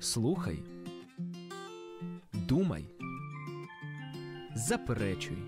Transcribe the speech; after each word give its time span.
Слухай, 0.00 0.62
думай, 2.32 2.84
заперечуй. 4.54 5.38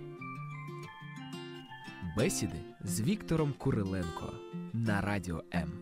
Бесіди 2.16 2.60
з 2.80 3.00
Віктором 3.00 3.52
Куриленко 3.52 4.32
на 4.72 5.00
радіо 5.00 5.44
М. 5.54 5.72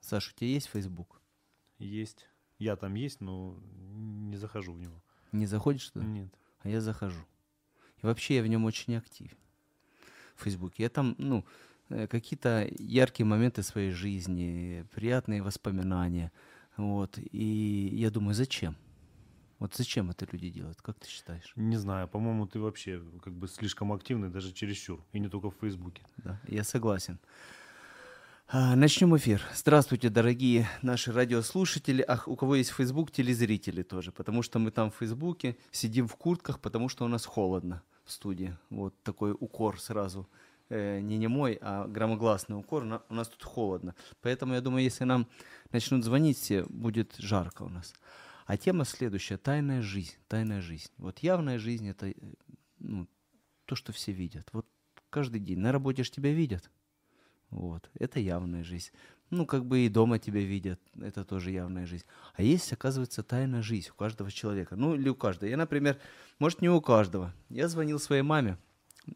Саш, 0.00 0.28
у 0.28 0.34
тебя 0.34 0.50
есть 0.56 0.70
Facebook? 0.74 1.20
Есть. 1.80 2.28
Я 2.58 2.76
там 2.76 2.94
есть, 2.94 3.20
но 3.22 3.56
не 4.30 4.36
захожу 4.36 4.74
в 4.74 4.78
него. 4.78 5.02
Не 5.32 5.46
заходишь 5.46 5.88
туда? 5.90 6.04
Нет. 6.04 6.28
А 6.58 6.68
я 6.68 6.80
захожу. 6.80 7.24
Вообще 8.07 8.37
я 8.37 8.41
в 8.41 8.47
нем 8.47 8.63
очень 8.63 8.95
активен. 8.95 9.37
В 10.37 10.43
Фейсбуке. 10.43 10.83
Я 10.83 10.89
там, 10.89 11.15
ну, 11.17 11.43
э, 11.89 12.07
какие-то 12.07 12.65
яркие 12.79 13.25
моменты 13.25 13.63
своей 13.63 13.91
жизни, 13.91 14.85
приятные 14.95 15.41
воспоминания. 15.41 16.31
Вот. 16.77 17.19
И 17.31 17.89
я 17.91 18.09
думаю, 18.09 18.33
зачем? 18.33 18.77
Вот 19.59 19.75
зачем 19.75 20.09
это 20.09 20.25
люди 20.31 20.49
делают? 20.49 20.81
Как 20.81 20.99
ты 20.99 21.09
считаешь? 21.09 21.51
Не 21.57 21.75
знаю, 21.75 22.07
по-моему, 22.07 22.47
ты 22.47 22.59
вообще 22.59 23.01
как 23.21 23.33
бы 23.33 23.49
слишком 23.49 23.91
активный, 23.91 24.29
даже 24.29 24.53
чересчур. 24.53 25.03
И 25.11 25.19
не 25.19 25.27
только 25.27 25.49
в 25.49 25.55
Фейсбуке. 25.59 26.03
Да, 26.17 26.39
я 26.47 26.63
согласен. 26.63 27.19
А, 28.47 28.77
Начнем 28.77 29.17
эфир. 29.17 29.41
Здравствуйте, 29.53 30.09
дорогие 30.09 30.69
наши 30.81 31.11
радиослушатели. 31.11 32.05
Ах, 32.07 32.29
у 32.29 32.37
кого 32.37 32.55
есть 32.55 32.69
Facebook, 32.69 33.11
телезрители 33.11 33.83
тоже. 33.83 34.13
Потому 34.13 34.43
что 34.43 34.59
мы 34.59 34.71
там 34.71 34.91
в 34.91 34.95
Фейсбуке 34.95 35.57
сидим 35.71 36.07
в 36.07 36.15
куртках, 36.15 36.61
потому 36.61 36.87
что 36.87 37.03
у 37.03 37.09
нас 37.09 37.25
холодно 37.25 37.83
в 38.07 38.11
студии. 38.11 38.57
Вот 38.69 39.01
такой 39.03 39.35
укор 39.39 39.79
сразу. 39.79 40.27
Э, 40.69 40.99
не 40.99 41.17
немой, 41.17 41.57
а 41.61 41.87
громогласный 41.87 42.57
укор. 42.57 42.83
На- 42.83 43.03
у 43.09 43.13
нас 43.13 43.29
тут 43.29 43.43
холодно. 43.43 43.95
Поэтому 44.21 44.53
я 44.53 44.61
думаю, 44.61 44.83
если 44.83 45.05
нам 45.05 45.27
начнут 45.71 46.03
звонить 46.03 46.37
все, 46.37 46.65
будет 46.65 47.15
жарко 47.17 47.63
у 47.63 47.69
нас. 47.69 47.93
А 48.45 48.57
тема 48.57 48.85
следующая. 48.85 49.37
Тайная 49.37 49.81
жизнь. 49.81 50.15
Тайная 50.27 50.61
жизнь. 50.61 50.91
Вот 50.97 51.19
явная 51.19 51.59
жизнь– 51.59 51.87
это 51.89 52.07
э, 52.09 52.13
ну, 52.79 53.07
то, 53.65 53.75
что 53.75 53.93
все 53.93 54.11
видят. 54.11 54.49
Вот 54.51 54.67
каждый 55.09 55.39
день. 55.39 55.59
На 55.59 55.71
работе 55.71 56.03
ж 56.03 56.09
тебя 56.09 56.33
видят. 56.33 56.69
Вот, 57.49 57.89
это 57.97 58.19
явная 58.19 58.63
жизнь. 58.63 58.91
Ну, 59.29 59.45
как 59.45 59.65
бы 59.65 59.79
и 59.79 59.89
дома 59.89 60.19
тебя 60.19 60.39
видят, 60.39 60.79
это 61.01 61.25
тоже 61.25 61.51
явная 61.51 61.85
жизнь. 61.85 62.05
А 62.35 62.43
есть, 62.43 62.71
оказывается, 62.71 63.23
тайная 63.23 63.61
жизнь 63.61 63.89
у 63.91 63.93
каждого 63.93 64.31
человека. 64.31 64.75
Ну, 64.75 64.95
или 64.95 65.09
у 65.09 65.15
каждого. 65.15 65.49
Я, 65.49 65.57
например, 65.57 65.99
может, 66.39 66.61
не 66.61 66.69
у 66.69 66.79
каждого. 66.79 67.33
Я 67.49 67.67
звонил 67.67 67.99
своей 67.99 68.21
маме 68.21 68.57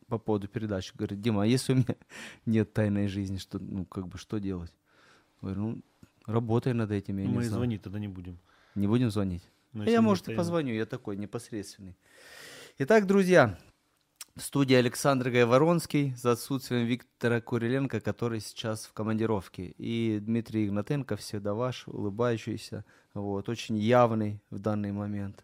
по 0.07 0.17
поводу 0.17 0.49
передачи. 0.49 0.93
Говорит, 0.95 1.21
Дима, 1.21 1.43
а 1.43 1.45
если 1.45 1.73
у 1.73 1.75
меня 1.77 1.95
нет 2.45 2.73
тайной 2.73 3.07
жизни, 3.07 3.37
что, 3.37 3.57
ну, 3.59 3.85
как 3.85 4.07
бы, 4.07 4.17
что 4.17 4.39
делать? 4.39 4.73
Говорю, 5.41 5.61
ну, 5.61 5.81
работай 6.25 6.73
над 6.73 6.91
этим, 6.91 7.17
я 7.17 7.25
не 7.25 7.33
мы 7.33 7.41
и 7.41 7.45
знаю. 7.45 7.59
звонить 7.59 7.81
тогда 7.81 7.99
не 7.99 8.09
будем. 8.09 8.37
Не 8.75 8.87
будем 8.87 9.11
звонить? 9.11 9.43
Ну, 9.71 9.83
А 9.83 9.85
я, 9.85 9.99
не 9.99 10.01
может, 10.01 10.27
и 10.27 10.35
позвоню, 10.35 10.73
я 10.73 10.85
такой 10.85 11.15
непосредственный. 11.15 11.95
Итак, 12.77 13.07
друзья, 13.07 13.57
в 14.35 14.41
студии 14.41 14.75
Александр 14.75 15.29
Гайворонский 15.29 16.13
за 16.15 16.31
отсутствием 16.31 16.85
Виктора 16.85 17.41
Куриленко, 17.41 17.99
который 17.99 18.39
сейчас 18.39 18.85
в 18.85 18.93
командировке. 18.93 19.73
И 19.77 20.19
Дмитрий 20.19 20.67
Игнатенко, 20.67 21.17
всегда 21.17 21.53
ваш, 21.53 21.87
улыбающийся, 21.87 22.85
вот, 23.13 23.49
очень 23.49 23.77
явный 23.77 24.41
в 24.49 24.59
данный 24.59 24.91
момент. 24.91 25.43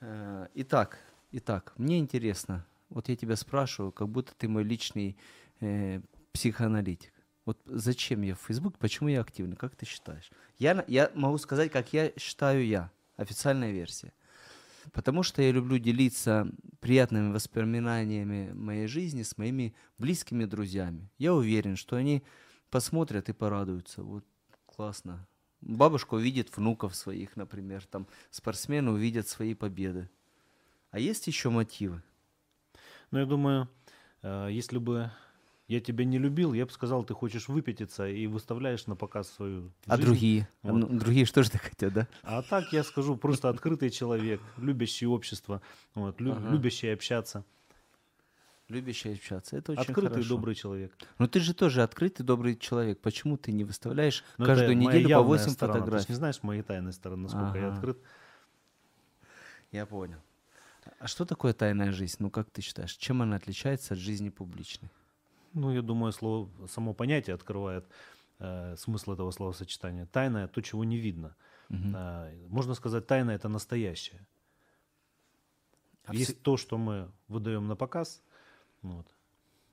Э, 0.00 0.48
Итак, 0.54 0.98
итак, 1.32 1.72
мне 1.76 1.98
интересно, 1.98 2.66
вот 2.90 3.08
я 3.08 3.16
тебя 3.16 3.36
спрашиваю, 3.36 3.92
как 3.92 4.08
будто 4.08 4.34
ты 4.36 4.48
мой 4.48 4.64
личный 4.64 5.16
э, 5.60 6.00
психоаналитик. 6.32 7.12
Вот 7.46 7.58
зачем 7.64 8.22
я 8.22 8.34
в 8.34 8.40
Facebook, 8.40 8.78
почему 8.78 9.08
я 9.08 9.22
активный, 9.22 9.56
как 9.56 9.74
ты 9.74 9.86
считаешь? 9.86 10.30
Я, 10.58 10.84
я 10.88 11.10
могу 11.14 11.38
сказать, 11.38 11.72
как 11.72 11.92
я 11.92 12.12
считаю 12.18 12.66
я, 12.66 12.90
официальная 13.16 13.72
версия. 13.72 14.12
Потому 14.92 15.22
что 15.22 15.42
я 15.42 15.52
люблю 15.52 15.78
делиться 15.78 16.50
приятными 16.80 17.32
воспоминаниями 17.32 18.52
моей 18.52 18.86
жизни 18.86 19.22
с 19.22 19.36
моими 19.38 19.74
близкими 19.98 20.44
друзьями. 20.44 21.10
Я 21.18 21.34
уверен, 21.34 21.76
что 21.76 21.96
они 21.96 22.22
посмотрят 22.70 23.28
и 23.28 23.32
порадуются. 23.32 24.02
Вот 24.02 24.24
классно. 24.66 25.26
Бабушка 25.60 26.14
увидит 26.14 26.56
внуков 26.56 26.94
своих, 26.94 27.36
например, 27.36 27.84
там 27.86 28.06
спортсмены 28.30 28.92
увидят 28.92 29.28
свои 29.28 29.54
победы. 29.54 30.08
А 30.90 30.98
есть 30.98 31.26
еще 31.26 31.50
мотивы? 31.50 32.02
Ну, 33.10 33.18
я 33.18 33.26
думаю, 33.26 33.68
э, 34.22 34.48
если 34.50 34.78
бы 34.78 35.10
я 35.70 35.80
тебя 35.80 36.04
не 36.04 36.18
любил, 36.18 36.52
я 36.52 36.66
бы 36.66 36.72
сказал, 36.72 37.04
ты 37.04 37.14
хочешь 37.14 37.46
выпятиться 37.48 38.08
и 38.08 38.26
выставляешь 38.26 38.86
на 38.88 38.96
показ 38.96 39.30
свою 39.30 39.70
А 39.86 39.96
жизнь. 39.96 40.08
другие? 40.08 40.48
Вот. 40.62 40.90
Ну, 40.90 40.98
другие 40.98 41.24
что 41.24 41.44
же 41.44 41.50
хотят, 41.52 41.92
да? 41.92 42.08
А 42.22 42.42
так 42.42 42.72
я 42.72 42.82
скажу, 42.82 43.16
просто 43.16 43.48
открытый 43.48 43.90
человек, 43.90 44.40
любящий 44.56 45.06
общество, 45.06 45.62
вот, 45.94 46.20
лю- 46.20 46.32
Ага. 46.32 46.50
любящий 46.52 46.88
общаться, 46.88 47.44
Любящий 48.68 49.12
общаться. 49.14 49.56
Это 49.56 49.72
очень 49.72 49.82
открытый 49.82 50.10
хорошо. 50.12 50.28
добрый 50.28 50.54
человек. 50.54 50.92
Но 51.18 51.26
ты 51.26 51.40
же 51.40 51.54
тоже 51.54 51.82
открытый, 51.82 52.24
добрый 52.24 52.54
человек. 52.56 53.00
Почему 53.00 53.36
ты 53.36 53.50
не 53.50 53.64
выставляешь 53.64 54.22
Но 54.38 54.46
каждую 54.46 54.72
это 54.76 54.84
моя 54.84 54.98
неделю 54.98 55.08
по 55.08 55.10
явная 55.18 55.26
8 55.26 55.50
сторона. 55.52 55.78
Ты 55.78 55.80
фотографий? 55.82 56.12
не 56.12 56.16
знаешь 56.16 56.42
моей 56.44 56.62
тайной 56.62 56.92
стороны, 56.92 57.22
насколько 57.24 57.58
я 57.58 57.66
Ага. 57.66 57.74
открыт. 57.76 57.98
Я 59.72 59.86
понял. 59.86 60.18
А 61.00 61.06
что 61.08 61.24
такое 61.24 61.52
тайная 61.52 61.90
жизнь? 61.92 62.16
Ну, 62.20 62.30
как 62.30 62.48
ты 62.50 62.62
считаешь, 62.62 62.92
чем 62.94 63.22
она 63.22 63.36
отличается 63.36 63.94
от 63.94 64.00
жизни 64.00 64.28
публичной? 64.28 64.88
Ну, 65.52 65.72
я 65.72 65.82
думаю, 65.82 66.12
слово, 66.12 66.48
само 66.66 66.94
понятие 66.94 67.34
открывает 67.34 67.84
э, 68.38 68.76
смысл 68.76 69.12
этого 69.12 69.30
словосочетания. 69.32 70.06
Тайное– 70.06 70.48
то, 70.48 70.60
чего 70.62 70.84
не 70.84 70.96
видно. 70.96 71.34
Мгм. 71.68 71.92
А, 71.96 72.30
можно 72.48 72.74
сказать, 72.74 73.06
тайна– 73.06 73.30
это 73.32 73.48
настоящее. 73.48 74.26
А 76.04 76.14
Есть 76.14 76.30
все- 76.32 76.40
то, 76.40 76.56
что 76.56 76.78
мы 76.78 77.10
выдаем 77.28 77.68
на 77.68 77.76
показ. 77.76 78.22
Вот. 78.82 79.06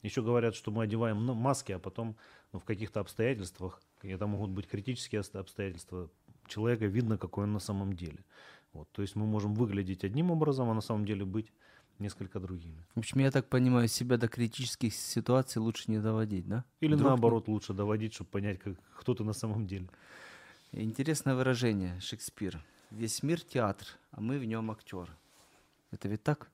Еще 0.03 0.21
говорят, 0.21 0.55
что 0.55 0.71
мы 0.71 0.83
одеваем 0.83 1.25
ну, 1.25 1.33
маски, 1.33 1.71
а 1.71 1.79
потом 1.79 2.15
ну, 2.53 2.59
в 2.59 2.63
каких-то 2.63 2.99
обстоятельствах, 2.99 3.81
это 4.01 4.27
могут 4.27 4.51
быть 4.51 4.67
критические 4.67 5.21
обс- 5.21 5.37
обстоятельства, 5.37 6.09
человека 6.47 6.85
видно, 6.85 7.17
какой 7.17 7.45
он 7.45 7.53
на 7.53 7.59
самом 7.59 7.93
деле. 7.93 8.23
Вот. 8.73 8.87
То 8.91 9.01
есть 9.01 9.15
мы 9.15 9.25
можем 9.25 9.53
выглядеть 9.55 10.03
одним 10.03 10.31
образом, 10.31 10.69
а 10.69 10.73
на 10.73 10.81
самом 10.81 11.05
деле 11.05 11.25
быть 11.25 11.51
несколько 11.99 12.39
другими. 12.39 12.83
В 12.95 12.99
общем, 12.99 13.19
я 13.19 13.31
так 13.31 13.47
понимаю, 13.47 13.87
себя 13.87 14.17
до 14.17 14.27
критических 14.27 14.93
ситуаций 14.93 15.61
лучше 15.61 15.91
не 15.91 15.99
доводить, 15.99 16.47
да? 16.47 16.63
Или 16.79 16.95
Вдруг 16.95 17.09
наоборот, 17.09 17.47
лучше 17.47 17.73
доводить, 17.73 18.13
чтобы 18.13 18.29
понять, 18.29 18.59
как, 18.59 18.73
кто 18.95 19.13
ты 19.13 19.23
на 19.23 19.33
самом 19.33 19.67
деле. 19.67 19.87
Интересное 20.71 21.35
выражение 21.35 21.99
Шекспира. 22.01 22.63
Весь 22.91 23.23
мир 23.23 23.41
театр, 23.41 23.87
а 24.11 24.21
мы 24.21 24.37
в 24.39 24.45
нем 24.45 24.71
актеры. 24.71 25.13
Это 25.91 26.07
ведь 26.07 26.23
так? 26.23 26.49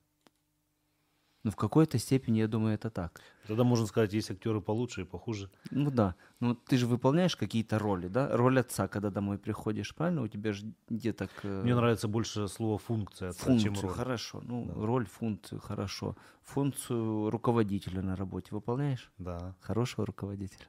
Ну, 1.44 1.52
в 1.52 1.56
какой-то 1.58 1.98
степени, 2.00 2.40
я 2.40 2.48
думаю, 2.48 2.76
это 2.76 2.90
так. 2.90 3.20
Тогда 3.48 3.64
можно 3.66 3.86
сказать, 3.86 4.14
есть 4.14 4.32
актеры 4.32 4.62
получше 4.62 5.02
и 5.02 5.04
похуже. 5.04 5.50
Ну 5.72 5.92
да. 5.92 6.16
Ну, 6.40 6.56
ты 6.56 6.78
же 6.78 6.88
выполняешь 6.88 7.36
какие-то 7.36 7.80
роли, 7.80 8.08
да? 8.08 8.30
Роль 8.38 8.60
отца, 8.60 8.88
когда 8.88 9.10
домой 9.10 9.38
приходишь, 9.38 9.94
правильно? 9.94 10.22
У 10.22 10.28
тебя 10.30 10.54
же 10.54 10.66
деток... 10.90 11.30
э, 11.44 11.62
Мне 11.64 11.76
нравится 11.76 12.08
больше 12.08 12.48
слово 12.48 12.78
функция, 12.78 13.30
отца, 13.30 13.44
Функцию, 13.46 13.74
чем 13.76 13.84
роль. 13.84 13.94
хорошо. 13.94 14.42
Ну, 14.46 14.66
Да. 14.66 14.86
роль, 14.86 15.06
функцию, 15.06 15.60
хорошо. 15.60 16.16
Функцию 16.44 17.30
руководителя 17.30 18.02
на 18.02 18.16
работе 18.16 18.48
выполняешь? 18.52 19.12
Да, 19.18 19.54
Хорошего 19.60 20.06
руководителя. 20.06 20.66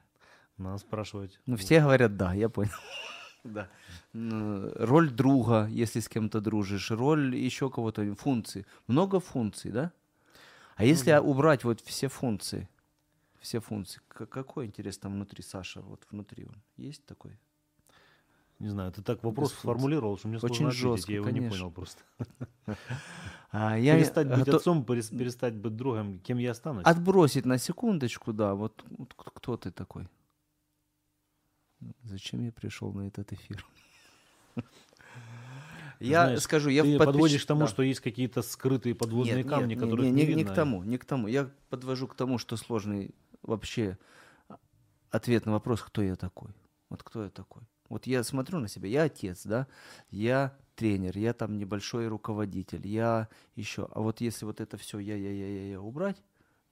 надо 0.57 0.77
спрашивать. 0.79 1.39
Ну, 1.45 1.55
все 1.55 1.79
говорят 1.81 2.17
да, 2.17 2.33
я 2.33 2.49
понял. 2.49 2.71
Да. 3.45 3.69
Ну, 4.11 4.71
Роль 4.75 5.11
друга, 5.11 5.67
если 5.67 5.99
с 5.99 6.09
кем-то 6.09 6.41
дружишь, 6.41 6.89
роль 6.89 7.35
еще 7.35 7.69
кого-то, 7.69 8.15
функции. 8.15 8.65
Много 8.87 9.19
функций, 9.19 9.71
да? 9.71 9.91
А 10.75 10.83
если 10.83 11.11
да. 11.11 11.21
убрать 11.21 11.63
вот 11.63 11.81
все 11.81 12.07
функции, 12.09 12.67
все 13.39 13.59
функции, 13.59 14.01
какой 14.07 14.65
интерес 14.65 14.97
там 14.97 15.13
внутри 15.13 15.41
Саша, 15.41 15.81
вот 15.81 16.05
внутри 16.11 16.45
он? 16.45 16.61
Есть 16.77 17.05
такой? 17.05 17.39
Не 18.59 18.69
знаю, 18.69 18.91
ты 18.91 19.01
так 19.01 19.23
вопрос 19.23 19.51
функций. 19.51 19.61
сформулировал, 19.61 20.17
что 20.17 20.27
мне 20.27 20.37
Очень 20.37 20.47
сложно 20.47 20.67
ответить, 20.69 20.81
жестко, 20.97 21.11
я 21.11 21.17
его 21.17 21.29
не 21.29 21.49
понял 21.49 21.71
просто. 21.71 22.03
А 23.51 23.77
я 23.77 23.95
перестать 23.97 24.27
быть 24.27 24.37
гото- 24.45 24.57
отцом, 24.57 24.83
перес- 24.83 25.17
перестать 25.17 25.53
быть 25.55 25.75
другом, 25.77 26.19
кем 26.19 26.37
я 26.39 26.51
останусь? 26.51 26.85
Отбросить 26.85 27.45
на 27.45 27.57
секундочку, 27.57 28.33
да, 28.33 28.53
вот, 28.53 28.83
вот 28.89 29.13
кто 29.15 29.55
ты 29.55 29.71
такой? 29.71 30.09
Зачем 32.03 32.43
я 32.43 32.51
пришел 32.51 32.91
на 32.91 33.07
этот 33.07 33.31
эфир? 33.31 33.65
Я 35.99 36.25
Знаешь, 36.25 36.41
скажу, 36.41 36.69
я 36.69 36.83
ты 36.83 36.89
в 36.89 36.99
подписч- 36.99 37.05
подводишь 37.05 37.43
к 37.43 37.47
тому, 37.47 37.61
да. 37.61 37.67
что 37.67 37.83
есть 37.83 37.99
какие-то 37.99 38.41
скрытые 38.41 38.95
подводные 38.95 39.37
Нет, 39.37 39.47
камни, 39.47 39.73
нет, 39.73 39.79
которых 39.79 40.05
не, 40.05 40.11
не, 40.11 40.25
не, 40.27 40.33
не 40.35 40.43
к 40.43 40.53
тому, 40.53 40.83
не 40.83 40.97
к 40.97 41.05
тому. 41.05 41.27
Я 41.27 41.49
подвожу 41.69 42.07
к 42.07 42.15
тому, 42.15 42.37
что 42.37 42.57
сложный 42.57 43.13
вообще 43.41 43.97
ответ 45.11 45.45
на 45.45 45.53
вопрос, 45.53 45.81
кто 45.81 46.01
я 46.01 46.15
такой. 46.15 46.51
Вот 46.89 47.03
кто 47.03 47.23
я 47.23 47.29
такой. 47.29 47.63
Вот 47.89 48.07
я 48.07 48.23
смотрю 48.23 48.59
на 48.59 48.67
себя, 48.67 48.89
я 48.89 49.03
отец, 49.03 49.45
да, 49.45 49.67
я 50.09 50.57
тренер, 50.75 51.17
я 51.17 51.33
там 51.33 51.57
небольшой 51.57 52.07
руководитель, 52.07 52.85
я 52.87 53.29
еще. 53.55 53.87
А 53.91 54.01
вот 54.01 54.21
если 54.21 54.45
вот 54.45 54.59
это 54.59 54.77
все 54.77 54.99
я, 54.99 55.15
я, 55.15 55.31
я, 55.31 55.47
я, 55.47 55.69
я 55.71 55.81
убрать, 55.81 56.21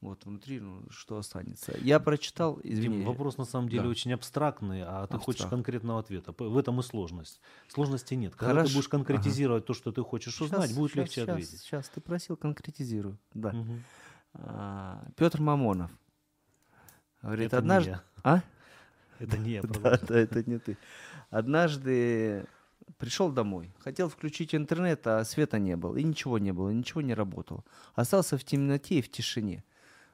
Вот 0.04 0.26
внутри, 0.26 0.60
ну, 0.60 0.84
что 0.90 1.18
останется. 1.18 1.74
Я 1.80 2.00
прочитал, 2.00 2.60
извини. 2.62 2.98
Дим, 2.98 3.06
вопрос 3.06 3.38
на 3.38 3.46
самом 3.46 3.70
деле 3.70 3.84
Да. 3.84 3.88
очень 3.90 4.14
абстрактный, 4.14 4.84
а 4.84 5.08
ты 5.08 5.18
хочешь 5.18 5.42
Абстракт. 5.42 5.52
конкретного 5.52 6.00
ответа. 6.02 6.34
В 6.38 6.58
этом 6.58 6.80
и 6.80 6.84
сложность. 6.84 7.40
Сложности 7.70 8.14
нет. 8.14 8.36
Когда 8.36 8.54
Хорошо. 8.54 8.68
ты 8.70 8.76
будешь 8.76 8.88
конкретизировать 8.90 9.66
то, 9.66 9.74
что 9.74 9.92
ты 9.94 10.04
хочешь 10.04 10.42
узнать, 10.42 10.76
будет 10.76 10.96
легче 10.96 11.22
сейчас, 11.22 11.30
ответить. 11.30 11.60
Сейчас, 11.62 11.90
ты 11.90 12.02
просил, 12.02 12.36
конкретизирую. 12.36 13.18
Да. 13.34 13.54
Мгм. 13.54 13.84
Петр 15.16 15.40
Мамонов. 15.42 15.90
Говорит, 17.22 17.48
Это 17.48 17.56
не 17.56 17.60
однажды... 17.60 17.90
я. 17.92 18.04
А? 18.24 18.42
Это 19.20 19.38
не 19.38 19.52
я. 19.52 19.62
Да, 19.82 19.98
да, 20.06 20.20
это 20.20 20.44
не 20.50 20.60
ты. 20.60 20.78
Однажды 21.30 22.46
пришел 22.98 23.32
домой, 23.32 23.72
хотел 23.80 24.10
включить 24.10 24.54
интернет, 24.54 25.08
а 25.08 25.24
света 25.24 25.60
не 25.60 25.78
было, 25.78 25.96
и 25.96 26.04
ничего 26.04 26.38
не 26.40 26.52
было, 26.52 26.70
ничего 26.72 27.02
не 27.02 27.14
работало. 27.14 27.64
Остался 27.96 28.38
в 28.38 28.44
темноте 28.44 28.96
и 28.96 29.02
в 29.02 29.10
тишине. 29.10 29.64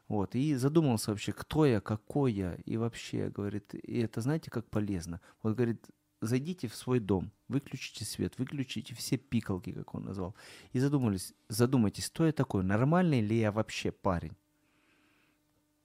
Вот, 0.09 0.33
и 0.33 0.55
задумался 0.55 1.11
вообще, 1.11 1.31
кто 1.31 1.67
я, 1.67 1.81
какой 1.81 2.33
я, 2.33 2.55
и 2.65 2.77
вообще, 2.77 3.29
говорит, 3.29 3.75
и 3.75 3.99
это 3.99 4.21
знаете, 4.21 4.49
как 4.49 4.65
полезно. 4.65 5.21
Вот, 5.43 5.55
говорит, 5.55 5.85
зайдите 6.19 6.67
в 6.67 6.75
свой 6.75 6.99
дом, 6.99 7.31
выключите 7.47 8.05
свет, 8.05 8.39
выключите 8.39 8.95
все 8.95 9.17
пикалки, 9.17 9.71
как 9.71 9.93
он 9.93 10.05
назвал, 10.05 10.33
и 10.73 10.79
задумались, 10.79 11.35
задумайтесь, 11.47 12.09
кто 12.09 12.25
я 12.25 12.31
такой, 12.31 12.63
нормальный 12.63 13.21
ли 13.21 13.37
я 13.37 13.51
вообще 13.51 13.91
парень? 13.91 14.35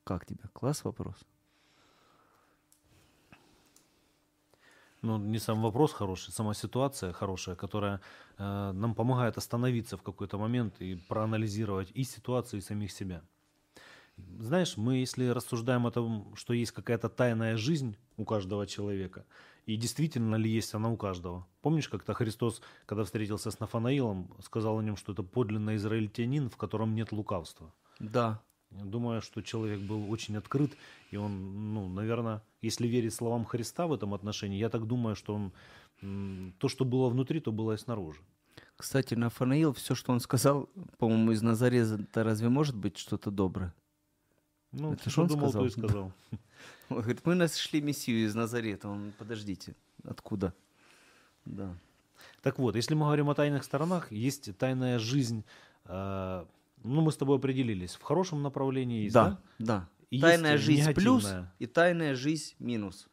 Как 0.04 0.24
тебе? 0.24 0.44
Класс 0.54 0.84
вопрос. 0.84 1.16
Ну, 5.02 5.18
не 5.18 5.38
сам 5.38 5.60
вопрос 5.60 5.92
хороший, 5.92 6.32
сама 6.32 6.54
ситуация 6.54 7.12
хорошая, 7.12 7.56
которая 7.56 8.00
э, 8.38 8.72
нам 8.72 8.94
помогает 8.94 9.36
остановиться 9.36 9.98
в 9.98 10.02
какой-то 10.02 10.38
момент 10.38 10.80
и 10.80 10.94
проанализировать 10.94 11.90
и 11.92 12.04
ситуацию, 12.04 12.60
и 12.60 12.62
самих 12.62 12.90
себя. 12.90 13.22
Знаешь, 14.16 14.76
мы, 14.76 14.96
если 14.96 15.26
рассуждаем 15.26 15.86
о 15.86 15.90
том, 15.90 16.32
что 16.36 16.52
есть 16.52 16.72
какая-то 16.72 17.08
тайная 17.08 17.56
жизнь 17.56 17.96
у 18.16 18.24
каждого 18.24 18.66
человека, 18.66 19.24
и 19.66 19.76
действительно 19.76 20.36
ли 20.36 20.50
есть 20.50 20.74
она 20.74 20.90
у 20.90 20.96
каждого. 20.96 21.46
Помнишь, 21.62 21.88
как-то 21.88 22.14
Христос, 22.14 22.60
когда 22.86 23.04
встретился 23.04 23.50
с 23.50 23.60
Нафанаилом, 23.60 24.30
сказал 24.42 24.78
о 24.78 24.82
нем, 24.82 24.96
что 24.96 25.12
это 25.12 25.22
подлинный 25.22 25.76
израильтянин, 25.76 26.50
в 26.50 26.56
котором 26.56 26.94
нет 26.94 27.12
лукавства. 27.12 27.72
Да, 27.98 28.42
Я 28.70 28.84
Думаю, 28.84 29.22
что 29.22 29.40
человек 29.40 29.80
был 29.80 30.10
очень 30.10 30.36
открыт, 30.36 30.76
и 31.10 31.16
он, 31.16 31.72
ну, 31.72 31.88
наверное, 31.88 32.42
если 32.60 32.86
верить 32.86 33.14
словам 33.14 33.44
Христа 33.44 33.86
в 33.86 33.94
этом 33.94 34.14
отношении, 34.14 34.58
я 34.58 34.68
так 34.68 34.86
думаю, 34.86 35.16
что 35.16 35.34
он 35.34 35.52
то, 36.58 36.68
что 36.68 36.84
было 36.84 37.08
внутри, 37.08 37.40
то 37.40 37.52
было 37.52 37.72
и 37.72 37.78
снаружи. 37.78 38.20
Кстати, 38.76 39.14
Нафанаил, 39.14 39.72
все, 39.72 39.94
что 39.94 40.12
он 40.12 40.20
сказал, 40.20 40.68
по-моему, 40.98 41.32
из 41.32 41.42
Назарета 41.42 42.24
разве 42.24 42.48
может 42.48 42.76
быть 42.76 42.98
что-то 42.98 43.30
доброе? 43.30 43.72
Ну, 44.74 44.92
Это 44.92 45.10
что 45.10 45.22
он 45.22 45.28
думал, 45.28 45.52
то 45.52 45.64
и 45.64 45.70
сказал? 45.70 45.88
сказал. 45.88 46.12
Он 46.90 46.98
говорит, 46.98 47.24
мы 47.24 47.34
нашли 47.34 47.80
Мессию 47.80 48.26
из 48.26 48.34
Назарета. 48.34 48.88
Он, 48.88 49.12
подождите, 49.18 49.74
откуда? 50.06 50.52
Да. 51.44 51.74
Так 52.42 52.58
вот, 52.58 52.76
если 52.76 52.94
мы 52.94 53.06
говорим 53.06 53.30
о 53.30 53.34
тайных 53.34 53.64
сторонах, 53.64 54.12
есть 54.12 54.56
тайная 54.58 54.98
жизнь. 54.98 55.44
э, 55.86 56.44
ну, 56.82 57.00
мы 57.00 57.10
с 57.10 57.16
тобой 57.16 57.38
определились. 57.38 57.94
В 57.94 58.02
хорошем 58.02 58.42
направлении 58.42 59.04
есть, 59.04 59.14
да? 59.14 59.40
да, 59.58 59.64
да. 59.66 59.88
И 60.10 60.20
тайная 60.20 60.58
жизнь 60.58 60.92
плюс 60.92 61.24
негативная. 61.24 61.54
и 61.58 61.66
тайная 61.66 62.14
жизнь 62.14 62.54
минус. 62.58 63.08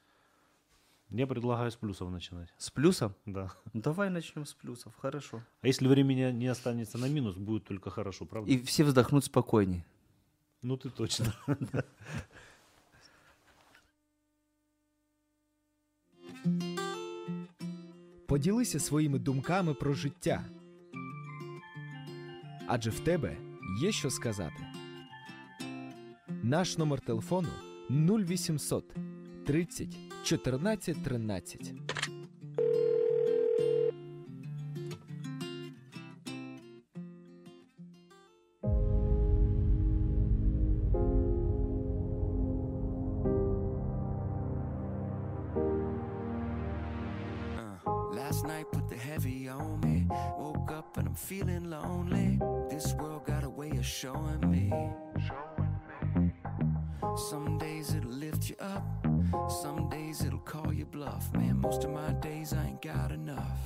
Я 1.10 1.28
предлагаю 1.28 1.70
с 1.72 1.76
плюсов 1.76 2.10
начинать. 2.10 2.54
С 2.58 2.72
плюсом? 2.72 3.16
Да. 3.26 3.52
Ну, 3.74 3.82
давай 3.82 4.10
начнем 4.10 4.46
с 4.46 4.54
плюсов, 4.54 4.94
хорошо. 4.98 5.42
А 5.62 5.68
если 5.68 5.88
времени 5.88 6.32
не 6.32 6.48
останется 6.48 6.98
на 6.98 7.08
минус, 7.08 7.36
будет 7.36 7.66
только 7.66 7.90
хорошо, 7.90 8.26
правда? 8.26 8.50
И 8.50 8.62
все 8.64 8.84
вздохнут 8.86 9.26
спокойнее. 9.26 9.86
Ну, 10.64 10.78
ты 10.78 10.90
точно. 10.90 11.34
Поділися 18.28 18.80
своїми 18.80 19.20
думками 19.20 19.74
про 19.74 19.94
життя. 19.94 20.46
Адже 22.68 22.90
в 22.90 23.00
тебе 23.00 23.38
є 23.82 23.92
що 23.92 24.10
сказати. 24.10 24.68
Наш 26.44 26.78
номер 26.78 27.00
телефону 27.00 27.50
0800 27.90 28.96
30 29.46 29.98
14 30.24 31.04
13. 31.04 31.74
Days 60.12 60.26
it'll 60.26 60.40
call 60.40 60.74
you 60.74 60.86
bluff. 60.86 61.32
Man, 61.34 61.62
most 61.62 61.86
of 61.86 61.92
my 61.92 62.12
days 62.14 62.52
I 62.52 62.66
ain't 62.66 62.82
got 62.82 63.14
enough. 63.14 63.60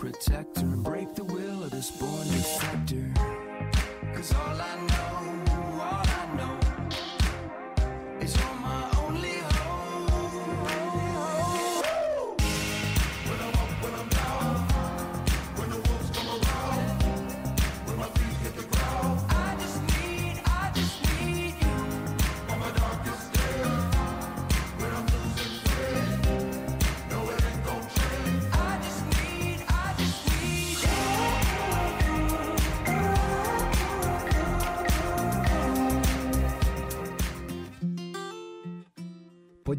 footprints. 0.00 0.29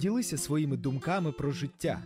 Поділися 0.00 0.38
своїми 0.38 0.76
думками 0.76 1.32
про 1.32 1.50
життя. 1.50 2.02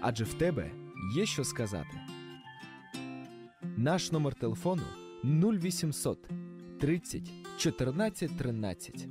Адже 0.00 0.24
в 0.24 0.34
тебе 0.34 0.70
є 1.16 1.26
що 1.26 1.44
сказати. 1.44 2.00
Наш 3.76 4.12
номер 4.12 4.34
телефону 4.34 4.82
0800 5.24 6.28
30 6.80 7.30
14 7.58 8.38
13. 8.38 9.08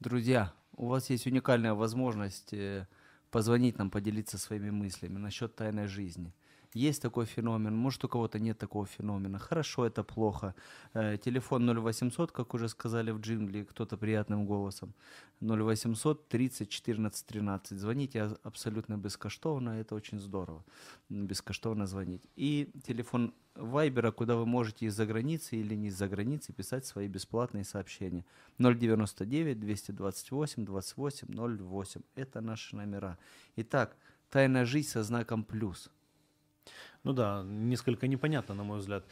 Друзья, 0.00 0.52
у 0.76 0.86
вас 0.86 1.10
есть 1.10 1.26
уникальная 1.26 1.74
возможность 1.74 2.54
э, 2.54 2.86
позвонить 3.32 3.76
нам, 3.76 3.90
поделиться 3.90 4.38
своими 4.38 4.70
мыслями 4.70 5.18
насчет 5.18 5.56
тайной 5.56 5.88
жизни. 5.88 6.32
есть 6.73 7.01
такой 7.01 7.25
феномен, 7.25 7.75
может 7.75 8.03
у 8.05 8.07
кого-то 8.07 8.39
нет 8.39 8.57
такого 8.57 8.85
феномена. 8.85 9.39
Хорошо 9.39 9.85
это 9.85 10.03
плохо. 10.03 10.55
Э, 10.93 11.17
телефон 11.17 11.65
0800, 11.65 12.31
как 12.31 12.53
уже 12.53 12.69
сказали 12.69 13.11
в 13.11 13.19
джингле, 13.19 13.65
кто-то 13.65 13.97
приятным 13.97 14.45
голосом. 14.45 14.93
0800 15.41 16.29
30 16.29 16.69
14 16.69 17.25
13. 17.25 17.77
Звоните 17.77 18.37
абсолютно 18.43 18.97
бескоштовно, 18.97 19.81
это 19.81 19.95
очень 19.95 20.19
здорово. 20.19 20.63
Бескоштовно 21.09 21.87
звонить. 21.87 22.23
И 22.37 22.69
телефон 22.83 23.33
Вайбера, 23.55 24.11
куда 24.11 24.35
вы 24.37 24.45
можете 24.45 24.85
из-за 24.85 25.05
границы 25.05 25.57
или 25.57 25.75
не 25.75 25.87
из-за 25.87 26.07
границы 26.07 26.53
писать 26.53 26.85
свои 26.85 27.09
бесплатные 27.09 27.65
сообщения. 27.65 28.23
099 28.59 29.59
228 29.59 30.65
28 30.65 31.27
08. 31.35 32.01
Это 32.15 32.39
наши 32.39 32.77
номера. 32.77 33.17
Итак, 33.57 33.97
тайная 34.29 34.65
жизнь 34.65 34.87
со 34.87 35.03
знаком 35.03 35.43
плюс. 35.43 35.91
Ну 37.03 37.13
да, 37.13 37.43
несколько 37.43 38.07
непонятно, 38.07 38.55
на 38.55 38.63
мой 38.63 38.79
взгляд. 38.79 39.05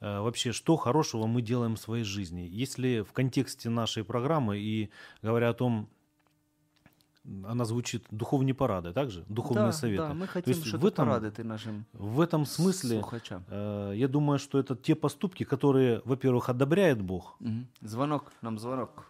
Э, 0.00 0.20
Вообще, 0.20 0.52
что 0.52 0.76
хорошего 0.76 1.26
мы 1.26 1.42
делаем 1.42 1.76
в 1.76 1.80
своей 1.80 2.04
жизни? 2.04 2.48
Если 2.50 3.02
в 3.02 3.12
контексте 3.12 3.70
нашей 3.70 4.04
программы 4.04 4.58
и 4.58 4.90
говоря 5.22 5.50
о 5.50 5.54
том, 5.54 5.88
она 7.44 7.64
звучит 7.64 8.04
духовные 8.10 8.54
парады, 8.54 8.92
также 8.92 9.24
духовные 9.28 9.66
да, 9.66 9.72
советы. 9.72 10.08
Да, 10.08 10.14
мы 10.14 10.26
То 10.26 10.32
хотим, 10.32 10.54
есть 10.54 10.72
в 10.72 10.86
этом, 10.86 11.08
порадовать 11.08 11.38
нашим 11.38 11.84
в 11.92 12.20
этом 12.20 12.46
смысле, 12.46 13.00
слухачам. 13.00 13.44
э, 13.48 13.92
я 13.96 14.08
думаю, 14.08 14.38
что 14.38 14.58
это 14.58 14.76
те 14.76 14.94
поступки, 14.94 15.44
которые, 15.44 16.02
во-первых, 16.04 16.48
одобряет 16.48 17.02
Бог. 17.02 17.36
Мгм. 17.40 17.66
Звонок, 17.80 18.32
нам 18.42 18.58
звонок. 18.58 19.06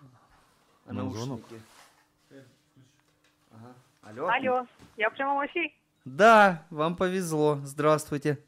Нам 0.87 1.11
звонок. 1.11 1.40
наушники? 1.40 1.62
Ага. 3.50 3.75
Алло. 4.02 4.28
Алло, 4.28 4.66
я 4.97 5.11
в 5.11 5.14
прямом 5.14 5.45
эфире? 5.47 5.73
Да, 6.06 6.62
вам 6.70 6.94
повезло. 6.96 7.58
Здравствуйте. 7.64 8.38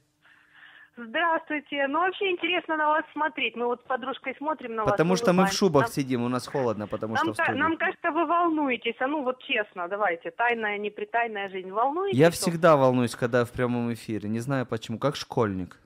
Здравствуйте. 0.96 1.86
Ну, 1.88 1.98
вообще 2.00 2.30
интересно 2.30 2.76
на 2.76 2.88
вас 2.88 3.04
смотреть. 3.12 3.56
Мы 3.56 3.66
вот 3.66 3.80
с 3.80 3.84
подружкой 3.86 4.34
смотрим 4.38 4.74
на 4.76 4.84
вас. 4.84 4.92
Потому 4.92 5.16
что 5.16 5.32
мы 5.32 5.46
в 5.46 5.52
шубах 5.52 5.82
Нам- 5.82 5.90
сидим, 5.92 6.22
у 6.22 6.28
нас 6.28 6.46
холодно, 6.46 6.86
потому 6.86 7.14
Нам, 7.14 7.34
что 7.34 7.44
ка- 7.44 7.52
нам 7.52 7.76
кажется, 7.76 8.10
вы 8.12 8.26
волнуетесь. 8.26 8.94
А 9.00 9.06
ну 9.08 9.22
вот 9.24 9.40
честно, 9.42 9.88
давайте. 9.88 10.30
Тайная, 10.30 10.78
непритайная 10.78 11.48
жизнь. 11.50 11.70
Волнуетесь? 11.70 12.18
Я 12.18 12.30
что? 12.30 12.40
всегда 12.42 12.76
волнуюсь, 12.76 13.14
когда 13.16 13.44
в 13.44 13.50
прямом 13.52 13.92
эфире. 13.92 14.28
Не 14.28 14.40
знаю 14.40 14.66
почему, 14.66 14.98
как 14.98 15.16
школьник. 15.16 15.78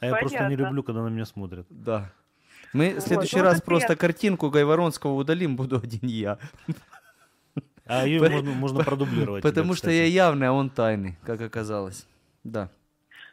А 0.00 0.06
я 0.06 0.14
просто 0.16 0.48
не 0.48 0.56
люблю, 0.56 0.82
когда 0.84 1.02
на 1.02 1.08
меня 1.08 1.24
смотрят. 1.24 1.66
Да. 1.68 2.10
Мы 2.72 2.90
в 2.90 2.94
Вот, 2.94 3.02
следующий 3.04 3.36
ну, 3.38 3.42
раз 3.44 3.60
просто 3.60 3.88
приятно. 3.88 3.96
картинку 3.96 4.50
Гайворонского 4.50 5.12
удалим, 5.14 5.56
буду 5.56 5.76
один 5.76 6.08
я. 6.08 6.38
А 7.86 8.06
ее 8.06 8.20
можно, 8.20 8.50
можно 8.52 8.84
продублировать. 8.84 9.42
Потому 9.42 9.74
тебя, 9.74 9.76
что 9.76 9.90
я 9.90 10.04
явный, 10.04 10.48
а 10.48 10.52
он 10.52 10.70
тайный, 10.70 11.16
как 11.24 11.40
оказалось. 11.40 12.06
Да. 12.44 12.68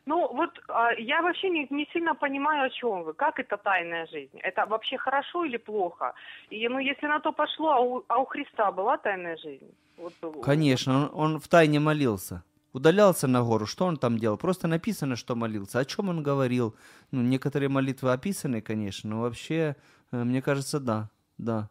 Ну, 0.05 0.33
вот 0.33 0.49
а, 0.69 0.91
я 0.93 1.21
вообще 1.21 1.49
не, 1.49 1.67
не 1.69 1.87
сильно 1.93 2.15
понимаю, 2.15 2.65
о 2.65 2.69
чем 2.69 3.03
вы. 3.03 3.13
Как 3.13 3.39
это 3.39 3.57
тайная 3.57 4.07
жизнь? 4.07 4.39
Это 4.39 4.65
вообще 4.65 4.97
хорошо 4.97 5.45
или 5.45 5.57
плохо? 5.57 6.13
И, 6.49 6.67
ну, 6.67 6.79
если 6.79 7.07
на 7.07 7.19
то 7.19 7.31
пошло, 7.31 7.69
а 7.71 7.79
у, 7.79 8.03
а 8.07 8.17
у 8.19 8.25
Христа 8.25 8.71
была 8.71 8.97
тайная 8.97 9.37
жизнь? 9.37 9.71
Вот, 9.97 10.13
у- 10.23 10.41
Конечно, 10.41 11.09
он, 11.09 11.33
он 11.33 11.39
в 11.39 11.47
тайне 11.47 11.79
молился. 11.79 12.43
Удалялся 12.73 13.27
на 13.27 13.41
гору. 13.43 13.65
Что 13.65 13.85
он 13.85 13.97
там 13.97 14.17
делал? 14.17 14.37
Просто 14.37 14.67
написано, 14.67 15.15
что 15.15 15.35
молился. 15.35 15.79
О 15.79 15.85
чем 15.85 16.09
он 16.09 16.23
говорил? 16.23 16.75
Ну, 17.11 17.21
некоторые 17.21 17.69
молитвы 17.69 18.11
описаны, 18.11 18.61
конечно, 18.61 19.09
но 19.09 19.21
вообще, 19.21 19.75
э, 20.11 20.23
мне 20.23 20.41
кажется, 20.41 20.79
да. 20.79 21.09
Да. 21.37 21.69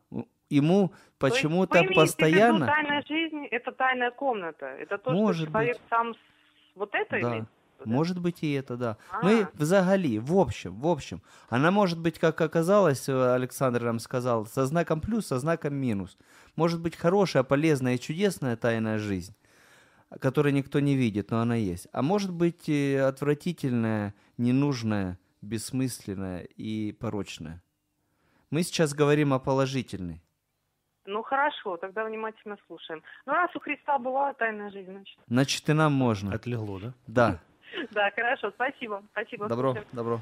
Ему 0.50 0.92
почему-то 1.18 1.80
в 1.80 1.82
виду, 1.82 1.94
постоянно... 1.94 2.66
тайная 2.66 3.02
жизнь– 3.06 3.46
это 3.50 3.72
тайная 3.72 4.10
комната. 4.10 4.66
Это 4.66 4.98
то, 4.98 5.10
Может 5.10 5.48
что 5.48 5.52
человек 5.52 5.76
быть. 5.76 5.88
сам... 5.90 6.14
Вот 6.74 6.94
это 6.94 7.20
Да. 7.20 7.30
имеет? 7.30 7.44
Может 7.84 8.18
быть 8.20 8.42
и 8.42 8.52
это, 8.54 8.76
да. 8.76 8.96
А. 9.12 9.22
Мы 9.22 9.48
взагали, 9.54 10.18
в 10.18 10.36
общем, 10.36 10.74
в 10.80 10.86
общем. 10.88 11.22
Она 11.48 11.70
может 11.70 11.98
быть, 12.00 12.18
как 12.18 12.40
оказалось, 12.40 13.08
э, 13.08 13.34
Александр 13.34 13.82
нам 13.84 14.00
сказал, 14.00 14.46
со 14.46 14.66
знаком 14.66 15.00
плюс, 15.00 15.26
со 15.26 15.38
знаком 15.38 15.74
минус. 15.74 16.18
Может 16.56 16.80
быть 16.80 16.96
хорошая, 16.96 17.44
полезная 17.44 17.94
и 17.94 18.00
чудесная 18.00 18.56
тайная 18.56 18.98
жизнь, 18.98 19.36
которую 20.20 20.54
никто 20.54 20.80
не 20.80 20.96
видит, 20.96 21.30
но 21.30 21.40
она 21.40 21.54
есть. 21.54 21.86
А 21.92 22.02
может 22.02 22.32
быть 22.32 22.68
э, 22.68 23.00
отвратительная, 23.00 24.12
ненужная, 24.38 25.18
бессмысленная 25.42 26.42
и 26.56 26.90
порочная. 26.92 27.62
Мы 28.50 28.62
сейчас 28.64 28.92
говорим 28.92 29.32
о 29.32 29.38
положительной. 29.38 30.22
Ну 31.08 31.22
хорошо, 31.22 31.76
тогда 31.78 32.04
внимательно 32.04 32.56
слушаем. 32.66 33.02
Ну 33.24 33.32
раз 33.32 33.50
у 33.56 33.60
Христа 33.60 33.98
была 33.98 34.34
тайная 34.34 34.70
жизнь, 34.70 34.90
значит. 34.92 35.18
Значит, 35.26 35.68
и 35.68 35.72
нам 35.72 35.92
можно. 35.94 36.34
Отлегло, 36.34 36.78
да? 36.80 36.92
Да. 37.06 37.40
Да, 37.90 38.10
хорошо, 38.14 38.50
спасибо. 38.50 39.02
Спасибо. 39.12 39.46
Добро, 39.48 39.76
добро. 39.92 40.20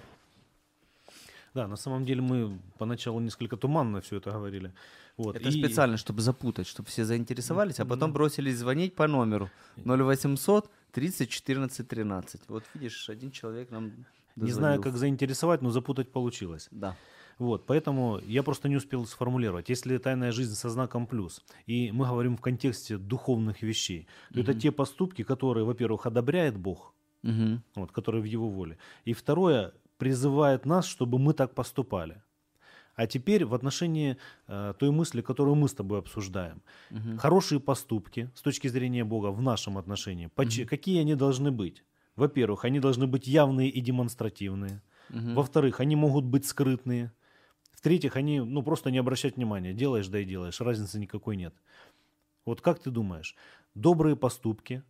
Да, 1.54 1.66
на 1.68 1.76
самом 1.76 2.04
деле 2.04 2.20
мы 2.20 2.58
поначалу 2.78 3.18
несколько 3.20 3.56
туманно 3.56 4.00
все 4.00 4.16
это 4.16 4.30
говорили. 4.30 4.72
Вот. 5.16 5.36
Это 5.36 5.48
и- 5.48 5.52
специально, 5.52 5.96
чтобы 5.96 6.20
запутать, 6.20 6.66
чтобы 6.66 6.88
все 6.88 7.04
заинтересовались, 7.04 7.80
а 7.80 7.84
потом 7.86 8.12
бросились 8.12 8.58
звонить 8.58 8.94
по 8.94 9.06
номеру 9.08 9.48
0800 9.84 10.70
30 10.92 11.30
14 11.30 11.88
13. 11.88 12.42
Вот 12.48 12.64
видишь, 12.74 13.08
один 13.08 13.30
человек 13.30 13.70
нам 13.70 13.92
Не 14.36 14.50
знаю, 14.52 14.76
как 14.82 14.92
дозвонился. 14.92 14.98
заинтересовать, 15.00 15.62
но 15.62 15.70
запутать 15.70 16.12
получилось. 16.12 16.68
Да. 16.70 16.94
Вот, 17.38 17.66
поэтому 17.66 18.18
я 18.26 18.42
просто 18.42 18.68
не 18.68 18.76
успел 18.76 19.04
сформулировать. 19.06 19.68
Если 19.68 19.98
тайная 19.98 20.32
жизнь 20.32 20.54
со 20.54 20.70
знаком 20.70 21.06
плюс, 21.06 21.42
и 21.66 21.92
мы 21.92 22.06
говорим 22.06 22.36
в 22.36 22.40
контексте 22.40 22.96
духовных 22.96 23.62
вещей, 23.62 24.06
то 24.32 24.40
это 24.40 24.54
те 24.54 24.70
поступки, 24.72 25.22
которые, 25.22 25.64
во-первых, 25.64 26.06
одобряет 26.06 26.56
Бог, 26.56 26.94
Мгм. 27.22 27.62
вот, 27.74 27.92
которые 27.92 28.22
в 28.22 28.24
Его 28.24 28.48
воле, 28.48 28.78
и 29.04 29.12
второе, 29.12 29.72
призывает 29.98 30.66
нас, 30.66 30.86
чтобы 30.86 31.18
мы 31.18 31.34
так 31.34 31.54
поступали. 31.54 32.22
А 32.94 33.06
теперь 33.06 33.44
в 33.44 33.52
отношении 33.54 34.16
э, 34.48 34.72
той 34.78 34.90
мысли, 34.90 35.20
которую 35.20 35.54
мы 35.56 35.68
с 35.68 35.74
тобой 35.74 35.98
обсуждаем. 35.98 36.62
Мгм. 36.90 37.18
Хорошие 37.18 37.60
поступки 37.60 38.30
с 38.34 38.40
точки 38.40 38.68
зрения 38.68 39.04
Бога 39.04 39.26
в 39.32 39.42
нашем 39.42 39.76
отношении, 39.76 40.30
почи- 40.34 40.64
какие 40.64 41.00
они 41.00 41.14
должны 41.14 41.50
быть? 41.50 41.84
Во-первых, 42.16 42.64
они 42.64 42.80
должны 42.80 43.06
быть 43.06 43.26
явные 43.28 43.68
и 43.68 43.80
демонстративные. 43.82 44.80
Мгм. 45.10 45.34
Во-вторых, 45.34 45.80
они 45.80 45.96
могут 45.96 46.24
быть 46.24 46.46
скрытные. 46.46 47.10
В-третьих, 47.86 48.16
они, 48.16 48.40
ну, 48.40 48.64
просто 48.64 48.90
не 48.90 48.98
обращать 48.98 49.36
внимания. 49.36 49.72
Делаешь, 49.72 50.08
да 50.08 50.18
и 50.18 50.24
делаешь. 50.24 50.60
Разницы 50.60 50.98
никакой 50.98 51.36
нет. 51.36 51.54
Вот 52.44 52.60
как 52.60 52.80
ты 52.80 52.90
думаешь, 52.90 53.36
добрые 53.76 54.16
поступки, 54.16 54.82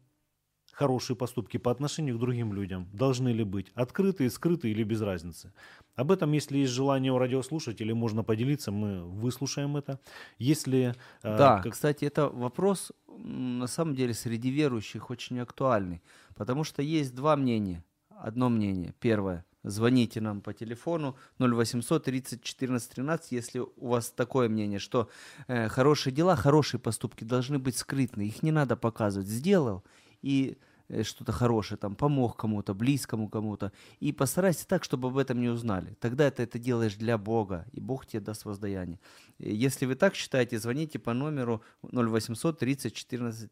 хорошие 0.72 1.14
поступки 1.14 1.58
по 1.58 1.70
отношению 1.70 2.16
к 2.16 2.20
другим 2.20 2.54
людям 2.54 2.88
должны 2.94 3.28
ли 3.28 3.44
быть 3.44 3.70
открытые, 3.74 4.30
скрытые 4.30 4.72
или 4.72 4.82
без 4.82 5.02
разницы? 5.02 5.52
Об 5.94 6.10
этом, 6.10 6.32
если 6.32 6.56
есть 6.56 6.72
желание 6.72 7.12
у 7.12 7.18
радиослушателей, 7.18 7.92
можно 7.92 8.24
поделиться, 8.24 8.72
мы 8.72 9.04
выслушаем 9.04 9.76
это. 9.76 10.00
Если... 10.38 10.94
э, 11.22 11.36
Да, 11.36 11.60
как- 11.60 11.74
кстати, 11.74 12.06
это 12.06 12.30
вопрос 12.30 12.92
на 13.08 13.66
самом 13.66 13.94
деле 13.94 14.14
среди 14.14 14.48
верующих 14.48 15.10
очень 15.10 15.38
актуальный, 15.38 16.02
потому 16.34 16.64
что 16.64 16.80
есть 16.80 17.14
два 17.14 17.36
мнения. 17.36 17.84
Одно 18.08 18.48
мнение. 18.48 18.94
Первое. 19.00 19.44
Звоните 19.66 20.20
нам 20.20 20.40
по 20.40 20.52
телефону 20.52 21.16
0800 21.40 22.04
30 22.04 22.42
14 22.42 22.90
13, 22.90 23.32
если 23.32 23.58
у 23.58 23.88
вас 23.88 24.10
такое 24.10 24.48
мнение, 24.48 24.78
что 24.78 25.10
э, 25.48 25.68
хорошие 25.68 26.14
дела, 26.14 26.36
хорошие 26.36 26.80
поступки 26.80 27.24
должны 27.24 27.58
быть 27.58 27.76
скрытны, 27.76 28.28
их 28.28 28.44
не 28.44 28.52
надо 28.52 28.76
показывать. 28.76 29.26
Сделал 29.26 29.82
и 30.22 30.56
э, 30.88 31.02
что-то 31.02 31.32
хорошее, 31.32 31.78
там, 31.78 31.96
помог 31.96 32.36
кому-то, 32.36 32.74
близкому 32.74 33.28
кому-то, 33.28 33.72
и 33.98 34.12
постарайся 34.12 34.68
так, 34.68 34.84
чтобы 34.84 35.08
об 35.08 35.18
этом 35.18 35.40
не 35.40 35.48
узнали. 35.48 35.96
Тогда 35.98 36.28
это, 36.28 36.44
это 36.44 36.60
делаешь 36.60 36.94
для 36.94 37.18
Бога, 37.18 37.66
и 37.72 37.80
Бог 37.80 38.06
тебе 38.06 38.20
даст 38.20 38.44
воздаяние. 38.44 39.00
Э, 39.40 39.50
Если 39.50 39.84
вы 39.86 39.96
так 39.96 40.14
считаете, 40.14 40.60
звоните 40.60 41.00
по 41.00 41.12
номеру 41.12 41.60
0800 41.82 42.56
30 42.56 42.94
14 42.94 43.50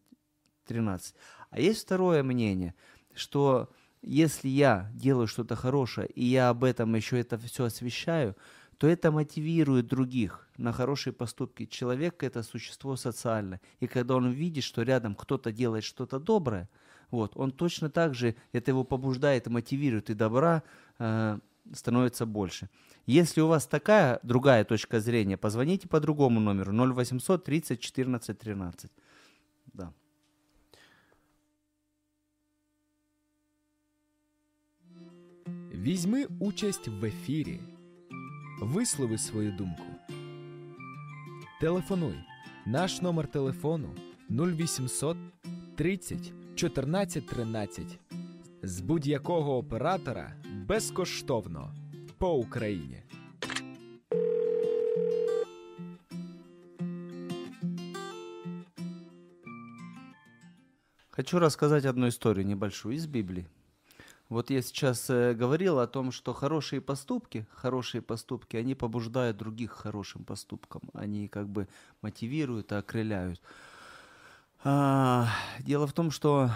13. 0.66 1.14
А 1.50 1.60
есть 1.60 1.82
второе 1.84 2.22
мнение, 2.22 2.74
что 3.14 3.68
если 4.06 4.48
я 4.48 4.90
делаю 4.94 5.26
что-то 5.26 5.56
хорошее, 5.56 6.08
и 6.08 6.24
я 6.24 6.50
об 6.50 6.64
этом 6.64 6.94
еще 6.94 7.18
это 7.18 7.38
все 7.38 7.64
освещаю, 7.64 8.36
то 8.78 8.86
это 8.86 9.10
мотивирует 9.10 9.86
других 9.86 10.48
на 10.56 10.72
хорошие 10.72 11.12
поступки. 11.12 11.66
Человек– 11.66 12.22
это 12.24 12.42
существо 12.42 12.96
социальное. 12.96 13.60
И 13.80 13.86
когда 13.86 14.16
он 14.16 14.30
видит, 14.30 14.64
что 14.64 14.82
рядом 14.82 15.14
кто-то 15.14 15.52
делает 15.52 15.84
что-то 15.84 16.18
доброе, 16.18 16.68
вот, 17.10 17.36
он 17.36 17.52
точно 17.52 17.88
так 17.88 18.14
же, 18.14 18.34
это 18.52 18.72
его 18.72 18.84
побуждает 18.84 19.46
мотивирует, 19.46 20.10
и 20.10 20.14
добра 20.14 20.62
э, 20.98 21.38
становится 21.72 22.26
больше. 22.26 22.68
Если 23.06 23.40
у 23.40 23.46
вас 23.46 23.66
такая 23.66 24.18
другая 24.22 24.64
точка 24.64 25.00
зрения, 25.00 25.36
позвоните 25.36 25.88
по 25.88 26.00
другому 26.00 26.40
номеру 26.40 26.72
0800 26.72 27.44
30 27.44 27.80
14 27.80 28.38
13. 28.38 28.90
Да. 29.72 29.92
Візьми 35.84 36.26
участь 36.40 36.88
в 36.88 37.04
ефірі. 37.04 37.60
Вислови 38.60 39.18
свою 39.18 39.52
думку. 39.52 39.82
Телефонуй 41.60 42.14
Наш 42.66 43.02
номер 43.02 43.26
телефону 43.26 43.88
0800 44.30 45.16
30 45.76 46.32
14 46.54 47.26
13. 47.26 47.98
З 48.62 48.80
будь-якого 48.80 49.56
оператора 49.56 50.32
безкоштовно 50.66 51.74
по 52.18 52.32
Україні. 52.34 53.02
Хочу 61.10 61.38
рассказать 61.38 61.84
одну 61.84 62.06
историю 62.08 62.46
небольшую 62.46 62.96
из 62.96 63.06
Библии. 63.06 63.46
Вот 64.28 64.50
я 64.50 64.62
сейчас 64.62 65.10
э, 65.10 65.34
говорил 65.34 65.78
о 65.78 65.86
том, 65.86 66.10
что 66.10 66.32
хорошие 66.32 66.80
поступки, 66.80 67.46
хорошие 67.50 68.00
поступки, 68.00 68.56
они 68.56 68.74
побуждают 68.74 69.36
других 69.36 69.72
хорошим 69.72 70.24
поступкам. 70.24 70.82
Они 70.94 71.28
как 71.28 71.48
бы 71.48 71.68
мотивируют 72.00 72.72
и 72.72 72.74
окрыляют. 72.74 73.40
А, 74.62 75.28
дело 75.60 75.86
в 75.86 75.92
том, 75.92 76.10
что 76.10 76.50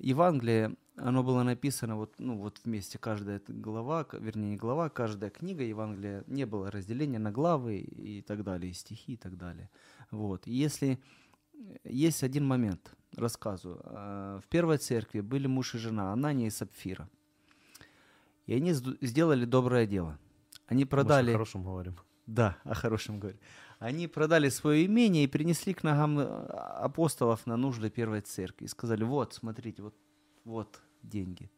Евангелие, 0.00 0.74
оно 0.96 1.22
было 1.22 1.44
написано 1.44 1.96
вот, 1.96 2.14
ну, 2.18 2.36
вот 2.36 2.60
вместе, 2.64 2.98
каждая 2.98 3.40
глава, 3.46 4.04
вернее, 4.12 4.50
не 4.50 4.56
глава, 4.56 4.88
каждая 4.88 5.30
книга 5.30 5.62
Евангелия, 5.62 6.24
не 6.26 6.44
было 6.44 6.72
разделения 6.72 7.20
на 7.20 7.30
главы 7.30 7.78
и 7.78 8.20
так 8.22 8.42
далее, 8.42 8.72
и 8.72 8.74
стихи 8.74 9.12
и 9.12 9.16
так 9.16 9.36
далее. 9.36 9.70
Вот. 10.10 10.48
Если 10.48 10.98
есть 11.84 12.24
один 12.24 12.44
момент, 12.44 12.96
рассказываю. 13.16 13.80
А, 13.84 14.40
В 14.40 14.48
первой 14.48 14.78
церкви 14.78 15.20
были 15.20 15.46
муж 15.46 15.74
и 15.74 15.78
жена, 15.78 16.12
Анания 16.12 16.46
и 16.46 16.50
Сапфира. 16.50 17.08
И 18.46 18.54
они 18.54 18.72
сделали 18.72 19.44
доброе 19.44 19.86
дело. 19.86 20.18
Они 20.66 20.84
Мы 20.84 20.90
продали... 20.90 21.30
о 21.30 21.32
хорошем 21.32 21.62
говорим. 21.62 21.96
Да, 22.26 22.56
о 22.64 22.74
хорошем 22.74 23.20
говорю. 23.20 23.38
Они 23.78 24.06
продали 24.06 24.48
свое 24.48 24.86
имение 24.86 25.24
и 25.24 25.28
принесли 25.28 25.74
к 25.74 25.82
ногам 25.82 26.18
э, 26.18 26.24
апостолов 26.24 27.46
на 27.46 27.56
нужды 27.56 27.90
первой 27.90 28.20
церкви. 28.20 28.64
И 28.64 28.68
сказали, 28.68 29.04
вот, 29.04 29.34
смотрите, 29.34 29.82
вот, 29.82 29.94
вот 30.44 30.80
деньги. 31.02 31.50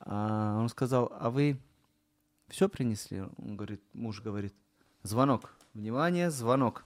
А 0.00 0.58
он 0.58 0.68
сказал, 0.68 1.12
а 1.18 1.30
вы 1.30 1.58
все 2.48 2.68
принесли? 2.68 3.22
Он 3.22 3.56
говорит, 3.56 3.82
муж 3.92 4.20
говорит, 4.20 4.54
звонок. 5.02 5.50
Внимание, 5.74 6.30
звонок. 6.30 6.84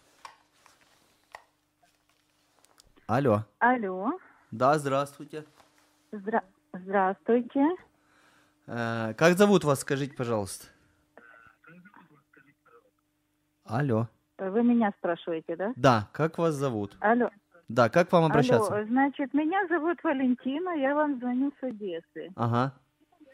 Алло. 3.11 3.45
Алло, 3.59 4.13
Да, 4.53 4.79
здравствуйте. 4.79 5.45
здра- 6.13 6.45
здравствуйте. 6.73 7.67
Э, 8.69 9.15
Как 9.15 9.37
зовут 9.37 9.65
вас, 9.65 9.81
скажите, 9.81 10.15
пожалуйста? 10.15 10.69
Алло. 13.65 14.07
Вы 14.39 14.63
меня 14.63 14.93
спрашиваете, 14.99 15.57
да? 15.57 15.73
Да, 15.75 16.09
как 16.13 16.39
вас 16.39 16.55
зовут? 16.55 16.97
Алло, 17.01 17.31
Да, 17.69 17.89
как 17.89 18.13
вам 18.13 18.27
обращаться? 18.27 18.77
алло, 18.77 18.87
значит, 18.87 19.35
меня 19.35 19.67
зовут 19.67 19.99
Валентина, 20.05 20.71
я 20.79 20.95
вам 20.95 21.19
звоню 21.19 21.53
с 21.61 21.65
Одессы. 21.65 22.31
Ага. 22.37 22.75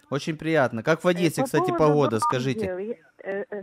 Очень 0.09 0.38
приятно. 0.38 0.83
Как 0.83 1.04
в 1.04 1.06
Э, 1.06 1.11
Одессе, 1.11 1.42
по 1.42 1.45
кстати, 1.45 1.64
поводу 1.66 1.78
погода, 1.85 2.21
скажите. 2.21 2.64
я- 2.64 2.73
э, 2.78 2.95
э, 3.21 3.45
э, 3.50 3.62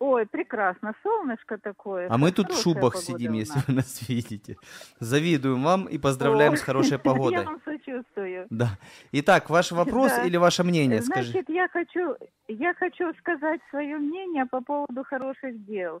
Ой, 0.00 0.26
прекрасно, 0.26 0.92
солнышко 1.02 1.56
такое. 1.58 2.08
А 2.10 2.18
мы 2.18 2.32
тут 2.32 2.50
в 2.52 2.60
шубах 2.62 2.96
сидим, 2.96 3.32
если 3.34 3.60
вы 3.66 3.74
нас 3.74 4.08
видите. 4.08 4.56
Завидуем 5.00 5.62
вам 5.62 5.84
и 5.86 5.98
поздравляем 5.98 6.52
Ой, 6.52 6.58
с 6.58 6.62
хорошей 6.62 6.92
Я 6.92 6.98
погодой. 6.98 7.44
вам 7.44 7.60
сочувствую. 7.64 8.46
Да. 8.50 8.68
Итак, 9.12 9.50
ваш 9.50 9.72
вопрос 9.72 10.10
Да. 10.12 10.24
или 10.24 10.36
ваше 10.36 10.64
мнение, 10.64 10.98
Э, 10.98 11.02
скажи. 11.02 11.30
Значит, 11.32 11.48
я 11.48 11.68
хочу, 11.68 12.16
я 12.48 12.74
хочу 12.74 13.12
сказать 13.18 13.60
свое 13.70 13.96
мнение 13.98 14.46
по 14.46 14.60
поводу 14.60 15.04
хороших 15.04 15.64
дел. 15.64 16.00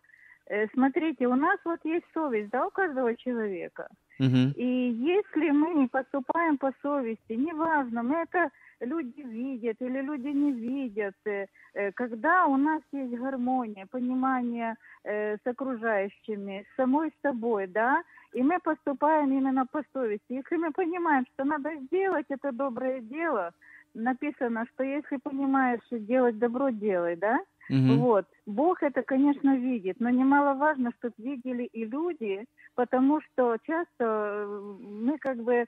Э, 0.50 0.66
Смотрите, 0.74 1.26
у 1.28 1.34
нас 1.36 1.58
вот 1.64 1.78
есть 1.84 2.06
совесть, 2.14 2.50
да, 2.50 2.66
у 2.66 2.70
каждого 2.70 3.14
человека. 3.16 3.88
Мгм. 4.18 4.52
И 4.56 4.64
если 4.90 5.50
мы 5.50 5.74
не 5.74 5.86
поступаем 5.86 6.58
по 6.58 6.72
совести, 6.82 7.32
неважно, 7.34 8.02
мы 8.02 8.16
это 8.16 8.50
люди 8.80 9.20
видят 9.22 9.76
или 9.80 10.00
люди 10.00 10.28
не 10.28 10.52
видят, 10.52 11.14
э, 11.24 11.46
э, 11.74 11.92
когда 11.92 12.46
у 12.46 12.56
нас 12.56 12.82
есть 12.92 13.14
гармония, 13.14 13.86
понимание 13.86 14.76
э, 15.04 15.36
с 15.36 15.46
окружающими, 15.46 16.64
с 16.72 16.76
самой 16.76 17.12
собой, 17.22 17.66
да, 17.66 18.02
и 18.32 18.42
мы 18.42 18.58
поступаем 18.60 19.32
именно 19.32 19.66
по 19.66 19.82
совести. 19.92 20.32
Если 20.32 20.56
мы 20.56 20.70
понимаем, 20.72 21.24
что 21.34 21.44
надо 21.44 21.70
сделать 21.86 22.26
это 22.28 22.52
доброе 22.52 23.00
дело, 23.00 23.52
написано, 23.94 24.66
что 24.74 24.84
если 24.84 25.16
понимаешь 25.16 25.80
делать 25.90 26.38
добро, 26.38 26.70
делай, 26.70 27.16
да, 27.16 27.38
Мгм. 27.68 27.98
вот. 27.98 28.26
Бог 28.46 28.82
это, 28.82 29.02
конечно, 29.02 29.56
видит, 29.56 30.00
но 30.00 30.08
немаловажно, 30.10 30.90
чтобы 30.98 31.14
видели 31.18 31.64
и 31.64 31.84
люди, 31.84 32.44
потому 32.74 33.20
что 33.20 33.56
часто 33.66 33.86
э, 34.00 34.46
мы 34.80 35.18
как 35.18 35.36
бы, 35.42 35.66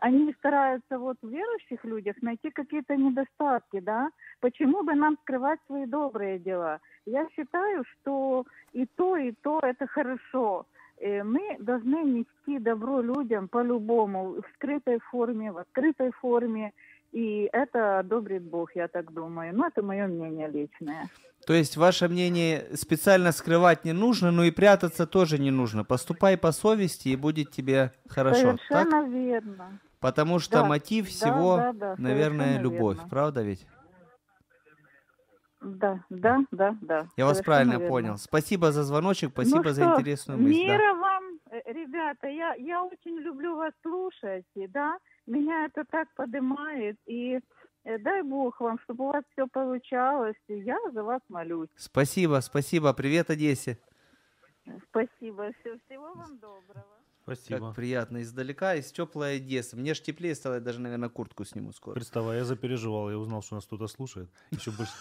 они 0.00 0.32
стараются 0.34 0.98
вот 0.98 1.16
в 1.22 1.28
верующих 1.28 1.84
людях 1.84 2.16
найти 2.22 2.50
какие-то 2.50 2.96
недостатки, 2.96 3.80
да? 3.80 4.10
Почему 4.40 4.82
бы 4.82 4.94
нам 4.94 5.16
скрывать 5.22 5.60
свои 5.66 5.86
добрые 5.86 6.38
дела? 6.38 6.80
Я 7.06 7.26
считаю, 7.30 7.84
что 7.84 8.44
и 8.72 8.86
то, 8.96 9.16
и 9.16 9.32
то 9.32 9.60
это 9.62 9.86
хорошо. 9.86 10.66
Э, 10.98 11.22
Мы 11.22 11.56
должны 11.58 12.02
нести 12.02 12.58
добро 12.58 13.00
людям 13.00 13.48
по-любому, 13.48 14.34
в 14.42 14.44
скрытой 14.54 14.98
форме, 15.10 15.52
в 15.52 15.58
открытой 15.58 16.10
форме, 16.12 16.72
и 17.14 17.48
это 17.52 18.00
одобрит 18.00 18.42
Бог, 18.42 18.74
я 18.74 18.88
так 18.88 19.12
думаю. 19.12 19.54
Ну, 19.54 19.64
это 19.64 19.82
мое 19.82 20.08
мнение 20.08 20.48
личное. 20.48 21.08
То 21.46 21.52
есть 21.52 21.76
ваше 21.76 22.08
мнение 22.08 22.66
специально 22.74 23.30
скрывать 23.30 23.84
не 23.84 23.92
нужно, 23.92 24.32
но 24.32 24.42
и 24.42 24.50
прятаться 24.50 25.06
тоже 25.06 25.38
не 25.38 25.52
нужно. 25.52 25.84
Поступай 25.84 26.36
по 26.36 26.50
совести, 26.50 27.10
и 27.10 27.16
будет 27.16 27.52
тебе 27.52 27.92
хорошо. 28.08 28.56
Так? 28.56 28.60
Совершенно 28.68 29.08
верно. 29.08 29.78
Потому 30.00 30.40
что 30.40 30.58
Да, 30.62 30.64
мотив 30.64 31.04
да, 31.04 31.10
всего, 31.10 31.56
да, 31.56 31.72
да, 31.72 31.94
наверное, 31.98 32.46
совершенно 32.46 32.62
любовь. 32.62 32.96
верно. 32.96 33.08
Правда 33.10 33.42
ведь? 33.42 33.66
Да, 35.60 36.00
да, 36.10 36.40
да, 36.50 36.76
да. 36.82 37.06
Я 37.16 37.26
вас 37.26 37.40
правильно 37.42 37.74
верно. 37.74 37.88
понял. 37.88 38.16
Спасибо 38.18 38.72
за 38.72 38.82
звоночек, 38.82 39.30
спасибо 39.30 39.62
ну 39.62 39.70
за 39.70 39.82
что, 39.82 40.00
интересную 40.00 40.40
мысль. 40.40 40.66
да. 40.66 40.72
Мира 40.72 40.94
вам, 40.94 41.24
э, 41.52 41.72
ребята, 41.72 42.26
я, 42.26 42.54
я 42.54 42.82
очень 42.82 43.18
люблю 43.20 43.56
вас 43.56 43.72
слушать, 43.82 44.44
и, 44.56 44.66
да, 44.66 44.98
меня 45.26 45.66
это 45.66 45.84
так 45.84 46.08
поднимает, 46.14 46.98
и 47.06 47.40
э, 47.84 47.98
дай 47.98 48.22
Бог 48.22 48.60
вам, 48.60 48.78
чтобы 48.80 49.04
у 49.04 49.12
вас 49.12 49.24
все 49.32 49.46
получалось, 49.46 50.36
и 50.48 50.54
я 50.60 50.78
за 50.92 51.02
вас 51.02 51.20
молюсь. 51.28 51.68
Спасибо, 51.76 52.40
спасибо. 52.40 52.92
Привет, 52.92 53.30
Одессе. 53.30 53.78
Спасибо, 54.88 55.52
всего, 55.60 55.76
всего 55.86 56.14
вам 56.14 56.38
доброго. 56.38 57.03
Спасибо. 57.24 57.68
Как 57.68 57.76
приятно 57.76 58.20
издалека, 58.20 58.74
из 58.74 58.92
теплой 58.92 59.36
Одессы. 59.36 59.76
Мне 59.76 59.94
ж 59.94 60.00
теплее 60.00 60.34
стало, 60.34 60.54
я 60.54 60.60
даже, 60.60 60.78
наверное, 60.78 61.08
куртку 61.08 61.46
сниму 61.46 61.72
скоро. 61.72 61.94
Представь, 61.94 62.26
я 62.34 62.44
запереживал, 62.44 63.10
я 63.10 63.16
узнал, 63.16 63.42
что 63.42 63.54
нас 63.54 63.64
кто-то 63.64 63.86
слушает. 63.86 64.28
Еще 64.50 64.70
больше. 64.70 64.92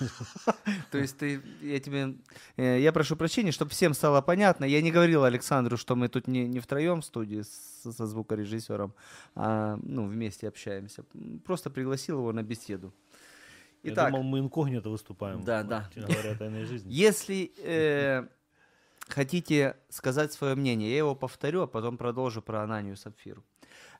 То 0.91 0.97
есть 0.97 1.17
ты, 1.17 1.41
я 1.61 1.81
тебе, 1.81 2.15
э, 2.55 2.79
я 2.79 2.93
прошу 2.93 3.17
прощения, 3.17 3.51
чтобы 3.51 3.71
всем 3.71 3.93
стало 3.93 4.21
понятно. 4.21 4.63
Я 4.63 4.81
не 4.81 4.89
говорил 4.89 5.25
Александру, 5.25 5.75
что 5.75 5.97
мы 5.97 6.07
тут 6.07 6.27
не, 6.27 6.47
не 6.47 6.61
втроем 6.61 7.01
в 7.01 7.05
студии 7.05 7.41
со 7.41 8.07
звукорежиссером, 8.07 8.93
а 9.35 9.77
ну, 9.81 10.07
вместе 10.07 10.47
общаемся. 10.47 11.03
Просто 11.43 11.69
пригласил 11.69 12.19
его 12.19 12.31
на 12.31 12.41
беседу. 12.41 12.93
Я 13.83 13.91
Итак, 13.91 14.11
думал, 14.11 14.23
мы 14.23 14.39
инкогнито 14.39 14.89
выступаем. 14.89 15.43
Да, 15.43 15.63
да. 15.63 15.89
Говоря 15.93 16.31
о 16.31 16.35
тайной 16.37 16.63
жизни. 16.63 16.89
если 16.93 17.51
э, 17.57 18.27
хотите 19.07 19.77
сказать 19.89 20.33
свое 20.33 20.55
мнение, 20.55 20.91
я 20.91 20.97
его 20.97 21.15
повторю, 21.15 21.61
а 21.61 21.67
потом 21.67 21.97
продолжу 21.97 22.41
про 22.41 22.63
Ананию 22.63 22.95
Сапфиру. 22.95 23.43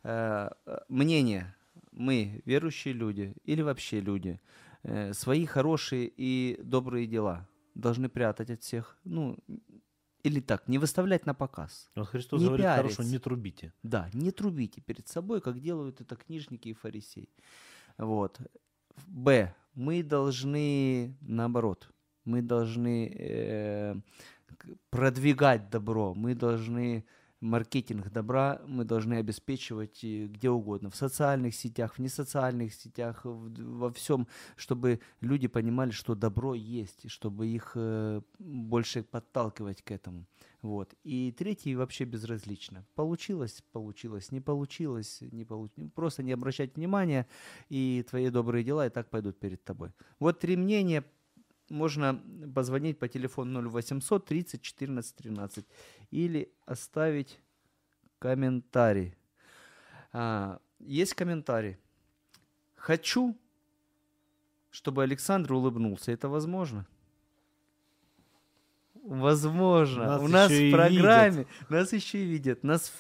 Э, 0.04 0.50
э, 0.66 0.78
мнение. 0.90 1.56
Мы, 1.92 2.42
верующие 2.46 2.94
люди 2.94 3.36
или 3.46 3.62
вообще 3.62 4.00
люди, 4.00 4.40
э, 4.84 5.14
свои 5.14 5.46
хорошие 5.46 6.12
и 6.18 6.60
добрые 6.64 7.08
дела 7.08 7.48
должны 7.76 8.10
прятать 8.10 8.50
от 8.50 8.64
всех. 8.64 8.98
Ну, 9.04 9.38
или 10.24 10.40
так, 10.40 10.68
не 10.68 10.78
выставлять 10.78 11.26
на 11.26 11.34
показ. 11.34 11.92
Вот 11.96 12.08
Христос 12.08 12.42
Не 12.42 12.48
говорит, 12.48 12.66
хорошо, 12.66 13.04
не 13.04 13.20
трубите. 13.20 13.74
Да, 13.84 14.10
не 14.14 14.32
трубите 14.32 14.82
перед 14.82 15.08
собой, 15.08 15.42
как 15.42 15.60
делают 15.60 16.02
это 16.02 16.16
книжники 16.16 16.70
и 16.70 16.74
фарисеи. 16.74 17.30
Вот. 17.98 18.40
Б. 19.08 19.54
Мы 19.76 20.04
должны, 20.04 21.18
наоборот, 21.22 21.90
мы 22.26 22.42
должны 22.42 23.08
э, 23.08 23.96
продвигать 24.90 25.70
добро, 25.70 26.14
мы 26.14 26.36
должны 26.36 27.06
маркетинг 27.44 28.10
добра 28.10 28.62
мы 28.66 28.86
должны 28.86 29.16
обеспечивать 29.16 30.04
э, 30.04 30.28
где 30.28 30.50
угодно, 30.50 30.90
в 30.90 30.96
социальных 30.96 31.54
сетях, 31.54 31.96
в 31.96 32.00
несоциальных 32.00 32.74
сетях, 32.74 33.22
во 33.24 33.92
всем, 33.92 34.28
чтобы 34.56 35.00
люди 35.22 35.48
понимали, 35.48 35.92
что 35.92 36.16
добро 36.16 36.56
есть, 36.56 37.10
чтобы 37.12 37.48
их 37.48 37.74
э, 37.76 38.22
больше 38.40 39.04
подталкивать 39.04 39.82
к 39.82 39.92
этому. 39.92 40.26
Вот. 40.62 40.94
И 41.04 41.34
третий 41.38 41.76
вообще 41.76 42.06
безразлично. 42.06 42.86
Получилось, 42.96 43.62
получилось, 43.74 44.32
не 44.32 44.40
получилось, 44.40 45.20
не 45.20 45.44
получилось. 45.44 45.92
Просто 45.94 46.24
не 46.24 46.32
обращать 46.32 46.78
внимания, 46.78 47.28
и 47.68 48.06
твои 48.10 48.30
добрые 48.30 48.64
дела 48.64 48.88
и 48.88 48.90
так 48.90 49.10
пойдут 49.10 49.38
перед 49.40 49.62
тобой. 49.64 49.92
Вот 50.20 50.40
три 50.40 50.56
мнения 50.56 51.04
можно 51.70 52.22
позвонить 52.54 53.00
по 53.00 53.08
телефону 53.08 53.62
0800 53.70 54.26
30 54.26 54.62
14 54.62 55.16
13 55.16 55.66
или 56.12 56.52
оставить 56.66 57.40
комментарий. 58.20 59.16
А, 60.12 60.60
есть 60.80 61.14
комментарий. 61.14 61.78
Хочу, 62.76 63.38
чтобы 64.72 65.04
Александр 65.04 65.54
улыбнулся. 65.54 66.12
Это 66.12 66.30
возможно? 66.30 66.86
Возможно. 69.04 70.06
Нас 70.06 70.22
У 70.22 70.28
нас 70.28 70.52
в 70.52 70.72
программе, 70.72 71.46
нас 71.70 71.94
еще 71.94 72.20
и 72.20 72.26
видят. 72.26 72.64
Нас 72.64 72.94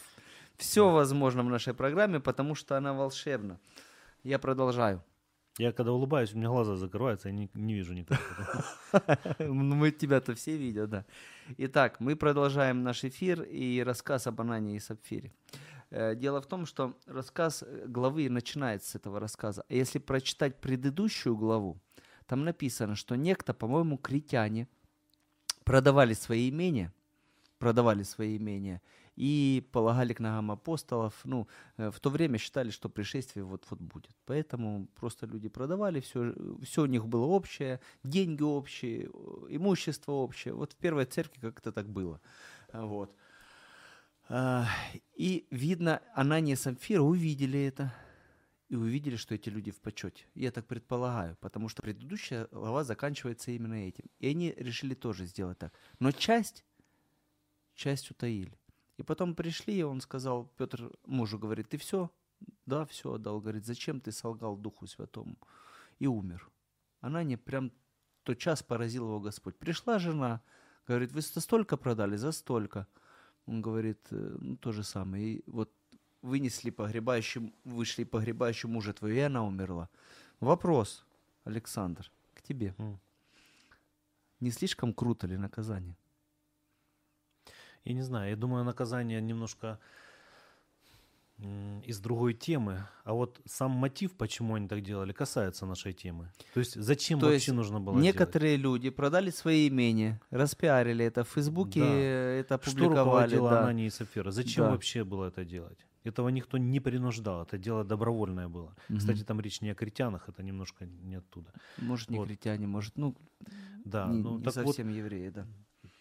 все 0.58 0.89
возможно 0.89 1.43
в 1.43 1.49
нашей 1.49 1.73
программе, 1.73 2.19
потому 2.19 2.56
что 2.56 2.78
она 2.78 2.93
волшебна. 2.93 3.60
Я 4.23 4.39
продолжаю. 4.39 5.02
Я 5.60 5.72
когда 5.72 5.92
улыбаюсь, 5.92 6.34
у 6.34 6.38
меня 6.38 6.48
глаза 6.50 6.76
закрываются, 6.76 7.30
я 7.30 7.34
не, 7.36 7.50
не 7.54 7.74
вижу 7.76 7.94
никого. 7.94 8.20
Ну, 9.39 9.76
Мы 9.76 9.92
тебя-то 9.92 10.34
все 10.34 10.58
видят, 10.58 10.89
да. 10.89 11.06
Итак, 11.58 12.00
мы 12.00 12.16
продолжаем 12.16 12.82
наш 12.82 13.04
эфир 13.04 13.44
и 13.44 13.84
рассказ 13.84 14.26
об 14.26 14.42
Анане 14.42 14.76
и 14.76 14.80
Сапфире. 14.80 15.32
Э, 15.92 16.16
Дело 16.16 16.42
в 16.42 16.48
том, 16.48 16.66
что 16.66 16.98
рассказ 17.06 17.63
э, 17.63 17.86
главы 17.88 18.30
начинается 18.30 18.92
с 18.92 18.96
этого 18.96 19.20
рассказа. 19.20 19.63
А 19.70 19.74
если 19.74 20.00
прочитать 20.00 20.60
предыдущую 20.60 21.38
главу, 21.38 21.80
там 22.26 22.44
написано, 22.44 22.96
что 22.96 23.16
некто, 23.16 23.54
по-моему, 23.54 23.98
критяне 23.98 24.68
продавали 25.66 26.16
свои 26.16 26.50
имения, 26.50 26.92
продавали 27.60 28.02
свои 28.02 28.38
имения 28.38 28.82
и 29.15 29.67
полагали 29.71 30.13
к 30.13 30.19
ногам 30.19 30.52
апостолов. 30.52 31.19
Ну, 31.23 31.47
э, 31.78 31.91
в 31.91 31.99
то 31.99 32.10
время 32.10 32.38
считали, 32.38 32.71
что 32.71 32.89
пришествие 32.89 33.43
вот-вот 33.43 33.80
будет. 33.80 34.15
Поэтому 34.26 34.88
просто 34.95 35.26
люди 35.26 35.49
продавали, 35.49 35.99
все, 35.99 36.34
все 36.63 36.84
у 36.84 36.88
них 36.88 37.08
было 37.08 37.26
общее, 37.26 37.80
деньги 38.04 38.43
общие, 38.43 39.06
э, 39.06 39.10
имущество 39.49 40.13
общее. 40.13 40.54
Вот 40.54 40.73
в 40.73 40.76
первой 40.78 41.06
церкви 41.06 41.41
как-то 41.41 41.71
так 41.71 41.88
было. 41.89 42.19
А, 42.71 42.86
Вот. 42.86 43.15
И 45.15 45.45
видно, 45.52 46.02
Анания 46.15 46.54
и 46.54 46.58
Самфира 46.58 47.02
увидели 47.02 47.60
это 47.60 47.93
и 48.69 48.76
увидели, 48.76 49.17
что 49.17 49.36
эти 49.36 49.49
люди 49.49 49.69
в 49.69 49.80
почете. 49.82 50.26
Я 50.34 50.52
так 50.52 50.65
предполагаю, 50.65 51.38
потому 51.41 51.69
что 51.69 51.84
предыдущая 51.84 52.47
глава 52.52 52.84
заканчивается 52.84 53.52
именно 53.52 53.88
этим. 53.88 54.06
И 54.19 54.28
они 54.28 54.52
решили 54.58 54.95
тоже 54.95 55.26
сделать 55.26 55.60
так. 55.60 55.73
Но 55.99 56.12
часть, 56.12 56.65
часть 57.76 58.10
утаили. 58.10 58.58
И 58.98 59.04
потом 59.04 59.36
пришли, 59.36 59.80
и 59.80 59.84
он 59.84 60.02
сказал, 60.02 60.52
Петр 60.58 60.92
мужу 61.06 61.40
говорит, 61.40 61.70
ты 61.70 61.78
все? 61.78 62.12
Да, 62.66 62.86
все 62.86 63.14
отдал. 63.14 63.40
Говорит, 63.40 63.66
зачем 63.66 64.00
ты 64.00 64.12
солгал 64.12 64.56
Духу 64.58 64.88
Святому? 64.88 65.38
И 66.00 66.08
умер. 66.08 66.50
Она 67.02 67.24
не 67.24 67.38
прям 67.38 67.72
тот 68.24 68.38
час 68.38 68.64
поразил 68.64 69.06
его 69.08 69.20
Господь. 69.20 69.58
Пришла 69.58 70.00
жена, 70.00 70.42
говорит, 70.88 71.12
вы 71.12 71.22
за 71.22 71.42
столько 71.42 71.78
продали? 71.78 72.16
За 72.18 72.32
столько. 72.32 72.88
Он 73.46 73.62
говорит, 73.62 74.00
«Э, 74.12 74.38
ну, 74.40 74.56
то 74.58 74.72
же 74.72 74.84
самое. 74.84 75.26
И 75.26 75.44
вот 75.48 75.72
вынесли 76.22 76.70
погребающим, 76.70 77.54
вышли 77.66 78.06
погребающим 78.06 78.72
мужа 78.72 78.94
твою, 78.94 79.16
и 79.16 79.20
она 79.20 79.44
умерла. 79.44 79.90
Вопрос, 80.40 81.06
Александр, 81.44 82.10
к 82.34 82.42
тебе. 82.42 82.74
М. 82.78 83.00
Не 84.40 84.52
слишком 84.52 84.94
круто 84.94 85.28
ли 85.28 85.38
наказание? 85.38 85.98
Я 87.86 87.93
не 87.93 88.02
знаю, 88.02 88.30
я 88.30 88.36
думаю, 88.36 88.63
наказание 88.63 89.22
немножко 89.22 89.80
из 91.86 92.00
другой 92.00 92.34
темы. 92.34 92.86
А 93.04 93.13
вот 93.13 93.41
сам 93.46 93.72
мотив, 93.72 94.13
почему 94.13 94.56
они 94.56 94.67
так 94.67 94.82
делали, 94.82 95.12
касается 95.12 95.65
нашей 95.65 95.91
темы. 95.93 96.32
То 96.54 96.60
есть 96.62 96.76
зачем 96.82 97.19
То 97.19 97.26
вообще 97.26 97.36
есть 97.52 97.52
нужно 97.54 97.80
было 97.82 97.96
делать? 97.96 98.06
Некоторые 98.06 98.56
люди 98.56 98.89
продали 98.89 99.30
свои 99.32 99.67
имения, 99.67 100.22
распиарили 100.30 101.04
это 101.04 101.24
в 101.24 101.30
Фейсбуке, 101.30 101.80
Да. 101.82 101.86
это 101.93 102.60
Что 102.62 102.69
опубликовали. 102.72 103.00
руководило 103.36 103.50
да. 103.50 103.62
Анании 103.63 103.88
и 103.88 103.89
Сапфира? 103.89 104.32
Зачем 104.32 104.65
Да. 104.65 104.72
вообще 104.72 105.04
было 105.04 105.26
это 105.26 105.43
делать? 105.43 105.86
Этого 106.06 106.30
никто 106.30 106.58
не 106.58 106.80
принуждал, 106.80 107.43
это 107.43 107.58
дело 107.58 107.84
добровольное 107.84 108.48
было. 108.48 108.74
Кстати, 108.96 109.24
там 109.24 109.41
речь 109.41 109.62
не 109.62 109.69
о 109.72 109.76
критянах, 109.76 110.30
это 110.30 110.43
немножко 110.43 110.86
не 110.86 111.15
оттуда. 111.15 111.52
Может, 111.78 112.10
не 112.10 112.17
Вот. 112.19 112.28
критяне, 112.28 112.67
может, 112.67 112.98
ну, 112.98 113.15
Да, 113.86 114.08
не, 114.08 114.22
ну 114.22 114.38
не 114.38 114.43
так 114.43 114.56
вот, 114.58 114.67
совсем 114.67 114.89
евреи, 114.89 115.30
да. 115.30 115.46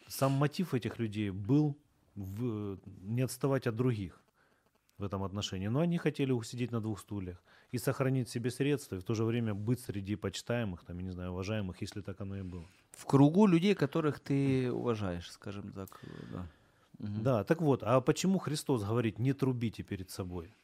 Сам 0.09 0.33
мотив 0.33 0.75
этих 0.75 0.99
людей 0.99 1.31
был 1.31 1.77
в- 2.15 2.79
не 3.03 3.23
отставать 3.23 3.67
от 3.67 3.77
других 3.77 4.21
в 4.99 5.05
этом 5.05 5.23
отношении. 5.23 5.69
Но 5.69 5.81
они 5.81 5.99
хотели 5.99 6.33
усидеть 6.33 6.73
на 6.73 6.81
двух 6.81 7.01
стульях 7.01 7.43
и 7.73 7.79
сохранить 7.79 8.29
себе 8.29 8.51
средства, 8.51 8.97
и 8.97 8.99
в 8.99 9.05
то 9.05 9.15
же 9.15 9.25
время 9.25 9.55
быть 9.55 9.81
среди 9.81 10.17
почитаемых, 10.17 10.85
там, 10.85 10.99
я 10.99 11.05
не 11.05 11.11
знаю, 11.13 11.31
уважаемых, 11.33 11.83
если 11.83 12.03
так 12.03 12.21
оно 12.21 12.37
и 12.37 12.43
было. 12.43 12.65
В 12.91 13.07
кругу 13.07 13.47
людей, 13.47 13.75
которых 13.75 14.21
ты 14.21 14.71
уважаешь, 14.71 15.31
скажем 15.31 15.73
так, 15.73 16.01
да. 16.33 16.47
Да, 16.99 17.45
так 17.45 17.63
вот, 17.63 17.83
а 17.83 18.01
почему 18.01 18.39
Христос 18.39 18.85
говорит 18.85 19.19
«не 19.19 19.33
трубите 19.33 19.83
перед 19.83 20.11
собой»? 20.11 20.55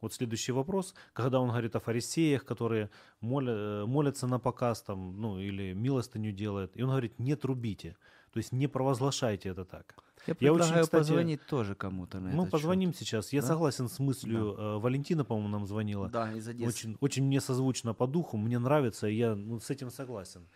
Вот 0.00 0.14
следующий 0.14 0.52
вопрос, 0.52 0.94
когда 1.12 1.40
он 1.40 1.48
говорит 1.48 1.74
о 1.76 1.80
фарисеях, 1.80 2.44
которые 2.44 2.88
моля- 3.20 3.82
э, 3.82 3.86
молятся 3.86 4.28
на 4.28 4.38
показ 4.38 4.82
там, 4.82 5.20
ну, 5.20 5.38
или 5.40 5.74
милостыню 5.74 6.32
делают, 6.32 6.76
и 6.76 6.82
он 6.82 6.90
говорит 6.90 7.18
«не 7.18 7.34
трубите», 7.36 7.96
то 8.38 8.40
есть 8.40 8.52
не 8.52 8.68
провозглашайте 8.68 9.48
это 9.48 9.64
так. 9.64 9.96
Я 10.28 10.36
Я 10.38 10.52
очень, 10.52 10.58
предлагаю 10.60 10.84
кстати, 10.84 11.00
позвонить 11.00 11.46
тоже 11.46 11.74
кому-то 11.74 12.20
на 12.20 12.28
этот 12.28 12.50
позвоним 12.52 12.94
сейчас. 12.94 13.32
Я 13.32 13.40
Да? 13.40 13.48
согласен 13.48 13.88
с 13.88 13.98
мыслью. 13.98 14.54
э, 14.56 14.78
Валентина, 14.78 15.24
по-моему, 15.24 15.48
нам 15.48 15.66
звонила. 15.66 16.06
счет. 16.06 16.12
Да, 16.12 16.32
из 16.32 16.46
Одессы. 16.46 16.68
Очень, 16.68 16.96
очень 17.00 17.24
мне 17.24 17.40
созвучно 17.40 17.94
по 17.94 18.06
духу, 18.06 18.36
мне 18.36 18.60
нравится, 18.60 19.08
и 19.08 19.16
я 19.16 19.34
ну, 19.34 19.58
с 19.58 19.70
этим 19.70 19.90
согласен. 19.90 20.46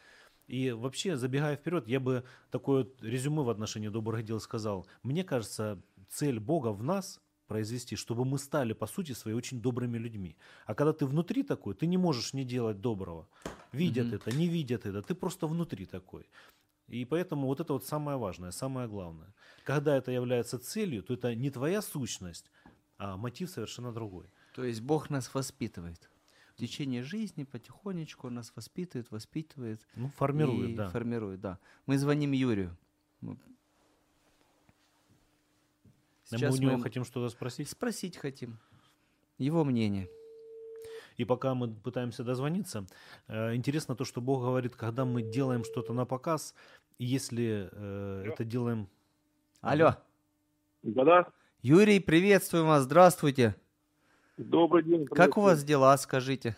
И 0.47 0.71
вообще, 0.71 1.17
забегая 1.17 1.57
вперед, 1.57 1.89
я 1.89 1.99
бы 1.99 2.23
такое 2.53 2.85
вот 2.85 3.03
резюме 3.03 3.43
в 3.43 3.51
отношении 3.51 3.89
добрых 3.89 4.25
дел 4.25 4.39
сказал. 4.39 4.87
Мне 5.03 5.25
кажется, 5.25 5.83
цель 6.09 6.39
Бога 6.39 6.69
в 6.73 6.85
нас 6.85 7.21
произвести, 7.49 7.97
чтобы 7.97 8.25
мы 8.25 8.39
стали, 8.39 8.75
по 8.75 8.87
сути 8.87 9.13
своей, 9.15 9.37
очень 9.37 9.61
добрыми 9.61 9.99
людьми. 9.99 10.37
А 10.67 10.75
когда 10.75 10.93
ты 10.93 11.05
внутри 11.05 11.43
такой, 11.43 11.75
ты 11.75 11.87
не 11.89 11.97
можешь 11.99 12.33
не 12.33 12.45
делать 12.45 12.81
доброго. 12.81 13.27
Видят 13.73 14.07
Мгм. 14.07 14.15
это, 14.17 14.37
не 14.37 14.47
видят 14.47 14.87
это, 14.87 15.03
ты 15.03 15.15
просто 15.15 15.49
внутри 15.49 15.87
такой. 15.87 16.27
И 16.89 17.05
поэтому 17.05 17.47
вот 17.47 17.61
это 17.61 17.73
вот 17.73 17.87
самое 17.87 18.19
важное, 18.19 18.51
самое 18.51 18.87
главное. 18.89 19.33
Когда 19.65 19.97
это 19.97 20.11
является 20.11 20.59
целью, 20.59 21.03
то 21.03 21.15
это 21.15 21.35
не 21.35 21.51
твоя 21.51 21.81
сущность, 21.83 22.51
а 22.99 23.17
мотив 23.17 23.51
совершенно 23.51 23.93
другой. 23.93 24.27
То 24.55 24.65
есть 24.65 24.81
Бог 24.83 25.09
нас 25.11 25.33
воспитывает. 25.35 26.11
В 26.55 26.59
течение 26.59 27.03
жизни 27.03 27.45
потихонечку 27.45 28.27
он 28.27 28.35
нас 28.35 28.53
воспитывает, 28.55 29.11
воспитывает. 29.11 29.81
Ну, 29.95 30.09
формирует, 30.09 30.71
и 30.71 30.75
да. 30.75 30.91
Формирует, 30.91 31.41
да. 31.41 31.59
Мы 31.87 31.97
звоним 31.97 32.33
Юрию. 32.33 32.77
Мы- 33.21 33.35
мы 33.35 33.39
Сейчас 36.25 36.55
у 36.55 36.59
него 36.63 36.77
мы 36.77 36.83
хотим 36.83 37.05
что-то 37.05 37.29
спросить. 37.31 37.69
спросить 37.69 38.17
хотим. 38.17 38.59
Его 39.39 39.65
мнение. 39.65 40.09
И 41.17 41.25
пока 41.25 41.55
мы 41.55 41.69
пытаемся 41.69 42.25
дозвониться, 42.25 42.87
э, 43.29 43.55
интересно 43.55 43.95
то, 43.95 44.05
что 44.05 44.21
Бог 44.21 44.43
говорит, 44.43 44.77
когда 44.77 45.05
мы 45.05 45.23
делаем 45.23 45.65
что-то 45.65 45.93
на 45.93 46.05
показ, 46.05 46.55
и 46.99 47.05
если 47.05 47.69
э, 47.73 48.25
это 48.33 48.45
делаем... 48.45 48.89
Алло. 49.61 49.97
Да-да. 50.83 51.27
Юрий, 51.63 52.01
приветствуем 52.01 52.67
вас. 52.67 52.83
Здравствуйте. 52.85 53.55
Добрый 54.37 54.83
день. 54.83 55.07
Как 55.07 55.37
у 55.37 55.43
вас 55.43 55.63
дела, 55.63 55.97
скажите? 55.97 56.57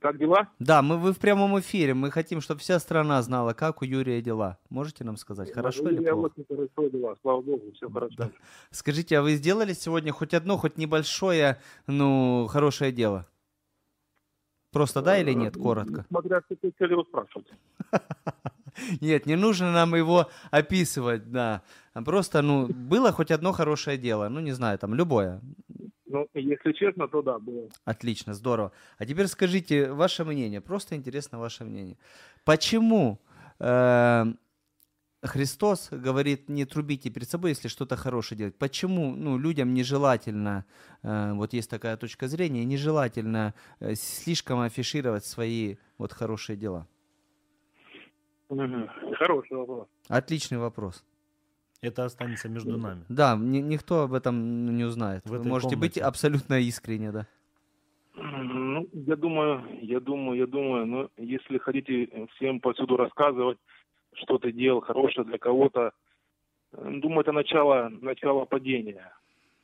Как 0.00 0.18
дела? 0.18 0.48
Да, 0.58 0.82
мы 0.82 0.98
вы 0.98 1.12
в 1.12 1.18
прямом 1.18 1.58
эфире. 1.60 1.94
Мы 1.94 2.10
хотим, 2.10 2.40
чтобы 2.40 2.60
вся 2.60 2.78
страна 2.78 3.20
знала, 3.22 3.52
как 3.54 3.82
у 3.82 3.84
Юрия 3.84 4.20
дела. 4.22 4.58
Можете 4.68 5.04
нам 5.04 5.16
сказать, 5.16 5.52
хорошо 5.52 5.82
У 5.84 5.88
или 5.88 5.98
меня 5.98 6.12
плохо? 6.12 6.32
очень 6.36 6.44
хорошо 6.48 6.88
дела, 6.90 7.16
слава 7.22 7.40
богу, 7.40 7.72
все 7.74 7.90
хорошо. 7.90 8.14
Да. 8.16 8.30
Скажите, 8.70 9.18
а 9.18 9.22
вы 9.22 9.34
сделали 9.34 9.72
сегодня 9.72 10.12
хоть 10.12 10.34
одно, 10.34 10.56
хоть 10.56 10.76
небольшое, 10.78 11.60
ну, 11.86 12.46
хорошее 12.50 12.92
дело? 12.92 13.26
Просто 14.72 15.02
да 15.02 15.18
или 15.18 15.32
нет, 15.32 15.56
коротко? 15.56 16.04
Смотря 16.08 16.40
с 16.40 16.44
какой 16.48 16.72
целью 16.78 17.04
спрашивать. 17.04 17.48
Нет, 19.00 19.26
не 19.26 19.36
нужно 19.36 19.72
нам 19.72 19.94
его 19.94 20.30
описывать, 20.50 21.30
да. 21.30 21.62
Просто, 22.04 22.40
ну, 22.42 22.68
было 22.68 23.12
хоть 23.12 23.30
одно 23.30 23.52
хорошее 23.52 23.98
дело, 23.98 24.28
ну, 24.28 24.40
не 24.40 24.52
знаю, 24.52 24.78
там, 24.78 24.94
любое. 24.94 25.40
Ну, 26.06 26.28
если 26.34 26.72
честно, 26.72 27.08
то 27.08 27.22
да, 27.22 27.38
было. 27.38 27.68
Отлично, 27.84 28.34
здорово. 28.34 28.72
А 28.98 29.06
теперь 29.06 29.26
скажите 29.26 29.92
ваше 29.92 30.24
мнение, 30.24 30.60
просто 30.60 30.96
интересно 30.96 31.38
ваше 31.38 31.64
мнение. 31.64 31.96
Почему 32.44 33.18
э, 33.58 34.24
Христос 35.22 35.90
говорит, 35.90 36.48
не 36.48 36.64
трубите 36.64 37.10
перед 37.10 37.28
собой, 37.28 37.50
если 37.50 37.68
что-то 37.68 37.96
хорошее 37.96 38.38
делать? 38.38 38.56
Почему 38.56 39.14
ну, 39.14 39.36
людям 39.36 39.74
нежелательно, 39.74 40.64
э, 41.02 41.32
вот 41.34 41.52
есть 41.52 41.68
такая 41.68 41.98
точка 41.98 42.26
зрения, 42.26 42.64
нежелательно 42.64 43.54
э, 43.80 43.94
слишком 43.96 44.60
афишировать 44.60 45.26
свои 45.26 45.76
вот 45.98 46.12
хорошие 46.12 46.56
дела? 46.56 46.86
Хороший 48.48 49.56
вопрос. 49.58 49.88
Отличный 50.08 50.58
вопрос. 50.58 51.04
Это 51.82 52.04
останется 52.06 52.48
между 52.48 52.76
нами. 52.78 53.04
Да, 53.08 53.36
ни- 53.36 53.60
никто 53.60 54.02
об 54.02 54.14
этом 54.14 54.76
не 54.76 54.84
узнает. 54.84 55.24
В 55.24 55.30
Вы 55.30 55.44
можете 55.44 55.76
комнате. 55.76 55.76
быть 55.76 55.98
абсолютно 55.98 56.58
искренне, 56.60 57.12
да. 57.12 57.26
Ну, 58.16 58.88
я 58.92 59.16
думаю, 59.16 59.64
я 59.82 60.00
думаю, 60.00 60.38
я 60.38 60.46
думаю, 60.46 60.86
ну, 60.86 61.10
если 61.16 61.58
хотите 61.58 62.26
всем 62.34 62.60
повсюду 62.60 62.96
рассказывать, 62.96 63.58
что 64.14 64.38
ты 64.38 64.52
делал 64.52 64.80
хорошее 64.80 65.24
для 65.26 65.38
кого-то, 65.38 65.92
э, 66.72 66.90
думаю, 67.00 67.20
это 67.20 67.32
начало, 67.32 67.88
начало 67.88 68.44
падения. 68.44 69.12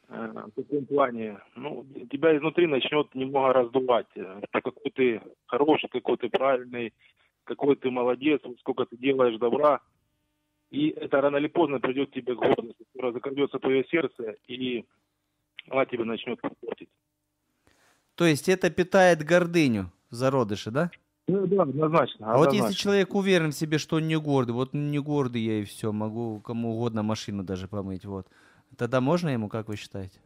Э, 0.08 0.44
В 0.46 0.62
таком 0.62 0.86
плане, 0.86 1.38
ну, 1.56 1.84
тебя 2.10 2.36
изнутри 2.36 2.66
начнет 2.66 3.14
немного 3.14 3.52
раздувать. 3.52 4.06
э, 4.16 4.40
что 4.50 4.60
Какой 4.60 4.90
ты 4.90 5.20
хороший, 5.46 5.88
какой 5.88 6.16
ты 6.16 6.28
правильный, 6.28 6.92
какой 7.44 7.76
ты 7.76 7.90
молодец, 7.90 8.40
сколько 8.60 8.84
ты 8.86 8.96
делаешь 8.96 9.38
добра. 9.38 9.80
И 10.70 10.88
это 10.88 11.20
рано 11.20 11.36
или 11.36 11.46
поздно 11.48 11.80
придет 11.80 12.10
тебе 12.12 12.34
к 12.34 12.38
гордости, 12.38 12.84
которая 12.92 13.12
закрадется 13.12 13.58
твое 13.58 13.84
сердце, 13.84 14.36
и 14.48 14.84
она 15.68 15.86
тебя 15.86 16.04
начнет 16.04 16.40
портить. 16.40 16.88
То 18.16 18.24
есть 18.26 18.48
это 18.48 18.70
питает 18.70 19.22
гордыню 19.22 19.92
в 20.10 20.14
зародыше, 20.14 20.70
да? 20.70 20.90
Ну 21.28 21.46
да, 21.46 21.62
однозначно. 21.62 22.32
А 22.32 22.38
вот 22.38 22.52
если 22.52 22.72
человек 22.72 23.14
уверен 23.14 23.50
в 23.50 23.54
себе, 23.54 23.78
что 23.78 23.96
он 23.96 24.06
не 24.06 24.18
гордый, 24.18 24.54
вот 24.54 24.74
не 24.74 24.98
гордый 25.00 25.42
я 25.42 25.60
и 25.60 25.64
все, 25.64 25.92
могу 25.92 26.40
кому 26.40 26.74
угодно 26.74 27.02
машину 27.02 27.42
даже 27.42 27.66
помыть, 27.66 28.04
вот. 28.04 28.28
Тогда 28.76 29.00
можно 29.00 29.28
ему, 29.28 29.48
как 29.48 29.68
вы 29.68 29.76
считаете? 29.76 30.20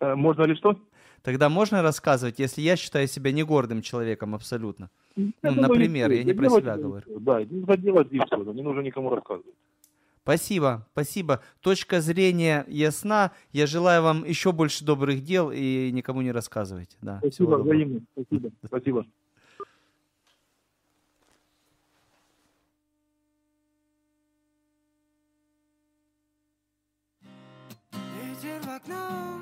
Э, 0.00 0.14
Можно 0.14 0.44
ли 0.44 0.54
что? 0.54 0.78
Тогда 1.22 1.48
можно 1.48 1.82
рассказывать, 1.82 2.38
если 2.38 2.60
я 2.60 2.76
считаю 2.76 3.08
себя 3.08 3.32
не 3.32 3.42
гордым 3.42 3.82
человеком 3.82 4.34
абсолютно? 4.34 4.90
Я 5.16 5.24
Ну, 5.42 5.54
думаю, 5.54 5.68
например, 5.68 6.10
не 6.10 6.16
я 6.18 6.24
не 6.24 6.32
про 6.32 6.48
себя 6.50 6.76
говорю. 6.76 7.06
Да, 7.20 7.40
нужно 7.40 7.76
делать 7.76 8.08
все, 8.08 8.52
не 8.52 8.62
нужно 8.62 8.80
никому 8.80 9.10
рассказывать. 9.10 9.54
Спасибо, 10.22 10.86
спасибо. 10.92 11.40
Точка 11.60 12.00
зрения 12.00 12.64
ясна. 12.68 13.32
Я 13.50 13.66
желаю 13.66 14.02
вам 14.02 14.24
еще 14.24 14.52
больше 14.52 14.84
добрых 14.84 15.24
дел 15.24 15.50
и 15.50 15.90
никому 15.90 16.20
не 16.20 16.32
рассказывайте. 16.32 16.98
Да, 17.00 17.18
Спасибо, 17.20 17.56
взаимно. 17.56 18.02
Спасибо. 18.12 18.50
Спасибо. 18.66 19.06
Ветер 28.88 28.94
в 28.94 28.94
окно 28.94 29.40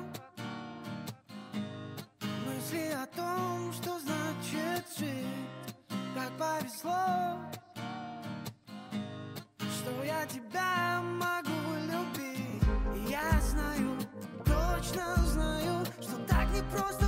Мысли 2.45 2.91
о 2.91 3.05
том, 3.15 3.73
что 3.73 3.99
значит 3.99 4.85
жить 4.97 5.25
Как 6.15 6.31
повезло 6.37 7.39
Что 9.59 10.03
я 10.03 10.25
тебя 10.25 11.01
могу 11.01 11.51
любить. 11.85 13.09
Я 13.09 13.39
знаю, 13.41 13.97
точно 14.45 15.15
знаю 15.25 15.85
Что 16.01 16.17
так 16.27 16.49
не 16.51 16.61
просто 16.75 17.06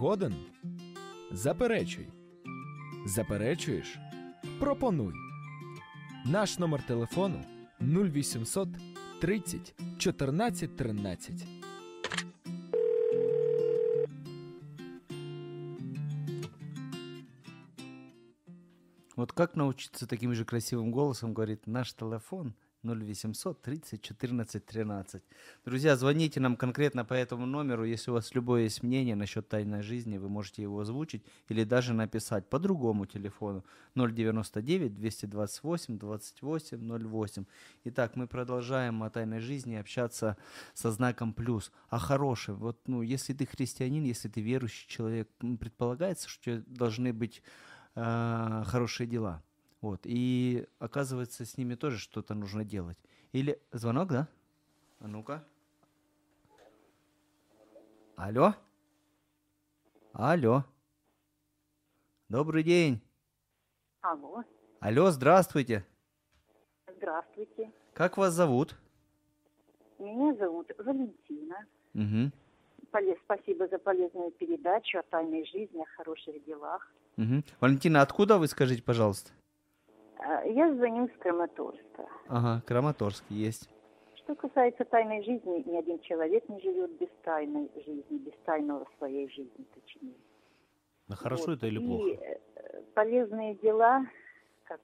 згоден? 0.00 0.34
Заперечуй. 1.30 2.08
Заперечуєш? 3.06 3.98
Пропонуй. 4.60 5.14
Наш 6.26 6.58
номер 6.58 6.86
телефону 6.86 7.44
0800 7.80 8.68
30 9.20 9.74
14 9.98 10.76
13. 10.76 11.46
Вот 19.16 19.32
как 19.32 19.56
научиться 19.56 20.06
таким 20.06 20.34
же 20.34 20.44
красивым 20.44 20.92
голосом 20.92 21.34
говорит 21.34 21.66
наш 21.66 21.92
телефон 21.92 22.54
0800 22.82 23.62
30 23.62 24.02
14 24.02 24.64
13. 24.64 25.22
Друзья, 25.64 25.96
звоните 25.96 26.40
нам 26.40 26.56
конкретно 26.56 27.04
по 27.04 27.14
этому 27.14 27.46
номеру. 27.46 27.84
Если 27.84 28.10
у 28.10 28.14
вас 28.14 28.34
любое 28.34 28.62
есть 28.62 28.82
мнение 28.82 29.14
насчет 29.14 29.48
тайной 29.48 29.82
жизни, 29.82 30.18
вы 30.18 30.28
можете 30.28 30.62
его 30.62 30.80
озвучить 30.80 31.22
или 31.48 31.64
даже 31.64 31.92
написать 31.92 32.48
по 32.48 32.58
другому 32.58 33.06
телефону 33.06 33.64
099 33.94 34.94
228 34.94 35.98
28 35.98 37.08
08. 37.08 37.44
Итак, 37.84 38.16
мы 38.16 38.26
продолжаем 38.26 39.02
о 39.02 39.10
тайной 39.10 39.40
жизни 39.40 39.74
общаться 39.74 40.36
со 40.72 40.90
знаком 40.90 41.34
плюс. 41.34 41.72
О 41.88 41.98
хорошем. 41.98 42.56
Вот, 42.56 42.80
ну, 42.86 43.02
если 43.02 43.34
ты 43.34 43.46
христианин, 43.46 44.04
если 44.04 44.28
ты 44.28 44.40
верующий 44.40 44.88
человек, 44.88 45.28
предполагается, 45.58 46.28
что 46.28 46.62
должны 46.66 47.12
быть 47.12 47.42
э, 47.94 48.62
хорошие 48.66 49.06
дела. 49.06 49.42
Вот. 49.80 50.00
И 50.04 50.66
оказывается, 50.78 51.44
с 51.44 51.56
ними 51.56 51.74
тоже 51.74 51.98
что-то 51.98 52.34
нужно 52.34 52.64
делать. 52.64 52.98
Или 53.32 53.60
звонок, 53.72 54.08
да? 54.10 54.28
А 55.00 55.06
ну-ка. 55.06 55.44
Алло? 58.16 58.54
Алло. 60.12 60.64
Добрый 62.28 62.62
день. 62.62 63.00
Алло, 64.02 64.44
Алло, 64.80 65.10
здравствуйте. 65.10 65.84
здравствуйте. 66.96 67.70
Как 67.92 68.16
вас 68.16 68.32
зовут? 68.32 68.76
Меня 69.98 70.34
зовут 70.36 70.70
Валентина. 70.78 71.66
Угу. 71.94 72.30
Поле- 72.90 73.18
Спасибо 73.24 73.68
за 73.68 73.78
полезную 73.78 74.30
передачу 74.32 74.98
о 74.98 75.02
тайной 75.02 75.44
жизни, 75.46 75.82
о 75.82 75.86
хороших 75.96 76.42
делах. 76.44 76.90
Угу. 77.18 77.42
Валентина, 77.60 78.00
откуда 78.02 78.38
вы, 78.38 78.46
скажите, 78.48 78.82
пожалуйста? 78.82 79.32
А, 80.22 80.44
Я 80.44 80.72
звоню 80.74 81.06
из 81.06 81.16
Краматорска. 81.18 82.08
Ага, 82.28 82.62
Краматорск 82.66 83.24
есть. 83.30 83.68
Что 84.16 84.34
касается 84.34 84.84
тайной 84.84 85.22
жизни, 85.24 85.62
ни 85.66 85.76
один 85.76 85.98
человек 86.00 86.48
не 86.48 86.60
живет 86.60 86.90
без 86.98 87.08
тайной 87.22 87.70
жизни, 87.74 88.18
без 88.18 88.34
тайного 88.44 88.86
своей 88.98 89.28
жизни, 89.28 89.64
точнее. 89.74 90.14
Ну, 91.08 91.16
хорошо 91.16 91.46
Вот. 91.46 91.56
это 91.58 91.66
или 91.66 91.80
И, 91.80 91.86
плохо? 91.86 92.22
э, 92.22 92.82
полезные 92.94 93.54
дела, 93.56 94.06
как, 94.64 94.80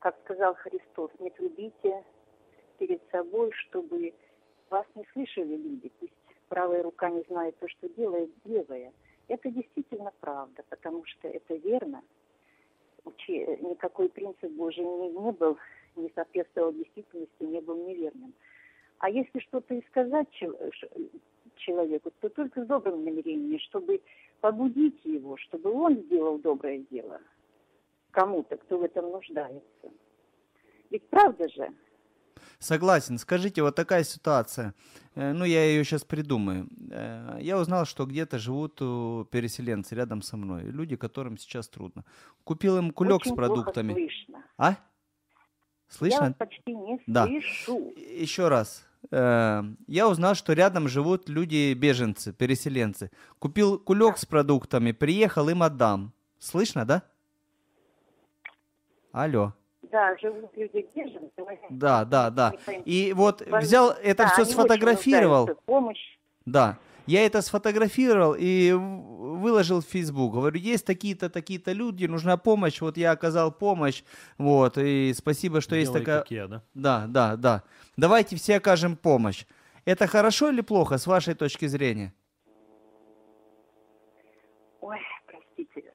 как 0.00 0.18
сказал 0.24 0.54
Христос, 0.56 1.10
не 1.20 1.30
трубите 1.30 2.04
перед 2.78 3.00
собой, 3.10 3.52
чтобы 3.52 4.12
вас 4.70 4.86
не 4.94 5.06
слышали 5.12 5.56
люди. 5.56 5.90
Пусть 6.00 6.12
правая 6.48 6.82
рука 6.82 7.08
не 7.10 7.22
знает 7.28 7.58
то, 7.58 7.68
что 7.68 7.88
делает 7.88 8.30
левая. 8.44 8.92
Это 9.28 9.50
действительно 9.50 10.12
правда, 10.20 10.62
потому 10.68 11.04
что 11.06 11.28
это 11.28 11.54
верно. 11.54 12.02
Вообще 13.08 13.56
никакой 13.58 14.08
принцип 14.08 14.50
Божий 14.52 14.84
не, 14.84 15.08
не 15.10 15.32
был, 15.32 15.58
не 15.96 16.10
соответствовал 16.14 16.72
действительности, 16.72 17.42
не 17.42 17.60
был 17.60 17.76
неверным. 17.86 18.32
А 18.98 19.10
если 19.10 19.38
что-то 19.40 19.74
и 19.74 19.86
сказать 19.86 20.28
человеку, 21.56 22.10
то 22.20 22.28
только 22.28 22.64
с 22.64 22.66
добрым 22.66 23.04
намерением, 23.04 23.58
чтобы 23.60 24.00
побудить 24.40 25.04
его, 25.04 25.36
чтобы 25.36 25.72
он 25.72 25.96
сделал 26.02 26.38
доброе 26.38 26.78
дело 26.90 27.20
кому-то, 28.10 28.56
кто 28.56 28.78
в 28.78 28.82
этом 28.82 29.10
нуждается. 29.10 29.90
Ведь 30.90 31.06
правда 31.08 31.48
же? 31.48 31.72
Согласен. 32.58 33.18
Скажите, 33.18 33.62
вот 33.62 33.74
такая 33.74 34.04
ситуация. 34.04 34.74
Э, 35.14 35.32
Ну, 35.32 35.44
я 35.44 35.64
ее 35.64 35.84
сейчас 35.84 36.04
придумаю. 36.04 36.68
Э, 36.90 37.38
Я 37.40 37.58
узнал, 37.58 37.84
что 37.86 38.06
где-то 38.06 38.38
живут 38.38 38.78
э, 38.80 39.24
переселенцы 39.30 39.94
рядом 39.94 40.22
со 40.22 40.36
мной. 40.36 40.62
Люди, 40.64 40.96
которым 40.96 41.38
сейчас 41.38 41.68
трудно. 41.68 42.04
Купил 42.44 42.78
им 42.78 42.90
кулек 42.90 43.20
Очень 43.22 43.32
с 43.32 43.34
продуктами. 43.36 43.92
слышно. 43.92 44.42
А? 44.56 44.70
Я 44.70 44.76
Слышно? 45.88 46.20
вас 46.26 46.34
почти 46.38 46.74
не 46.74 47.00
Да. 47.06 47.24
слышу. 47.26 47.92
Еще 47.96 48.48
раз. 48.48 48.84
Я 49.10 50.08
узнал, 50.08 50.34
что 50.34 50.52
рядом 50.52 50.88
живут 50.88 51.28
люди-беженцы, 51.28 52.32
переселенцы. 52.32 53.10
Купил 53.38 53.78
кулек 53.78 54.18
с 54.18 54.26
продуктами, 54.26 54.92
приехал, 54.92 55.48
им 55.48 55.62
отдам. 55.62 56.12
Слышно, 56.40 56.84
да? 56.84 57.02
Алло. 59.12 59.54
Да, 59.90 60.16
живут 60.18 60.50
люди 60.56 60.86
беженцы. 60.94 61.30
мы 61.38 61.58
Да, 61.70 62.04
да, 62.04 62.30
да. 62.30 62.52
И 62.84 63.12
вот 63.14 63.42
взял 63.46 63.90
это 63.90 64.24
Да, 64.24 64.28
все 64.28 64.44
сфотографировал. 64.44 65.48
помощи. 65.66 66.18
Да. 66.44 66.78
Я 67.06 67.24
это 67.24 67.40
сфотографировал 67.40 68.34
и 68.38 68.70
выложил 68.72 69.80
в 69.80 69.86
Facebook. 69.86 70.34
Говорю, 70.34 70.58
есть 70.58 70.84
такие-то, 70.84 71.30
такие-то 71.30 71.72
люди, 71.72 72.04
нужна 72.04 72.36
помощь. 72.36 72.82
Вот 72.82 72.98
я 72.98 73.12
оказал 73.12 73.50
помощь. 73.50 74.02
Вот. 74.36 74.76
И 74.76 75.14
спасибо, 75.14 75.62
что 75.62 75.74
есть 75.74 75.90
Делай, 75.90 76.00
такая... 76.04 76.18
как 76.20 76.30
я, 76.30 76.48
да? 76.48 76.62
Да, 76.74 77.06
да, 77.08 77.36
да. 77.36 77.62
Давайте 77.96 78.36
все 78.36 78.56
окажем 78.56 78.94
помощь. 78.96 79.46
Это 79.86 80.06
хорошо 80.06 80.50
или 80.50 80.60
плохо 80.60 80.98
с 80.98 81.06
вашей 81.06 81.34
точки 81.34 81.64
зрения? 81.66 82.12
Ой, 84.82 84.98
простите, 85.26 85.94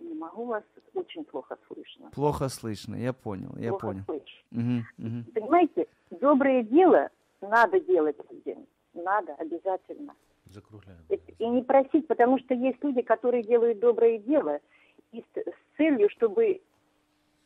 не 0.00 0.14
могу 0.14 0.46
вас, 0.46 0.64
очень 0.94 1.24
плохо 1.24 1.56
слышно. 1.68 2.10
Плохо 2.10 2.48
слышно, 2.48 2.94
я 2.96 3.12
понял, 3.12 3.50
я 3.56 3.70
плохо 3.70 3.86
понял. 3.86 4.02
слышно. 4.06 4.26
Мгм, 4.50 4.84
мгм. 4.98 5.24
Понимаете, 5.34 5.86
доброе 6.10 6.62
дело 6.62 7.08
надо 7.40 7.80
делать 7.80 8.16
людям. 8.30 8.66
Надо, 8.94 9.34
обязательно. 9.34 10.14
Закругляем. 10.46 10.98
Это- 11.08 11.32
И 11.38 11.46
не 11.46 11.62
просить, 11.62 12.06
потому 12.08 12.38
что 12.40 12.54
есть 12.54 12.82
люди, 12.82 13.02
которые 13.02 13.42
делают 13.44 13.78
доброе 13.78 14.18
дело 14.18 14.58
и 15.12 15.20
с, 15.22 15.38
с 15.38 15.76
целью, 15.76 16.08
чтобы 16.10 16.60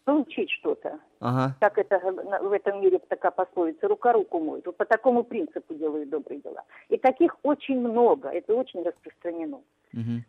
получить 0.05 0.51
что-то. 0.51 0.99
Ага. 1.21 1.57
Как 1.61 1.79
это 1.79 1.99
в 1.99 2.53
этом 2.53 2.81
мире 2.83 2.99
такая 3.09 3.31
пословица, 3.31 3.89
рука 3.89 4.13
руку 4.13 4.39
моет. 4.41 4.67
Вот 4.67 4.77
по 4.77 4.85
такому 4.85 5.23
принципу 5.25 5.75
делают 5.75 6.11
добрые 6.11 6.41
дела. 6.41 6.63
И 6.89 6.97
таких 6.99 7.37
очень 7.43 7.81
много, 7.81 8.29
это 8.29 8.55
очень 8.55 8.83
распространено. 8.83 9.61
мгм. 9.93 10.25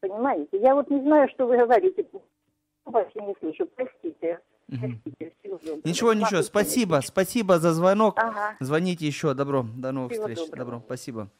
Понимаете? 0.00 0.58
Я 0.60 0.74
вот 0.74 0.90
не 0.90 1.00
знаю, 1.00 1.28
что 1.30 1.46
вы 1.46 1.56
говорите. 1.56 2.06
Вообще 2.88 3.20
не 3.20 3.34
слышу. 3.40 3.66
Простите. 3.76 4.40
Простите. 4.68 5.32
Ничего, 5.84 6.12
ничего, 6.14 6.42
спасибо, 6.42 7.00
спасибо 7.04 7.58
за 7.58 7.72
звонок. 7.72 8.18
Ага. 8.18 8.56
Звоните 8.60 9.06
еще, 9.06 9.34
добро, 9.34 9.66
до 9.76 9.92
новых 9.92 10.12
Всего 10.12 10.28
встреч. 10.28 10.38
доброго. 10.38 10.64
Добро, 10.64 10.82
спасибо. 10.84 11.30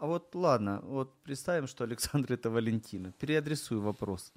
А 0.00 0.06
вот 0.06 0.34
ладно, 0.34 0.80
вот 0.84 1.14
представим, 1.22 1.66
что 1.66 1.84
Александр 1.84 2.32
это 2.32 2.50
Валентина. 2.50 3.12
Переадресую 3.18 3.80
вопрос. 3.80 4.32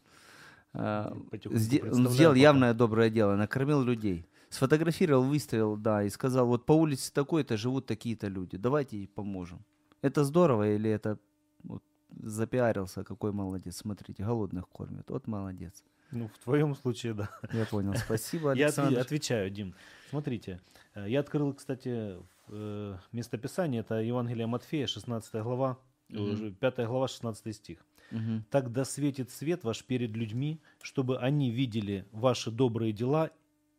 А, 0.74 1.14
сделал 1.52 2.32
пока. 2.34 2.40
явное 2.40 2.74
доброе 2.74 3.10
дело, 3.10 3.36
накормил 3.36 3.84
людей. 3.84 4.26
Сфотографировал, 4.50 5.24
выставил, 5.24 5.78
да, 5.78 6.04
и 6.04 6.10
сказал, 6.10 6.48
вот 6.48 6.66
по 6.66 6.74
улице 6.74 7.14
такой-то 7.14 7.58
живут 7.58 7.86
такие-то 7.86 8.28
люди, 8.28 8.58
давайте 8.58 8.98
ей 8.98 9.08
поможем. 9.08 9.64
Это 10.02 10.24
здорово 10.24 10.76
или 10.76 10.90
это 10.90 11.18
вот, 11.64 11.84
запиарился, 12.20 13.04
какой 13.04 13.32
молодец, 13.32 13.78
смотрите, 13.78 14.24
голодных 14.24 14.68
кормят, 14.70 15.10
вот 15.10 15.28
молодец. 15.28 15.84
Ну, 16.12 16.28
в 16.28 16.38
твоем 16.44 16.76
случае, 16.76 17.14
да. 17.14 17.30
Я 17.54 17.66
понял, 17.66 17.96
спасибо, 17.96 18.54
Я 18.54 18.66
Александр. 18.66 19.00
отвечаю, 19.00 19.50
Дим. 19.50 19.74
Смотрите, 20.10 20.60
э, 20.96 21.06
я 21.10 21.22
открыл, 21.22 21.54
кстати, 21.54 22.18
э, 22.50 22.98
местописание, 23.14 23.80
это 23.82 23.96
Евангелие 24.02 24.46
Матфея, 24.48 24.88
16 24.88 25.42
глава, 25.44 25.78
Мгм. 26.10 26.32
уже 26.32 26.52
5 26.52 26.86
глава, 26.86 27.08
16 27.08 27.54
стих. 27.54 27.80
Мгм. 28.12 28.44
Так 28.50 28.74
да 28.74 28.84
светит 28.84 29.32
свет 29.32 29.64
ваш 29.64 29.86
перед 29.86 30.12
людьми, 30.18 30.60
чтобы 30.82 31.18
они 31.18 31.50
видели 31.50 32.06
ваши 32.12 32.52
добрые 32.52 32.92
дела 32.92 33.30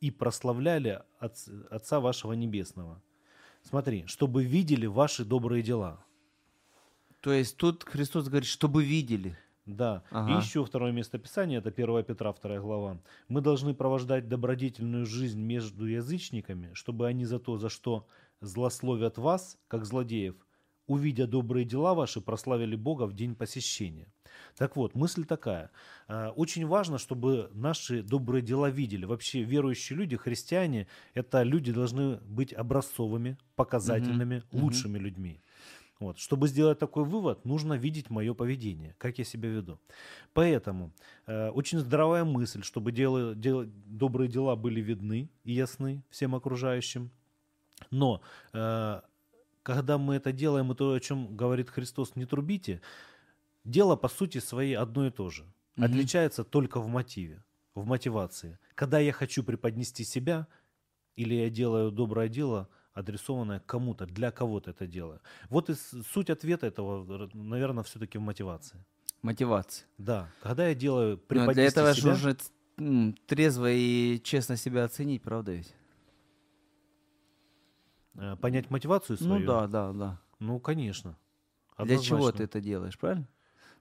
и 0.00 0.10
прославляли 0.10 1.02
Отц- 1.20 1.66
Отца 1.68 2.00
вашего 2.00 2.32
Небесного. 2.32 3.02
Смотри, 3.62 4.04
чтобы 4.06 4.42
видели 4.42 4.86
ваши 4.86 5.24
добрые 5.26 5.62
дела. 5.62 6.02
То 7.22 7.32
есть 7.32 7.56
тут 7.56 7.84
Христос 7.84 8.28
говорит, 8.28 8.48
чтобы 8.48 8.84
видели. 8.84 9.38
Да. 9.64 10.02
Ага. 10.10 10.32
И 10.32 10.42
еще 10.42 10.64
второе 10.64 10.90
местописание, 10.90 11.60
это 11.60 11.68
1 11.68 12.02
Петра, 12.02 12.32
2 12.32 12.58
глава. 12.58 12.98
Мы 13.28 13.40
должны 13.40 13.74
провождать 13.74 14.28
добродетельную 14.28 15.06
жизнь 15.06 15.40
между 15.40 15.86
язычниками, 15.86 16.70
чтобы 16.74 17.06
они 17.06 17.24
за 17.24 17.38
то, 17.38 17.58
за 17.58 17.68
что 17.68 18.08
злословят 18.40 19.18
вас, 19.18 19.56
как 19.68 19.84
злодеев, 19.84 20.34
увидя 20.88 21.28
добрые 21.28 21.64
дела 21.64 21.94
ваши, 21.94 22.20
прославили 22.20 22.74
Бога 22.74 23.04
в 23.06 23.12
день 23.12 23.36
посещения. 23.36 24.12
Так 24.56 24.74
вот, 24.74 24.96
мысль 24.96 25.24
такая. 25.24 25.70
А, 26.08 26.30
Очень 26.30 26.66
важно, 26.66 26.98
чтобы 26.98 27.50
наши 27.54 28.02
добрые 28.02 28.42
дела 28.42 28.68
видели. 28.68 29.04
Вообще 29.04 29.44
верующие 29.44 29.96
люди, 29.96 30.16
христиане, 30.16 30.88
это 31.14 31.44
люди 31.44 31.72
должны 31.72 32.16
быть 32.16 32.52
образцовыми, 32.52 33.38
показательными, 33.54 34.42
мгм. 34.50 34.62
лучшими 34.64 34.98
людьми. 34.98 35.40
Вот. 36.02 36.18
Чтобы 36.18 36.48
сделать 36.48 36.78
такой 36.78 37.04
вывод, 37.04 37.44
нужно 37.44 37.74
видеть 37.74 38.10
мое 38.10 38.34
поведение, 38.34 38.94
как 38.98 39.18
я 39.18 39.24
себя 39.24 39.48
веду. 39.48 39.78
Поэтому 40.32 40.90
э, 41.26 41.50
очень 41.50 41.78
здравая 41.78 42.24
мысль, 42.24 42.62
чтобы 42.62 42.90
дело, 42.90 43.34
дело- 43.34 43.66
добрые 43.86 44.28
дела 44.28 44.56
были 44.56 44.80
видны 44.80 45.30
и 45.44 45.52
ясны 45.52 46.02
всем 46.10 46.34
окружающим. 46.34 47.10
Но 47.90 48.20
э, 48.52 49.00
когда 49.62 49.96
мы 49.96 50.16
это 50.16 50.32
делаем, 50.32 50.72
и 50.72 50.74
то, 50.74 50.92
о 50.92 51.00
чем 51.00 51.36
говорит 51.36 51.70
Христос, 51.70 52.16
не 52.16 52.26
трубите, 52.26 52.80
дело 53.64 53.94
по 53.94 54.08
сути 54.08 54.38
своей 54.38 54.76
одно 54.76 55.06
и 55.06 55.10
то 55.10 55.30
же. 55.30 55.44
Мгм. 55.76 55.84
Отличается 55.84 56.42
только 56.42 56.80
в 56.80 56.88
мотиве, 56.88 57.44
в 57.74 57.86
мотивации. 57.86 58.58
Когда 58.74 58.98
я 58.98 59.12
хочу 59.12 59.44
преподнести 59.44 60.04
себя, 60.04 60.48
или 61.14 61.34
я 61.34 61.48
делаю 61.48 61.92
доброе 61.92 62.28
дело, 62.28 62.68
адресованное 62.94 63.60
кому-то, 63.60 64.06
для 64.06 64.30
кого-то 64.30 64.70
это 64.70 64.86
делаю. 64.86 65.20
Вот 65.48 65.70
и 65.70 65.74
суть 65.74 66.30
ответа 66.30 66.66
этого, 66.66 67.28
наверное, 67.34 67.84
все-таки 67.84 68.18
в 68.18 68.20
мотивации. 68.20 68.84
Мотивация. 69.22 69.86
Да, 69.98 70.28
когда 70.42 70.68
я 70.68 70.74
делаю 70.74 71.16
преподнести 71.16 71.54
для 71.54 71.64
этого 71.66 71.94
себя, 71.94 72.10
нужно 72.10 73.16
трезво 73.26 73.70
и 73.70 74.20
честно 74.22 74.56
себя 74.56 74.84
оценить, 74.84 75.22
правда 75.22 75.52
ведь? 75.52 75.74
э, 78.16 78.36
понять 78.36 78.70
мотивацию 78.70 79.16
свою. 79.16 79.40
Ну 79.40 79.46
да, 79.46 79.66
да, 79.66 79.92
да. 79.92 80.20
Ну, 80.38 80.58
конечно. 80.60 81.16
Для 81.78 81.98
чего 81.98 82.16
Однозначно. 82.16 82.38
ты 82.38 82.44
это 82.44 82.60
делаешь, 82.60 82.98
правильно? 82.98 83.28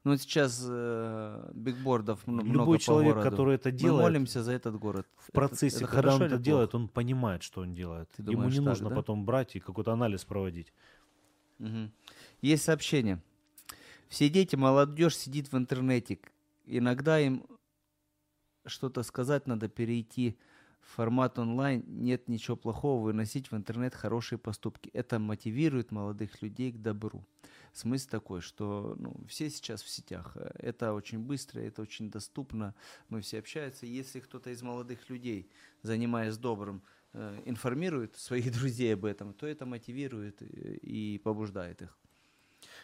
Ну, 0.03 0.17
сейчас 0.17 0.65
э, 0.67 1.51
бигбордов 1.53 2.25
мно- 2.25 2.41
много 2.43 2.59
Любой 2.61 2.79
человек, 2.79 3.15
городу. 3.15 3.29
который 3.29 3.55
это 3.55 3.69
Мы 3.71 3.77
делает, 3.77 4.01
молимся 4.01 4.41
за 4.43 4.51
этот 4.53 4.75
город. 4.79 5.07
в 5.17 5.31
процессе, 5.31 5.77
это 5.83 5.87
когда 5.87 6.15
он 6.15 6.23
это 6.23 6.35
или 6.35 6.41
делает, 6.41 6.71
плохо? 6.71 6.81
он 6.83 6.89
понимает, 6.89 7.43
что 7.43 7.61
он 7.61 7.75
делает. 7.75 8.09
Ты 8.15 8.23
Ему 8.23 8.31
думаешь 8.33 8.53
не 8.53 8.59
так, 8.59 8.65
нужно 8.69 8.89
да? 8.89 8.95
потом 8.95 9.25
брать 9.25 9.55
и 9.55 9.59
какой-то 9.59 9.91
анализ 9.93 10.25
проводить. 10.25 10.73
Мгм. 11.59 11.91
Есть 12.41 12.63
сообщение. 12.63 13.21
Все 14.09 14.27
дети, 14.29 14.55
молодежь 14.55 15.15
сидит 15.15 15.51
в 15.51 15.57
интернете. 15.57 16.17
Иногда 16.65 17.19
им 17.19 17.45
что-то 18.65 19.03
сказать 19.03 19.45
надо, 19.47 19.67
перейти 19.69 20.35
формат 20.81 21.39
онлайн. 21.39 21.83
Нет 21.87 22.27
ничего 22.27 22.57
плохого 22.57 23.03
выносить 23.03 23.51
в 23.51 23.55
интернет 23.55 23.95
хорошие 23.95 24.39
поступки. 24.39 24.89
Это 24.93 25.19
мотивирует 25.19 25.91
молодых 25.91 26.41
людей 26.41 26.71
к 26.71 26.81
добру. 26.81 27.25
Смысл 27.73 28.09
такой, 28.09 28.41
что 28.41 28.95
ну, 28.99 29.15
все 29.27 29.49
сейчас 29.49 29.81
в 29.81 29.89
сетях. 29.89 30.33
Э, 30.35 30.51
Это 30.59 30.93
очень 30.93 31.19
быстро, 31.19 31.61
это 31.61 31.81
очень 31.81 32.11
доступно. 32.11 32.75
Мы 33.09 33.21
все 33.21 33.39
общаются. 33.39 33.85
Если 33.85 34.19
кто-то 34.19 34.49
из 34.49 34.61
молодых 34.61 35.09
людей, 35.09 35.49
занимаясь 35.81 36.37
добрым, 36.37 36.81
э, 37.13 37.41
информирует 37.45 38.17
своих 38.17 38.51
друзей 38.59 38.93
об 38.93 39.05
этом, 39.05 39.33
то 39.33 39.47
это 39.47 39.65
мотивирует 39.65 40.41
э, 40.41 40.45
и 40.81 41.17
побуждает 41.19 41.81
их. 41.81 41.97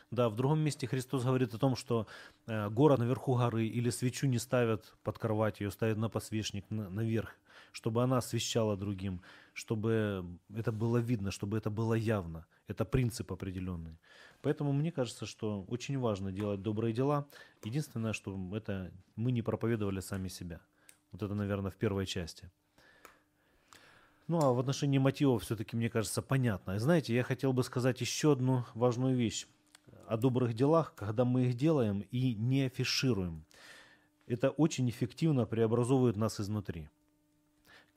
Да, 0.09 0.29
в 0.29 0.35
другом 0.35 0.59
месте 0.59 0.87
Христос 0.87 1.23
говорит 1.25 1.53
о 1.53 1.57
том, 1.57 1.75
что 1.75 2.07
гора 2.47 2.95
наверху 2.95 3.35
горы 3.35 3.67
или 3.67 3.89
свечу 3.89 4.25
не 4.25 4.39
ставят 4.39 4.95
под 5.03 5.19
кровать, 5.19 5.59
ее 5.59 5.69
ставят 5.69 5.97
на 5.97 6.09
посвечник 6.09 6.65
на- 6.69 6.89
наверх, 6.89 7.37
чтобы 7.77 8.01
она 8.01 8.17
освещала 8.17 8.75
другим, 8.75 9.21
чтобы 9.53 10.25
это 10.55 10.71
было 10.71 10.97
видно, 10.97 11.29
чтобы 11.29 11.57
это 11.57 11.69
было 11.69 11.93
явно. 11.93 12.47
Это 12.67 12.85
принцип 12.85 13.31
определенный. 13.31 13.99
Поэтому 14.41 14.73
мне 14.73 14.91
кажется, 14.91 15.27
что 15.27 15.63
очень 15.67 15.99
важно 15.99 16.31
делать 16.31 16.63
добрые 16.63 16.91
дела. 16.91 17.27
Единственное, 17.63 18.13
что 18.13 18.35
это 18.55 18.91
мы 19.15 19.31
не 19.31 19.43
проповедовали 19.43 19.99
сами 19.99 20.27
себя. 20.27 20.59
Вот 21.11 21.21
это, 21.21 21.35
наверное, 21.35 21.69
в 21.69 21.75
первой 21.75 22.07
части. 22.07 22.49
Ну, 24.27 24.39
а 24.41 24.53
в 24.53 24.59
отношении 24.59 24.97
мотивов 24.97 25.43
все-таки, 25.43 25.77
мне 25.77 25.91
кажется, 25.91 26.23
понятно. 26.23 26.77
И 26.77 26.79
знаете, 26.79 27.13
я 27.13 27.21
хотел 27.21 27.53
бы 27.53 27.63
сказать 27.63 28.01
еще 28.01 28.31
одну 28.31 28.65
важную 28.73 29.15
вещь 29.15 29.45
о 30.07 30.17
добрых 30.17 30.55
делах, 30.55 30.95
когда 30.95 31.25
мы 31.25 31.45
их 31.45 31.53
делаем 31.53 32.01
и 32.09 32.33
не 32.33 32.63
афишируем. 32.63 33.45
Это 34.25 34.49
очень 34.49 34.89
эффективно 34.89 35.45
преобразовывает 35.45 36.17
нас 36.17 36.39
изнутри. 36.39 36.89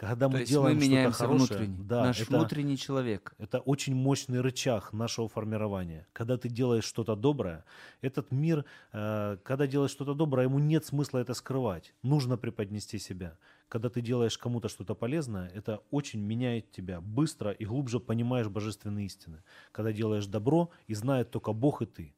Когда 0.01 0.26
То 0.28 0.32
мы 0.32 0.38
есть 0.38 0.51
делаем 0.51 0.78
мы 0.78 0.82
что-то 0.84 1.12
хорошее, 1.12 1.59
внутренне. 1.59 1.84
да, 1.84 2.05
Наш 2.05 2.20
это- 2.22 2.30
внутренний 2.34 2.78
человек. 2.78 3.34
это 3.36 3.59
очень 3.61 3.94
мощный 3.94 4.40
рычаг 4.40 4.94
нашего 4.94 5.28
формирования. 5.28 6.07
Когда 6.14 6.38
ты 6.38 6.48
делаешь 6.48 6.84
что-то 6.84 7.16
доброе, 7.16 7.64
этот 8.01 8.32
мир, 8.32 8.64
э, 8.94 9.36
когда 9.44 9.66
делаешь 9.66 9.90
что-то 9.90 10.14
доброе, 10.14 10.44
ему 10.46 10.59
нет 10.59 10.86
смысла 10.86 11.18
это 11.18 11.34
скрывать. 11.34 11.92
Нужно 12.03 12.38
преподнести 12.38 12.98
себя. 12.98 13.36
Когда 13.68 13.90
ты 13.90 14.01
делаешь 14.01 14.38
кому-то 14.38 14.70
что-то 14.70 14.94
полезное, 14.94 15.51
это 15.55 15.80
очень 15.90 16.20
меняет 16.20 16.70
тебя 16.72 17.03
быстро 17.03 17.51
и 17.51 17.66
глубже 17.66 18.01
понимаешь 18.01 18.48
божественные 18.48 19.05
истины. 19.05 19.42
Когда 19.70 19.92
делаешь 19.92 20.24
добро, 20.26 20.70
и 20.88 20.94
знает 20.94 21.30
только 21.30 21.53
Бог 21.53 21.82
и 21.82 21.84
ты. 21.86 22.14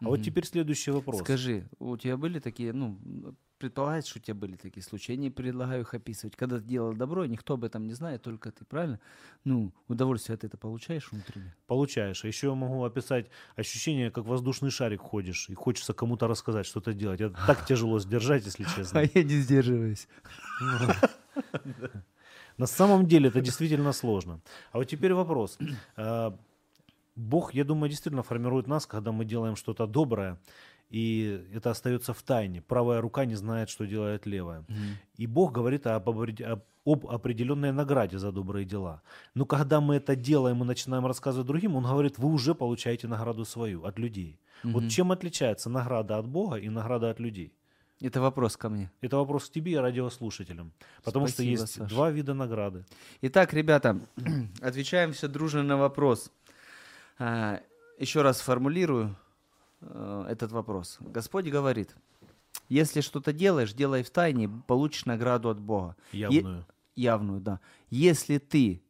А 0.00 0.04
вот 0.04 0.18
Мгм. 0.18 0.24
теперь 0.26 0.46
следующий 0.46 0.92
вопрос. 0.92 1.22
Скажи, 1.22 1.64
у 1.80 1.96
тебя 1.96 2.16
были 2.16 2.38
такие, 2.38 2.72
ну, 2.72 3.00
предполагается, 3.60 4.10
что 4.10 4.18
у 4.18 4.22
тебя 4.22 4.34
были 4.34 4.56
такие 4.56 4.82
случаи. 4.82 5.12
Я 5.12 5.18
не 5.18 5.30
предлагаю 5.30 5.82
их 5.82 5.94
описывать. 5.94 6.34
Когда 6.34 6.58
ты 6.58 6.64
делал 6.64 6.94
добро, 6.94 7.26
никто 7.26 7.54
об 7.54 7.64
этом 7.64 7.86
не 7.86 7.92
знает, 7.92 8.22
только 8.22 8.50
ты, 8.50 8.64
правильно? 8.64 8.98
Ну, 9.44 9.72
удовольствие 9.86 10.34
от 10.34 10.44
этого 10.44 10.60
получаешь 10.60 11.12
внутренне? 11.12 11.54
получаешь. 11.66 12.24
А 12.24 12.26
еще 12.26 12.48
я 12.48 12.54
могу 12.54 12.82
описать 12.84 13.26
ощущение, 13.56 14.10
как 14.10 14.24
воздушный 14.24 14.70
шарик 14.70 15.00
ходишь, 15.00 15.48
и 15.50 15.54
хочется 15.54 15.92
кому-то 15.92 16.26
рассказать, 16.26 16.66
что-то 16.66 16.92
делать. 16.92 17.20
Это 17.20 17.36
так 17.46 17.64
тяжело 17.66 18.00
сдержать, 18.00 18.44
если 18.46 18.64
честно. 18.64 18.98
я 19.14 19.22
не 19.22 19.36
сдерживаюсь. 19.36 20.08
На 22.56 22.66
самом 22.66 23.06
деле 23.06 23.28
это 23.28 23.40
действительно 23.40 23.92
сложно. 23.92 24.40
А 24.72 24.78
вот 24.78 24.84
теперь 24.84 25.14
вопрос. 25.14 25.58
А, 25.96 26.36
Бог, 27.16 27.54
я 27.54 27.64
думаю, 27.64 27.90
действительно 27.90 28.22
формирует 28.22 28.66
нас, 28.66 28.86
когда 28.86 29.12
мы 29.12 29.24
делаем 29.24 29.56
что-то 29.56 29.86
доброе, 29.86 30.38
и 30.90 31.46
это 31.54 31.70
остается 31.70 32.12
в 32.12 32.22
тайне. 32.22 32.60
Правая 32.62 33.00
рука 33.00 33.24
не 33.24 33.36
знает, 33.36 33.68
что 33.70 33.86
делает 33.86 34.26
левая. 34.26 34.64
И 35.16 35.26
Бог 35.26 35.52
говорит 35.52 35.86
об, 35.86 36.08
об- 36.08 36.62
об 36.84 37.06
определенной 37.06 37.72
награде 37.72 38.18
за 38.18 38.32
добрые 38.32 38.64
дела. 38.64 39.00
Но 39.34 39.44
когда 39.46 39.80
мы 39.80 39.96
это 39.96 40.16
делаем 40.16 40.62
и 40.62 40.66
начинаем 40.66 41.06
рассказывать 41.06 41.46
другим, 41.46 41.76
Он 41.76 41.84
говорит, 41.84 42.18
вы 42.18 42.28
уже 42.28 42.54
получаете 42.54 43.06
награду 43.08 43.44
свою 43.44 43.84
от 43.84 43.98
людей. 43.98 44.38
Вот 44.64 44.88
чем 44.88 45.10
отличается 45.12 45.70
награда 45.70 46.18
от 46.18 46.26
Бога 46.26 46.56
и 46.56 46.68
награда 46.68 47.10
от 47.10 47.20
людей? 47.20 47.52
Это 48.02 48.20
вопрос 48.20 48.56
ко 48.56 48.68
мне. 48.70 48.90
Это 49.02 49.16
вопрос 49.18 49.48
к 49.48 49.52
тебе 49.52 49.72
и 49.72 49.76
радиослушателям. 49.76 50.72
Потому 51.04 51.26
Спасибо, 51.28 51.56
что 51.56 51.62
есть 51.62 51.74
Саша. 51.74 51.88
два 51.88 52.10
вида 52.10 52.34
награды. 52.34 52.84
Итак, 53.22 53.52
ребята, 53.54 53.98
отвечаем 54.62 55.12
все 55.12 55.28
дружно 55.28 55.62
на 55.62 55.76
вопрос. 55.76 56.32
А, 57.18 57.60
Еще 57.98 58.22
раз 58.22 58.40
формулирую 58.40 59.16
этот 59.80 60.52
вопрос. 60.52 60.98
Господь 61.00 61.46
говорит, 61.46 61.94
если 62.68 63.00
что-то 63.00 63.32
делаешь, 63.32 63.72
делай 63.72 64.02
в 64.02 64.10
тайне, 64.10 64.48
получишь 64.48 65.06
награду 65.06 65.48
от 65.48 65.60
Бога. 65.60 65.96
Е- 66.12 66.20
Явную. 66.20 66.66
явную, 66.96 67.40
да. 67.40 67.60
Если 67.88 68.38
ты 68.38 68.82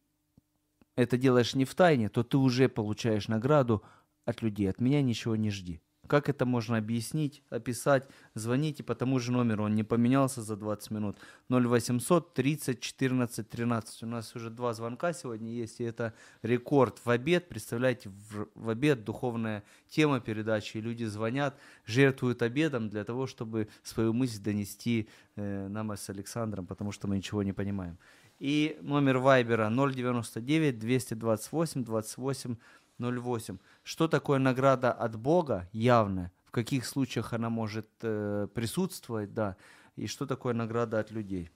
это 0.96 1.16
делаешь 1.16 1.54
не 1.54 1.64
в 1.64 1.74
тайне, 1.74 2.08
то 2.08 2.22
ты 2.22 2.36
уже 2.36 2.68
получаешь 2.68 3.28
награду 3.28 3.82
от 4.24 4.42
людей. 4.42 4.68
От 4.68 4.80
меня 4.80 5.02
ничего 5.02 5.36
не 5.36 5.50
жди. 5.50 5.80
Как 6.10 6.28
это 6.28 6.44
можно 6.44 6.76
объяснить, 6.76 7.40
описать? 7.50 8.08
Звоните 8.34 8.82
по 8.82 8.96
тому 8.96 9.20
же 9.20 9.30
номеру, 9.30 9.66
он 9.66 9.76
не 9.76 9.84
поменялся 9.84 10.42
за 10.42 10.56
20 10.56 10.90
минут. 10.90 11.16
0800 11.48 12.34
30 12.34 12.80
14 12.80 13.48
13. 13.48 14.02
У 14.02 14.06
нас 14.06 14.34
уже 14.34 14.50
два 14.50 14.74
звонка 14.74 15.12
сегодня 15.12 15.52
есть, 15.52 15.80
и 15.80 15.84
это 15.84 16.12
рекорд 16.42 17.00
в 17.04 17.10
обед. 17.10 17.48
Представляете, 17.48 18.08
в, 18.08 18.48
в 18.56 18.68
обед 18.70 19.04
духовная 19.04 19.62
тема 19.88 20.18
передачи, 20.18 20.78
и 20.78 20.80
люди 20.80 21.04
звонят, 21.04 21.56
жертвуют 21.86 22.42
обедом 22.42 22.90
для 22.90 23.04
того, 23.04 23.28
чтобы 23.28 23.68
свою 23.84 24.12
мысль 24.12 24.42
донести 24.42 25.08
э, 25.36 25.68
нам 25.68 25.92
с 25.92 26.10
Александром, 26.10 26.66
потому 26.66 26.90
что 26.90 27.06
мы 27.06 27.18
ничего 27.18 27.44
не 27.44 27.52
понимаем. 27.52 27.96
И 28.40 28.76
номер 28.82 29.18
Вайбера 29.18 29.70
099 29.70 30.76
228 30.76 31.84
28 31.84 32.56
08. 32.98 33.58
Что 33.82 34.08
такое 34.08 34.38
награда 34.38 34.92
от 34.92 35.16
Бога 35.16 35.68
явная? 35.72 36.32
В 36.44 36.50
каких 36.50 36.84
случаях 36.84 37.32
она 37.32 37.48
может 37.48 37.88
э, 38.02 38.48
присутствовать, 38.54 39.32
да? 39.32 39.56
И 39.96 40.06
что 40.06 40.26
такое 40.26 40.54
награда 40.54 40.98
от 40.98 41.10
людей? 41.10 41.50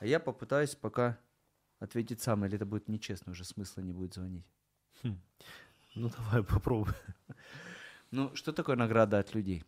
А 0.00 0.06
я 0.06 0.20
попытаюсь 0.20 0.74
пока 0.74 1.18
ответить 1.80 2.20
сам, 2.20 2.44
или 2.44 2.56
это 2.56 2.66
будет 2.66 2.88
нечестно, 2.88 3.32
уже 3.32 3.44
смысла 3.44 3.80
не 3.80 3.92
будет 3.92 4.14
звонить. 4.14 4.46
Ну 5.94 6.10
давай 6.16 6.44
попробуй. 6.44 6.94
Ну, 8.10 8.34
что 8.34 8.52
такое 8.52 8.76
награда 8.76 9.18
от 9.18 9.34
людей? 9.34 9.64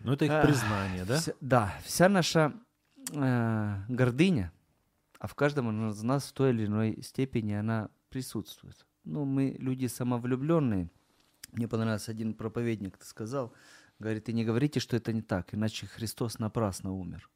Ну 0.00 0.12
это 0.12 0.24
их 0.24 0.30
Ах, 0.32 0.44
признание, 0.46 1.04
да? 1.04 1.18
Вся- 1.18 1.36
да, 1.40 1.74
вся 1.84 2.08
наша 2.08 2.52
э, 3.12 3.76
гордыня, 3.88 4.52
а 5.18 5.26
в 5.26 5.34
каждом 5.34 5.90
из 5.90 6.02
нас 6.02 6.28
в 6.28 6.32
той 6.32 6.50
или 6.50 6.66
иной 6.66 7.02
степени 7.02 7.52
она 7.52 7.88
присутствует. 8.08 8.84
Ну, 9.04 9.24
мы 9.24 9.56
люди 9.58 9.86
самовлюбленные. 9.86 10.88
Мне 11.52 11.68
понравился 11.68 12.12
один 12.12 12.34
проповедник, 12.34 12.96
ты 12.96 13.04
сказал, 13.04 13.52
говорит, 13.98 14.28
и 14.28 14.32
не 14.32 14.44
говорите, 14.44 14.80
что 14.80 14.96
это 14.96 15.12
не 15.12 15.22
так, 15.22 15.54
иначе 15.54 15.86
Христос 15.86 16.38
напрасно 16.38 16.92
умер. 16.92 17.28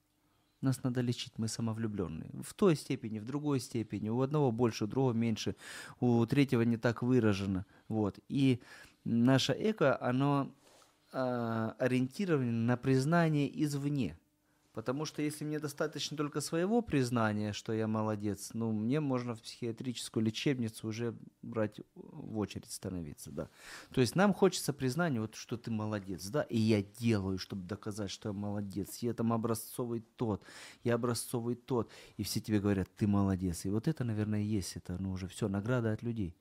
Нас 0.63 0.83
надо 0.83 1.03
лечить, 1.03 1.35
мы 1.37 1.49
самовлюбленные. 1.49 2.31
В 2.43 2.55
той 2.55 2.77
степени, 2.77 3.19
в 3.19 3.27
другой 3.27 3.61
степени. 3.61 4.09
У 4.09 4.21
одного 4.23 4.51
больше, 4.53 4.85
у 4.85 4.87
другого 4.87 5.13
меньше, 5.13 5.55
у 6.01 6.25
третьего 6.25 6.63
не 6.63 6.79
так 6.79 7.03
выражено. 7.03 7.67
Вот. 7.89 8.19
И 8.29 8.63
наше 9.05 9.53
эго, 9.53 10.01
оно 10.01 10.55
а, 11.13 11.77
ориентировано 11.79 12.51
на 12.51 12.77
признание 12.77 13.49
извне. 13.65 14.17
Потому 14.77 15.07
что 15.07 15.23
если 15.23 15.43
мне 15.43 15.59
достаточно 15.59 16.19
только 16.19 16.43
своего 16.43 16.83
признания, 16.83 17.55
что 17.55 17.73
я 17.73 17.87
молодец, 17.87 18.51
ну, 18.53 18.73
мне 18.73 19.01
можно 19.01 19.35
в 19.35 19.41
психиатрическую 19.41 20.23
лечебницу 20.23 20.87
уже 20.87 21.17
брать 21.41 21.81
в 21.95 22.37
очередь 22.37 22.71
становиться, 22.71 23.31
да. 23.31 23.49
То 23.95 24.03
есть 24.03 24.15
нам 24.17 24.35
хочется 24.35 24.75
признания, 24.75 25.19
вот 25.19 25.35
что 25.35 25.57
ты 25.57 25.71
молодец, 25.71 26.27
да, 26.27 26.43
и 26.43 26.59
я 26.59 26.83
делаю, 26.83 27.39
чтобы 27.39 27.63
доказать, 27.63 28.11
что 28.11 28.29
я 28.29 28.33
молодец. 28.35 28.99
Я 28.99 29.15
там 29.15 29.33
образцовый 29.33 30.05
тот, 30.17 30.43
я 30.85 30.97
образцовый 30.97 31.55
тот. 31.55 31.91
И 32.19 32.23
все 32.23 32.41
тебе 32.41 32.61
говорят, 32.61 32.95
ты 32.97 33.07
молодец. 33.07 33.65
И 33.65 33.71
вот 33.71 33.89
это, 33.89 34.05
наверное, 34.05 34.43
есть 34.43 34.77
это, 34.77 34.99
ну, 35.01 35.13
уже 35.13 35.27
все, 35.27 35.49
награда 35.49 35.93
от 35.93 36.03
людей. 36.03 36.37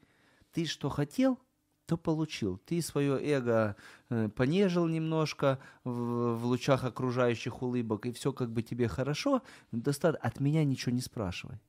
Ты 0.51 0.65
что 0.65 0.89
хотел, 0.89 1.39
то 1.85 1.97
получил. 1.97 2.57
Ты 2.57 2.81
свое 2.81 3.19
эго 3.21 3.75
э, 4.09 4.29
понежил 4.29 4.87
немножко 4.87 5.59
в, 5.83 6.35
в 6.35 6.45
лучах 6.45 6.83
окружающих 6.83 7.61
улыбок, 7.61 8.05
и 8.05 8.11
все 8.11 8.33
как 8.33 8.51
бы 8.51 8.63
тебе 8.63 8.87
хорошо, 8.87 9.41
доста- 9.71 10.17
от 10.17 10.39
меня 10.39 10.63
ничего 10.63 10.93
не 10.93 11.01
спрашивай. 11.01 11.59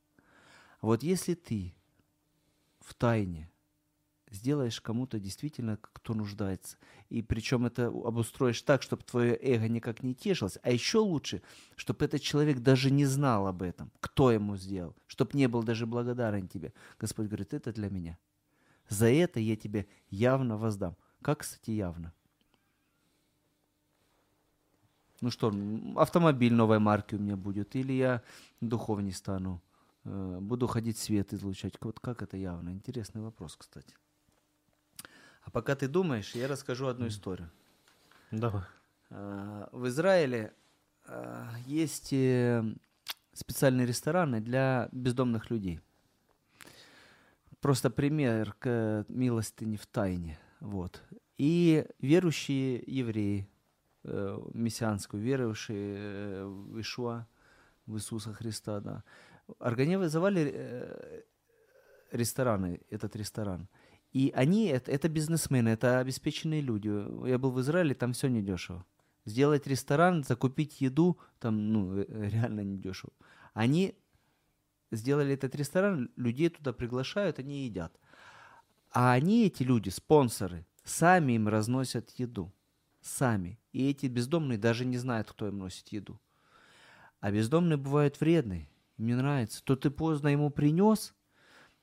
Вот 0.81 1.03
если 1.03 1.35
ты 1.35 1.75
в 2.81 2.95
тайне 2.95 3.51
сделаешь 4.31 4.81
кому-то 4.81 5.19
действительно, 5.19 5.79
кто 5.81 6.15
нуждается, 6.15 6.77
и 7.09 7.23
причем 7.23 7.67
это 7.67 7.87
обустроишь 7.87 8.63
так, 8.63 8.83
чтобы 8.83 9.03
твое 9.03 9.37
эго 9.41 9.69
никак 9.69 10.03
не 10.03 10.15
тешилось, 10.15 10.59
а 10.63 10.71
еще 10.71 10.99
лучше, 10.99 11.43
чтобы 11.77 12.05
этот 12.05 12.23
человек 12.23 12.59
даже 12.59 12.91
не 12.91 13.07
знал 13.07 13.47
об 13.47 13.63
этом, 13.63 13.93
кто 14.01 14.33
ему 14.33 14.57
сделал, 14.57 14.97
чтобы 15.07 15.33
не 15.35 15.47
был 15.47 15.63
даже 15.63 15.87
благодарен 15.87 16.49
тебе. 16.49 16.73
Господь 16.99 17.27
говорит, 17.27 17.55
это 17.55 17.73
для 17.73 17.91
меня. 17.91 18.19
За 18.89 19.11
это 19.11 19.41
я 19.41 19.57
тебе 19.57 19.87
явно 20.11 20.57
воздам. 20.57 20.97
Как, 21.23 21.41
кстати, 21.41 21.71
явно? 21.71 22.13
Ну 25.21 25.31
что, 25.31 25.53
автомобиль 25.97 26.53
новой 26.53 26.79
марки 26.79 27.15
у 27.15 27.19
меня 27.19 27.37
будет, 27.37 27.75
или 27.75 27.93
я 27.93 28.23
духовней 28.61 29.13
стану, 29.13 29.63
э, 30.05 30.39
буду 30.41 30.67
ходить 30.67 30.99
свет 30.99 31.33
излучать. 31.33 31.75
Вот 31.81 32.01
как 32.01 32.23
это 32.23 32.37
явно? 32.37 32.71
Интересный 32.71 33.23
вопрос, 33.23 33.57
кстати. 33.57 33.95
А 35.43 35.51
пока 35.51 35.75
ты 35.75 35.89
думаешь, 35.89 36.35
я 36.35 36.49
расскажу 36.49 36.87
одну 36.87 37.09
историю. 37.09 37.51
Давай. 38.31 38.63
А, 39.11 39.69
В 39.73 39.87
Израиле 39.89 40.53
а, 41.07 41.55
есть 41.67 42.13
э, 42.13 42.63
специальные 43.33 43.87
рестораны 43.87 44.41
для 44.41 44.89
бездомных 44.93 45.51
людей. 45.51 45.81
Просто 47.67 47.91
пример 47.91 48.55
к 48.61 49.05
милостыне 49.09 49.77
в 49.77 49.87
тайне. 49.87 50.39
Вот. 50.61 51.03
И 51.37 51.85
верующие 51.99 52.81
евреи, 52.87 53.49
э, 54.05 54.39
мессианскую, 54.55 55.21
верующие 55.21 55.97
э, 55.99 56.45
в 56.45 56.81
Ишуа, 56.81 57.27
в 57.87 57.97
Иисуса 57.97 58.33
Христа, 58.33 58.79
да, 58.79 59.03
организовали 59.59 60.53
э, 60.55 61.23
рестораны, 62.13 62.83
этот 62.89 63.17
ресторан. 63.17 63.69
И 64.13 64.33
они, 64.37 64.67
это, 64.67 64.93
это 64.93 65.09
бизнесмены, 65.09 65.71
это 65.71 65.99
обеспеченные 65.99 66.61
люди. 66.61 66.89
Я 67.29 67.37
был 67.37 67.51
в 67.51 67.61
Израиле, 67.61 67.97
там 67.97 68.13
все 68.13 68.29
недешево. 68.29 68.87
Сделать 69.25 69.67
ресторан, 69.67 70.23
закупить 70.23 70.81
еду, 70.81 71.19
там, 71.41 71.73
ну, 71.73 71.99
э, 71.99 72.29
реально 72.29 72.61
недешево. 72.61 73.13
Они 73.55 73.97
сделали 74.91 75.35
этот 75.35 75.55
ресторан, 75.55 76.11
людей 76.17 76.49
туда 76.49 76.73
приглашают, 76.73 77.39
они 77.39 77.65
едят. 77.65 77.99
А 78.91 79.13
они, 79.13 79.47
эти 79.47 79.63
люди, 79.63 79.89
спонсоры, 79.89 80.67
сами 80.85 81.35
им 81.35 81.49
разносят 81.49 82.11
еду. 82.19 82.53
Сами. 83.01 83.59
И 83.73 83.89
эти 83.89 84.07
бездомные 84.07 84.59
даже 84.59 84.85
не 84.85 84.99
знают, 84.99 85.31
кто 85.31 85.47
им 85.49 85.59
носит 85.59 85.89
еду. 85.89 86.21
А 87.21 87.31
бездомные 87.31 87.77
бывают 87.77 88.21
вредные. 88.21 88.69
Мне 88.97 89.17
нравится. 89.17 89.63
То 89.65 89.77
ты 89.77 89.91
поздно 89.91 90.29
ему 90.29 90.51
принес, 90.51 91.15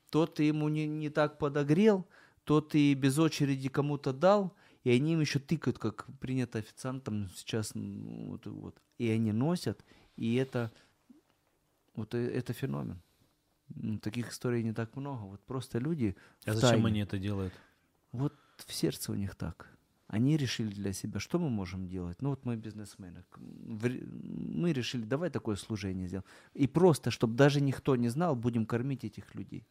то 0.09 0.25
ты 0.25 0.43
ему 0.43 0.69
не, 0.69 0.87
не 0.87 1.09
так 1.09 1.37
подогрел, 1.37 2.07
то 2.43 2.61
ты 2.61 2.93
без 2.93 3.17
очереди 3.19 3.69
кому-то 3.69 4.13
дал, 4.13 4.55
и 4.83 4.91
они 4.91 5.13
им 5.13 5.21
еще 5.21 5.39
тыкают, 5.39 5.79
как 5.79 6.07
принято 6.19 6.59
официантам 6.59 7.29
сейчас. 7.35 7.73
ну, 7.73 8.31
Вот, 8.31 8.45
вот. 8.47 8.81
И 8.97 9.09
они 9.09 9.31
носят, 9.31 9.83
и 10.15 10.35
это, 10.35 10.71
вот 11.95 12.13
э- 12.15 12.29
это 12.39 12.53
феномен. 12.53 13.01
Таких 14.01 14.29
историй 14.31 14.63
не 14.63 14.73
так 14.73 14.95
много. 14.95 15.21
Вот 15.23 15.41
просто 15.45 15.79
люди 15.79 16.15
А 16.45 16.53
зачем 16.53 16.69
тайне. 16.69 16.87
они 16.87 16.99
это 17.01 17.17
делают? 17.17 17.53
Вот 18.11 18.33
в 18.57 18.73
сердце 18.73 19.11
у 19.11 19.15
них 19.15 19.35
так. 19.35 19.69
Они 20.07 20.37
решили 20.37 20.69
для 20.73 20.93
себя, 20.93 21.19
что 21.19 21.39
мы 21.39 21.49
можем 21.49 21.87
делать. 21.87 22.21
Ну 22.21 22.29
вот 22.29 22.45
мы 22.45 22.55
бизнесмены. 22.55 23.23
ре- 23.81 24.03
Мы 24.05 24.73
решили, 24.73 25.03
давай 25.05 25.29
такое 25.29 25.55
служение 25.55 26.07
сделаем. 26.07 26.25
И 26.53 26.67
просто, 26.67 27.09
чтобы 27.09 27.35
даже 27.35 27.61
никто 27.61 27.95
не 27.95 28.09
знал, 28.09 28.35
будем 28.35 28.65
кормить 28.65 29.03
этих 29.05 29.33
людей. 29.35 29.65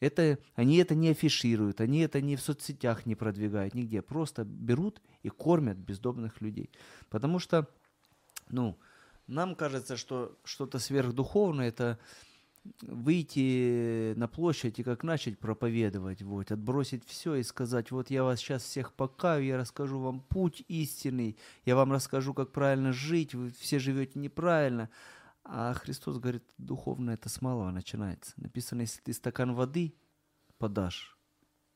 Это, 0.00 0.38
они 0.54 0.76
это 0.76 0.94
не 0.94 1.08
афишируют, 1.10 1.80
они 1.80 2.00
это 2.00 2.20
не 2.20 2.36
в 2.36 2.40
соцсетях 2.42 3.06
не 3.06 3.14
продвигают, 3.14 3.74
нигде. 3.74 4.02
Просто 4.02 4.44
берут 4.44 5.00
и 5.22 5.28
кормят 5.30 5.78
бездомных 5.78 6.40
людей. 6.42 6.70
Потому 7.08 7.38
что, 7.38 7.66
ну, 8.50 8.78
нам 9.26 9.54
кажется, 9.54 9.96
что 9.96 10.36
что-то 10.44 10.78
сверхдуховное 10.78 11.68
это 11.68 11.98
выйти 12.82 14.14
на 14.14 14.28
площадь 14.28 14.78
и 14.78 14.82
как 14.82 15.04
начать 15.04 15.38
проповедовать, 15.38 16.22
вот, 16.22 16.50
отбросить 16.50 17.04
все 17.06 17.36
и 17.36 17.42
сказать, 17.42 17.90
вот 17.90 18.10
я 18.10 18.24
вас 18.24 18.40
сейчас 18.40 18.62
всех 18.62 18.92
покаю, 18.92 19.44
я 19.44 19.56
расскажу 19.56 20.00
вам 20.00 20.20
путь 20.20 20.64
истинный, 20.68 21.36
я 21.64 21.76
вам 21.76 21.92
расскажу, 21.92 22.34
как 22.34 22.52
правильно 22.52 22.92
жить, 22.92 23.34
вы 23.34 23.50
все 23.50 23.78
живете 23.78 24.18
неправильно. 24.18 24.90
А 25.44 25.74
Христос 25.74 26.18
говорит, 26.18 26.42
духовно 26.58 27.12
это 27.12 27.28
с 27.28 27.40
малого 27.40 27.70
начинается. 27.70 28.32
Написано, 28.36 28.80
если 28.80 29.00
ты 29.00 29.12
стакан 29.12 29.54
воды 29.54 29.94
подашь 30.58 31.16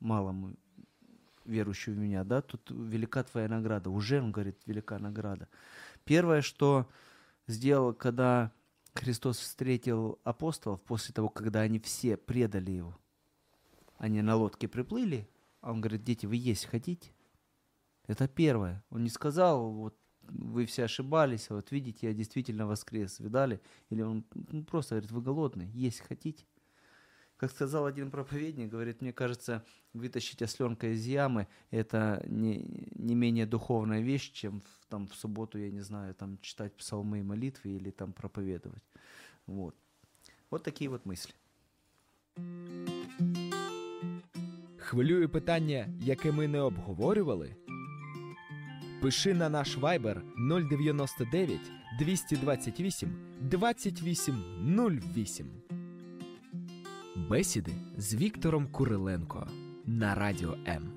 малому 0.01 0.57
верующему 1.45 1.97
в 1.97 1.99
меня, 1.99 2.25
да, 2.25 2.43
тут 2.43 2.69
велика 2.71 3.23
твоя 3.23 3.49
награда. 3.49 3.91
Уже, 3.91 4.21
он 4.21 4.33
говорит, 4.33 4.59
велика 4.67 4.99
награда. 4.99 5.49
Первое, 6.05 6.43
что 6.43 6.89
сделал, 7.51 7.93
когда 7.95 8.53
Христос 8.95 9.39
встретил 9.39 10.19
апостолов 10.25 10.81
после 10.83 11.15
того, 11.15 11.29
когда 11.29 11.61
они 11.61 11.79
все 11.79 12.17
предали 12.17 12.73
его. 12.73 12.99
Они 13.99 14.23
на 14.23 14.37
лодке 14.37 14.67
приплыли, 14.67 15.29
а 15.61 15.73
он 15.73 15.81
говорит, 15.81 16.05
дети, 16.05 16.27
вы 16.27 16.37
есть 16.37 16.67
хотите? 16.67 17.13
Это 18.07 18.27
первое. 18.27 18.83
Он 18.91 19.05
не 19.05 19.11
сказал, 19.11 19.71
вот 19.71 19.97
вы 20.23 20.67
все 20.67 20.85
ошибались, 20.85 21.51
вот 21.51 21.71
видите, 21.71 22.09
я 22.09 22.15
действительно 22.15 22.67
воскрес, 22.67 23.19
видали? 23.21 23.61
Или 23.91 24.03
он 24.03 24.25
ну, 24.35 24.65
просто 24.65 24.95
говорит, 24.95 25.11
вы 25.11 25.23
голодные, 25.23 25.71
есть 25.73 26.01
хотите? 26.01 26.47
Как 27.41 27.51
сказал 27.51 27.87
один 27.87 28.11
проповедник, 28.11 28.69
говорит, 28.69 29.01
мне 29.01 29.15
кажется, 29.15 29.65
вытащить 29.95 30.43
осленка 30.43 30.93
из 30.93 31.07
ямы– 31.07 31.47
это 31.71 32.23
не, 32.27 32.67
не 32.95 33.15
менее 33.15 33.47
духовная 33.47 34.03
вещь, 34.03 34.31
чем 34.33 34.61
в, 34.61 34.87
там, 34.91 35.07
в 35.07 35.15
субботу, 35.15 35.59
я 35.59 35.71
не 35.71 35.81
знаю, 35.81 36.15
там, 36.15 36.39
читать 36.43 36.75
псалмы 36.75 37.21
и 37.21 37.23
молитвы 37.23 37.71
или 37.71 37.91
там 37.91 38.13
проповедовать. 38.13 38.83
Вот. 39.47 39.75
Вот 40.51 40.65
такие 40.65 40.91
вот 40.91 41.07
мысли. 41.07 41.33
Хвилює 44.77 45.29
питання, 45.29 45.89
яке 46.01 46.33
ми 46.33 46.49
не 46.49 46.59
обговорювали? 46.59 47.57
Пиши 49.03 49.35
на 49.35 49.49
наш 49.49 49.79
Viber 49.79 50.21
099 50.69 51.61
228 51.99 53.09
2808. 53.41 55.60
Бесіди 57.20 57.72
з 57.98 58.16
Віктором 58.16 58.68
Куриленко 58.68 59.48
на 59.86 60.16
Радіо 60.16 60.58
М. 60.68 60.92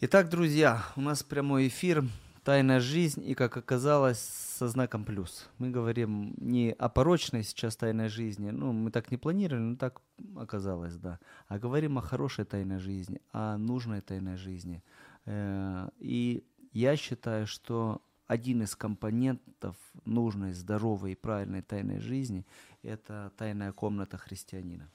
Итак, 0.00 0.28
друзья, 0.28 0.84
у 0.96 1.00
нас 1.00 1.22
прямой 1.22 1.68
эфир 1.68 2.04
«Тайная 2.42 2.80
жизнь» 2.80 3.22
и, 3.24 3.34
как 3.34 3.56
оказалось, 3.56 4.18
со 4.18 4.68
знаком 4.68 5.04
плюс. 5.04 5.48
Мы 5.58 5.70
говорим 5.70 6.34
не 6.36 6.74
о 6.78 6.88
порочной 6.88 7.42
сейчас 7.42 7.76
тайной 7.76 8.08
жизни, 8.08 8.50
ну, 8.50 8.72
мы 8.72 8.90
так 8.90 9.10
не 9.10 9.16
планировали, 9.16 9.62
но 9.62 9.76
так 9.76 10.02
оказалось, 10.36 10.96
да, 10.96 11.18
а 11.48 11.58
говорим 11.58 11.96
о 11.96 12.02
хорошей 12.02 12.44
тайной 12.44 12.78
жизни, 12.78 13.20
о 13.32 13.56
нужной 13.56 14.00
тайной 14.00 14.36
жизни. 14.36 14.82
Э, 15.26 15.88
И 15.98 16.44
я 16.73 16.95
считаю, 16.95 17.47
что 17.47 18.01
один 18.27 18.61
из 18.61 18.75
компонентов 18.75 19.75
нужной, 20.05 20.53
здоровой 20.53 21.13
и 21.13 21.15
правильной 21.15 21.61
тайной 21.61 21.99
жизни– 21.99 22.45
это 22.83 23.31
тайная 23.37 23.71
комната 23.71 24.17
христианина. 24.17 24.89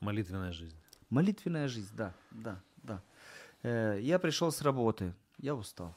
Молитвенная 0.00 0.52
жизнь. 0.52 0.76
Молитвенная 1.10 1.68
жизнь, 1.68 1.94
да, 1.94 2.14
да, 2.30 2.62
да. 2.82 3.02
Э, 3.62 3.98
я 4.00 4.18
пришел 4.18 4.50
с 4.50 4.62
работы, 4.62 5.14
я 5.38 5.54
устал, 5.54 5.94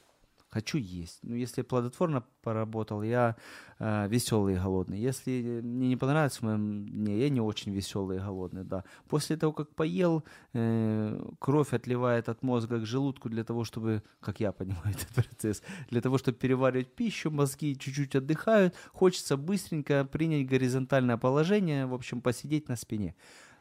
хочу 0.52 0.78
есть. 0.78 1.20
Ну, 1.24 1.36
если 1.36 1.62
плодотворно 1.62 2.24
поработал, 2.44 3.04
я 3.04 3.36
э, 3.80 4.08
веселый 4.10 4.56
и 4.56 4.58
голодный. 4.58 5.00
Если 5.00 5.62
мне 5.64 5.88
не 5.88 5.96
понравится 5.96 6.40
в 6.40 6.44
моем 6.44 6.86
дне, 6.88 7.20
я 7.20 7.30
не 7.30 7.40
очень 7.40 7.72
веселый 7.72 8.18
и 8.18 8.20
голодный, 8.20 8.64
да. 8.64 8.84
После 9.08 9.38
того, 9.38 9.54
как 9.54 9.74
поел, 9.74 10.24
э, 10.54 11.32
кровь 11.40 11.74
отливает 11.74 12.28
от 12.28 12.44
мозга 12.44 12.80
к 12.80 12.86
желудку 12.86 13.30
для 13.30 13.44
того, 13.44 13.64
чтобы, 13.64 14.04
как 14.20 14.40
я 14.42 14.52
понимаю 14.52 14.84
этот 14.96 15.26
процесс, 15.26 15.64
для 15.90 16.02
того, 16.02 16.18
чтобы 16.18 16.38
переваривать 16.38 16.94
пищу, 16.94 17.32
мозги 17.32 17.78
чуть-чуть 17.78 18.16
отдыхают, 18.16 18.76
хочется 18.92 19.38
быстренько 19.38 20.04
принять 20.04 20.48
горизонтальное 20.48 21.18
положение, 21.18 21.86
в 21.86 21.94
общем, 21.94 22.22
посидеть 22.22 22.68
на 22.68 22.76
спине. 22.76 23.16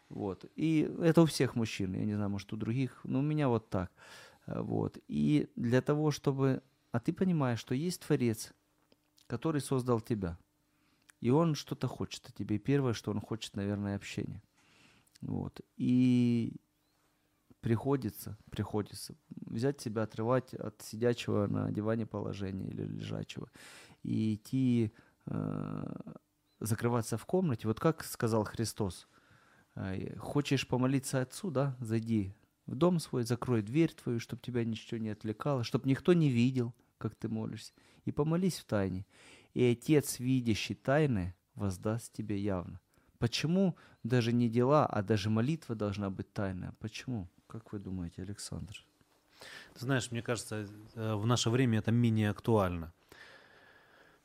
Вот. 0.09 0.45
И 0.57 0.93
это 1.01 1.22
у 1.22 1.26
всех 1.26 1.55
мужчин, 1.55 1.95
я 1.95 2.05
не 2.05 2.14
знаю, 2.14 2.30
может, 2.30 2.53
у 2.53 2.57
других, 2.57 3.01
но 3.05 3.20
у 3.20 3.22
меня 3.22 3.49
вот 3.49 3.70
так. 3.70 3.93
Э, 4.47 4.61
Вот. 4.61 4.99
И 5.09 5.49
для 5.57 5.80
того, 5.80 6.11
чтобы... 6.11 6.62
А 6.93 7.01
ты 7.01 7.12
понимаешь, 7.12 7.61
что 7.61 7.74
есть 7.74 8.03
Творец, 8.03 8.53
который 9.26 9.61
создал 9.61 10.01
тебя. 10.01 10.38
И 11.20 11.30
он 11.30 11.55
что-то 11.55 11.86
хочет 11.86 12.26
от 12.28 12.34
тебя. 12.34 12.57
И 12.57 12.59
первое, 12.59 12.95
что 12.95 13.11
он 13.11 13.20
хочет, 13.20 13.55
наверное, 13.57 13.97
общение. 13.97 14.43
Вот. 15.20 15.61
И 15.76 16.57
приходится, 17.61 18.38
приходится 18.51 19.14
взять 19.28 19.80
себя, 19.80 20.03
отрывать 20.03 20.55
от 20.55 20.80
сидячего 20.82 21.47
на 21.47 21.70
диване 21.70 22.07
положения 22.07 22.68
или 22.68 22.84
лежачего 22.84 23.51
и 24.03 24.34
идти 24.34 24.93
э, 25.26 25.82
закрываться 26.59 27.18
в 27.18 27.26
комнате. 27.26 27.68
Вот 27.68 27.78
как 27.78 28.03
сказал 28.03 28.45
Христос, 28.45 29.09
э, 29.74 30.16
хочешь 30.16 30.66
помолиться 30.66 31.20
Отцу, 31.20 31.51
да, 31.51 31.76
зайди 31.80 32.34
в 32.70 32.76
дом 32.76 33.00
свой, 33.00 33.24
закрой 33.24 33.62
дверь 33.62 33.92
твою, 33.92 34.20
чтобы 34.20 34.42
тебя 34.42 34.64
ничего 34.64 34.98
не 34.98 35.10
отвлекало, 35.10 35.64
чтобы 35.64 35.88
никто 35.88 36.12
не 36.12 36.30
видел, 36.30 36.72
как 36.98 37.16
ты 37.16 37.28
молишься, 37.28 37.72
и 38.04 38.12
помолись 38.12 38.60
в 38.60 38.64
тайне. 38.64 39.04
И 39.54 39.64
Отец, 39.64 40.20
видящий 40.20 40.76
тайны, 40.76 41.34
воздаст 41.56 42.12
тебе 42.12 42.38
явно. 42.38 42.80
Почему 43.18 43.76
даже 44.04 44.32
не 44.32 44.48
дела, 44.48 44.86
а 44.86 45.02
даже 45.02 45.30
молитва 45.30 45.74
должна 45.74 46.10
быть 46.10 46.32
тайная? 46.32 46.72
Почему? 46.78 47.28
Как 47.48 47.72
вы 47.72 47.80
думаете, 47.80 48.22
Александр? 48.22 48.86
Ты 49.74 49.80
знаешь, 49.80 50.12
мне 50.12 50.22
кажется, 50.22 50.68
э, 50.94 51.14
в 51.14 51.26
наше 51.26 51.50
время 51.50 51.80
это 51.80 51.90
менее 51.90 52.30
актуально. 52.30 52.92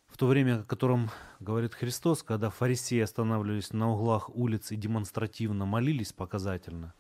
В 0.05 0.17
то 0.17 0.27
время, 0.27 0.61
о 0.61 0.63
котором 0.63 1.09
говорит 1.39 1.73
Христос, 1.73 2.21
когда 2.21 2.49
фарисеи 2.49 2.99
останавливались 2.99 3.73
на 3.73 3.91
углах 3.91 4.29
улиц 4.29 4.71
и 4.71 4.75
демонстративно 4.75 5.65
молились 5.65 6.13
показательно, 6.13 6.93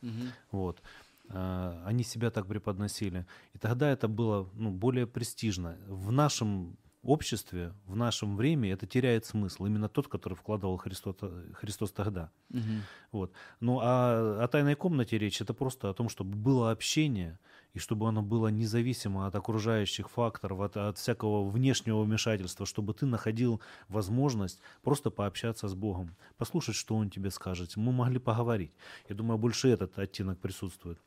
вот, 0.51 0.79
э, 0.79 0.81
они 1.29 2.03
себя 2.03 2.31
так 2.31 2.47
преподносили. 2.47 3.25
И 3.53 3.57
тогда 3.57 3.89
это 3.89 4.07
было 4.07 4.49
ну, 4.53 4.71
более 4.71 5.07
престижно. 5.07 5.77
В 5.87 6.11
нашем 6.11 6.77
обществе, 7.05 7.73
в 7.85 7.95
нашем 7.95 8.35
время 8.35 8.73
это 8.73 8.87
теряет 8.87 9.25
смысл. 9.25 9.65
Именно 9.65 9.89
тот, 9.89 10.07
который 10.07 10.33
вкладывал 10.33 10.77
Христос, 10.77 11.15
Христос 11.53 11.91
тогда. 11.91 12.31
Мгм. 12.49 12.81
Вот. 13.11 13.31
Ну 13.59 13.79
а 13.81 14.43
о 14.43 14.47
тайной 14.47 14.75
комнате 14.75 15.17
речь 15.17 15.41
это 15.41 15.53
просто 15.53 15.89
о 15.89 15.93
том, 15.93 16.09
чтобы 16.09 16.35
было 16.35 16.71
общение, 16.71 17.39
и 17.73 17.79
чтобы 17.79 18.07
оно 18.07 18.21
было 18.21 18.47
независимо 18.47 19.27
от 19.27 19.35
окружающих 19.35 20.09
факторов, 20.09 20.61
от, 20.61 20.77
от 20.77 20.97
всякого 20.97 21.47
внешнего 21.49 22.03
вмешательства, 22.03 22.65
чтобы 22.65 22.93
ты 22.93 23.05
находил 23.05 23.61
возможность 23.89 24.61
просто 24.81 25.11
пообщаться 25.11 25.67
с 25.67 25.75
Богом, 25.75 26.15
послушать, 26.37 26.75
что 26.75 26.95
Он 26.95 27.09
тебе 27.09 27.29
скажет. 27.31 27.75
Мы 27.75 27.91
могли 27.91 28.17
поговорить. 28.17 28.71
Я 29.09 29.15
думаю, 29.15 29.37
больше 29.37 29.67
этот 29.67 29.99
оттенок 29.99 30.39
присутствует. 30.39 30.99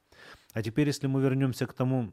А 0.52 0.62
теперь, 0.62 0.88
если 0.88 1.06
мы 1.06 1.20
вернемся 1.20 1.66
к 1.66 1.72
тому, 1.72 2.12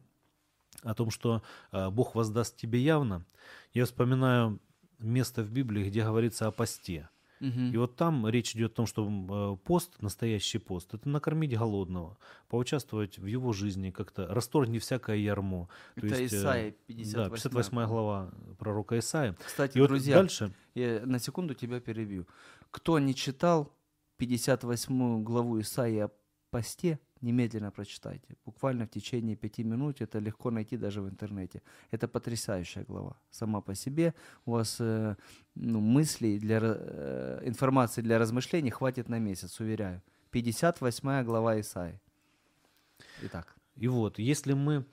о 0.84 0.94
том, 0.94 1.10
что 1.10 1.42
э, 1.72 1.90
Бог 1.90 2.16
воздаст 2.16 2.58
тебе 2.58 2.80
явно, 2.80 3.26
я 3.74 3.86
вспоминаю 3.86 4.60
место 5.00 5.44
в 5.44 5.52
Библии, 5.52 5.90
где 5.90 6.04
говорится 6.04 6.48
о 6.48 6.52
посте. 6.52 7.10
И 7.42 7.78
вот 7.78 7.96
там 7.96 8.28
речь 8.28 8.56
идет 8.56 8.72
о 8.72 8.76
том, 8.76 8.88
что 8.88 9.08
э, 9.08 9.66
пост, 9.66 10.02
настоящий 10.02 10.58
пост, 10.58 10.94
это 10.94 11.08
накормить 11.08 11.56
голодного, 11.56 12.18
поучаствовать 12.48 13.20
в 13.20 13.26
его 13.26 13.54
жизни 13.54 13.92
как-то, 13.92 14.26
расторгни 14.28 14.80
всякое 14.80 15.18
ярмо. 15.18 15.70
То 15.96 16.08
Это 16.08 16.16
есть, 16.16 16.34
э, 16.34 16.38
Исаия, 16.38 16.72
Да, 16.88 17.30
58 17.30 17.32
58 17.32 17.88
глава 17.88 18.32
пророка 18.58 18.98
Исаия. 18.98 19.36
Кстати, 19.46 19.78
И 19.78 19.82
вот 19.82 19.88
друзья, 19.90 20.16
дальше, 20.16 20.54
я 20.74 21.02
на 21.06 21.20
секунду 21.20 21.54
тебя 21.54 21.80
перебью. 21.80 22.26
Кто 22.72 22.98
не 23.00 23.14
читал 23.14 23.72
58 24.18 25.24
главу 25.24 25.60
Исаии 25.60 26.00
о 26.00 26.12
посте, 26.56 27.00
немедленно 27.22 27.72
прочитайте. 27.72 28.36
Буквально 28.46 28.86
в 28.86 28.90
течение 28.90 29.36
пяти 29.36 29.64
минут 29.64 30.02
это 30.02 30.20
легко 30.20 30.52
найти 30.52 30.78
даже 30.78 31.02
в 31.02 31.10
интернете. 31.10 31.62
Это 31.92 32.08
потрясающая 32.08 32.86
глава 32.88 33.18
сама 33.32 33.60
по 33.62 33.76
себе. 33.76 34.14
У 34.46 34.52
вас 34.52 34.78
э, 34.80 35.16
ну, 35.56 35.82
мыслей, 35.82 36.40
для, 36.40 36.60
э, 36.64 37.42
информации 37.46 38.02
для 38.02 38.20
размышлений 38.20 38.72
хватит 38.72 39.10
на 39.10 39.20
месяц, 39.20 39.60
уверяю. 39.60 40.02
58 40.32 41.24
глава 41.26 41.60
Исаии. 41.60 42.00
Итак. 43.24 43.56
И 43.76 43.90
вот, 43.90 44.18
если 44.20 44.54
мы 44.54 44.86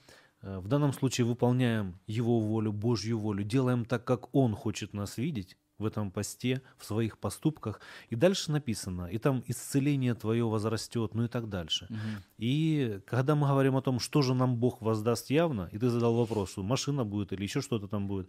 э, 0.43 0.59
в 0.59 0.67
данном 0.67 0.93
случае 0.93 1.27
выполняем 1.27 2.01
Его 2.09 2.41
волю, 2.41 2.73
Божью 2.73 3.19
волю, 3.19 3.45
делаем 3.45 3.85
так, 3.85 4.05
как 4.05 4.35
Он 4.35 4.57
хочет 4.57 4.95
нас 4.95 5.17
видеть 5.17 5.57
в 5.83 5.87
этом 5.87 6.11
посте, 6.11 6.62
в 6.78 6.85
своих 6.85 7.18
поступках, 7.18 7.80
и 8.11 8.16
дальше 8.16 8.53
написано, 8.53 9.07
и 9.07 9.18
там 9.18 9.43
исцеление 9.47 10.14
твое 10.14 10.45
возрастет, 10.45 11.14
ну 11.14 11.24
и 11.24 11.28
так 11.28 11.49
дальше. 11.49 11.87
Мгм. 11.91 12.22
И 12.39 13.01
когда 13.07 13.35
мы 13.35 13.49
говорим 13.49 13.76
о 13.76 13.83
том, 13.83 14.01
что 14.01 14.22
же 14.22 14.35
нам 14.35 14.57
Бог 14.57 14.83
воздаст 14.83 15.30
явно, 15.30 15.68
и 15.72 15.78
ты 15.78 15.91
задал 15.91 16.14
вопрос, 16.14 16.53
что 16.53 16.62
машина 16.62 17.05
будет 17.05 17.33
или 17.33 17.43
еще 17.43 17.61
что-то 17.61 17.89
там 17.89 18.09
будет, 18.09 18.28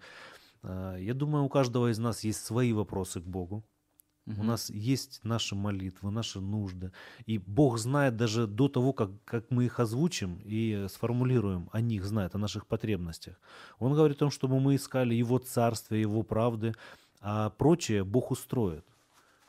э, 0.63 0.97
я 0.99 1.13
думаю, 1.13 1.43
у 1.43 1.49
каждого 1.49 1.91
из 1.91 1.99
нас 1.99 2.23
есть 2.25 2.45
свои 2.45 2.73
вопросы 2.73 3.21
к 3.21 3.25
Богу. 3.25 3.63
У 4.25 4.31
Мгм. 4.31 4.47
нас 4.47 4.69
есть 4.69 5.19
наши 5.23 5.53
молитвы, 5.55 6.11
наши 6.11 6.39
нужды. 6.39 6.91
И 7.25 7.37
Бог 7.37 7.77
знает 7.77 8.15
даже 8.15 8.47
до 8.47 8.69
того, 8.69 8.93
как, 8.93 9.09
как 9.25 9.51
мы 9.51 9.65
их 9.65 9.79
озвучим 9.81 10.39
и 10.45 10.87
сформулируем, 10.89 11.69
о 11.73 11.81
них 11.81 12.05
знает, 12.05 12.35
о 12.35 12.37
наших 12.37 12.65
потребностях. 12.65 13.35
Он 13.79 13.93
говорит 13.93 14.17
о 14.17 14.19
том, 14.19 14.31
чтобы 14.31 14.61
мы 14.61 14.75
искали 14.75 15.13
Его 15.13 15.39
царствие, 15.39 16.01
Его 16.01 16.23
правды, 16.23 16.73
а 17.23 17.49
прочее 17.49 18.03
Бог 18.03 18.31
устроит. 18.31 18.85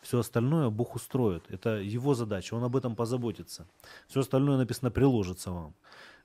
Все 0.00 0.18
остальное 0.18 0.70
Бог 0.70 0.94
устроит. 0.96 1.42
Это 1.48 1.68
Его 1.96 2.14
задача, 2.14 2.54
Он 2.54 2.64
об 2.64 2.76
этом 2.76 2.94
позаботится. 2.94 3.66
Все 4.06 4.20
остальное 4.20 4.56
написано 4.58 4.90
приложится 4.90 5.50
вам. 5.50 5.74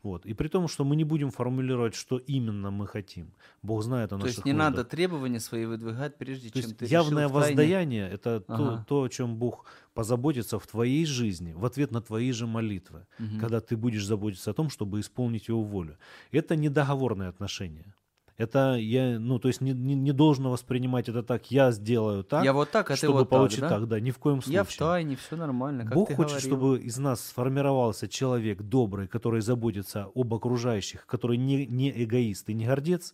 Вот. 0.04 0.26
И 0.26 0.34
при 0.34 0.48
том, 0.48 0.68
что 0.70 0.86
мы 0.86 0.96
не 0.96 1.04
будем 1.04 1.30
формулировать, 1.30 1.94
что 1.96 2.18
именно 2.18 2.72
мы 2.72 2.88
хотим. 2.88 3.32
Бог 3.64 3.84
знает 3.84 4.08
о 4.14 4.16
То 4.16 4.18
наших 4.18 4.32
есть 4.36 4.46
не 4.46 4.54
нуждах. 4.54 4.72
надо 4.72 4.84
требования 4.86 5.40
свои 5.42 5.66
выдвигать, 5.66 6.18
прежде 6.18 6.50
То 6.50 6.62
чем 6.62 6.72
ты 6.74 6.86
явное 6.86 7.26
решил 7.26 7.36
воздаяние– 7.36 8.10
это 8.14 8.40
то, 8.40 8.54
Ага. 8.54 8.86
то, 8.88 9.04
о 9.04 9.10
чем 9.10 9.36
Бог 9.36 9.66
позаботится 9.94 10.58
в 10.58 10.66
твоей 10.68 11.06
жизни 11.06 11.54
в 11.54 11.66
ответ 11.66 11.92
на 11.92 12.02
твои 12.02 12.32
же 12.32 12.48
молитвы, 12.48 13.06
Мгм. 13.20 13.40
когда 13.40 13.60
ты 13.60 13.76
будешь 13.76 14.06
заботиться 14.06 14.52
о 14.52 14.54
том, 14.54 14.70
чтобы 14.70 15.00
исполнить 15.02 15.50
Его 15.50 15.64
волю. 15.64 15.98
Это 16.32 16.56
не 16.56 16.70
договорные 16.70 17.28
отношения. 17.30 17.94
Это 18.40 18.76
я, 18.76 19.20
ну, 19.20 19.38
то 19.38 19.50
есть 19.50 19.60
не, 19.60 19.74
не, 19.74 19.96
не 19.96 20.14
должно 20.14 20.50
воспринимать 20.50 21.10
это 21.10 21.24
так, 21.24 21.52
я 21.52 21.72
сделаю 21.72 22.24
так, 22.24 22.46
Я 22.46 22.54
вот 22.54 22.72
так, 22.72 22.90
а 22.90 22.96
чтобы 22.96 23.20
вот 23.20 23.30
получить 23.30 23.60
так, 23.60 23.70
так, 23.70 23.82
да? 23.82 23.86
да? 23.98 24.00
ни 24.00 24.12
в 24.12 24.18
коем 24.18 24.42
случае. 24.42 24.54
Я 24.54 24.64
в 24.64 24.74
тайне, 24.74 25.18
все 25.18 25.36
нормально, 25.36 25.84
как 25.84 25.94
Бог 25.94 26.08
ты 26.08 26.16
хочет, 26.16 26.32
говорил. 26.32 26.50
чтобы 26.50 26.80
из 26.80 26.98
нас 26.98 27.20
сформировался 27.20 28.08
человек 28.08 28.62
добрый, 28.62 29.10
который 29.10 29.42
заботится 29.42 30.08
об 30.16 30.34
окружающих, 30.34 31.06
который 31.06 31.36
не, 31.36 31.66
не 31.66 31.92
эгоист 32.06 32.48
и 32.48 32.54
не 32.54 32.66
гордец. 32.66 33.14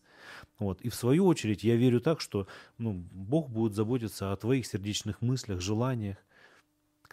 Вот. 0.60 0.80
И 0.82 0.90
в 0.90 0.96
свою 0.96 1.26
очередь 1.26 1.64
я 1.64 1.76
верю 1.76 2.02
так, 2.02 2.22
что 2.22 2.46
ну, 2.78 2.94
Бог 2.94 3.50
будет 3.50 3.74
заботиться 3.74 4.32
о 4.32 4.36
твоих 4.36 4.68
сердечных 4.68 5.24
мыслях, 5.24 5.60
желаниях, 5.60 6.18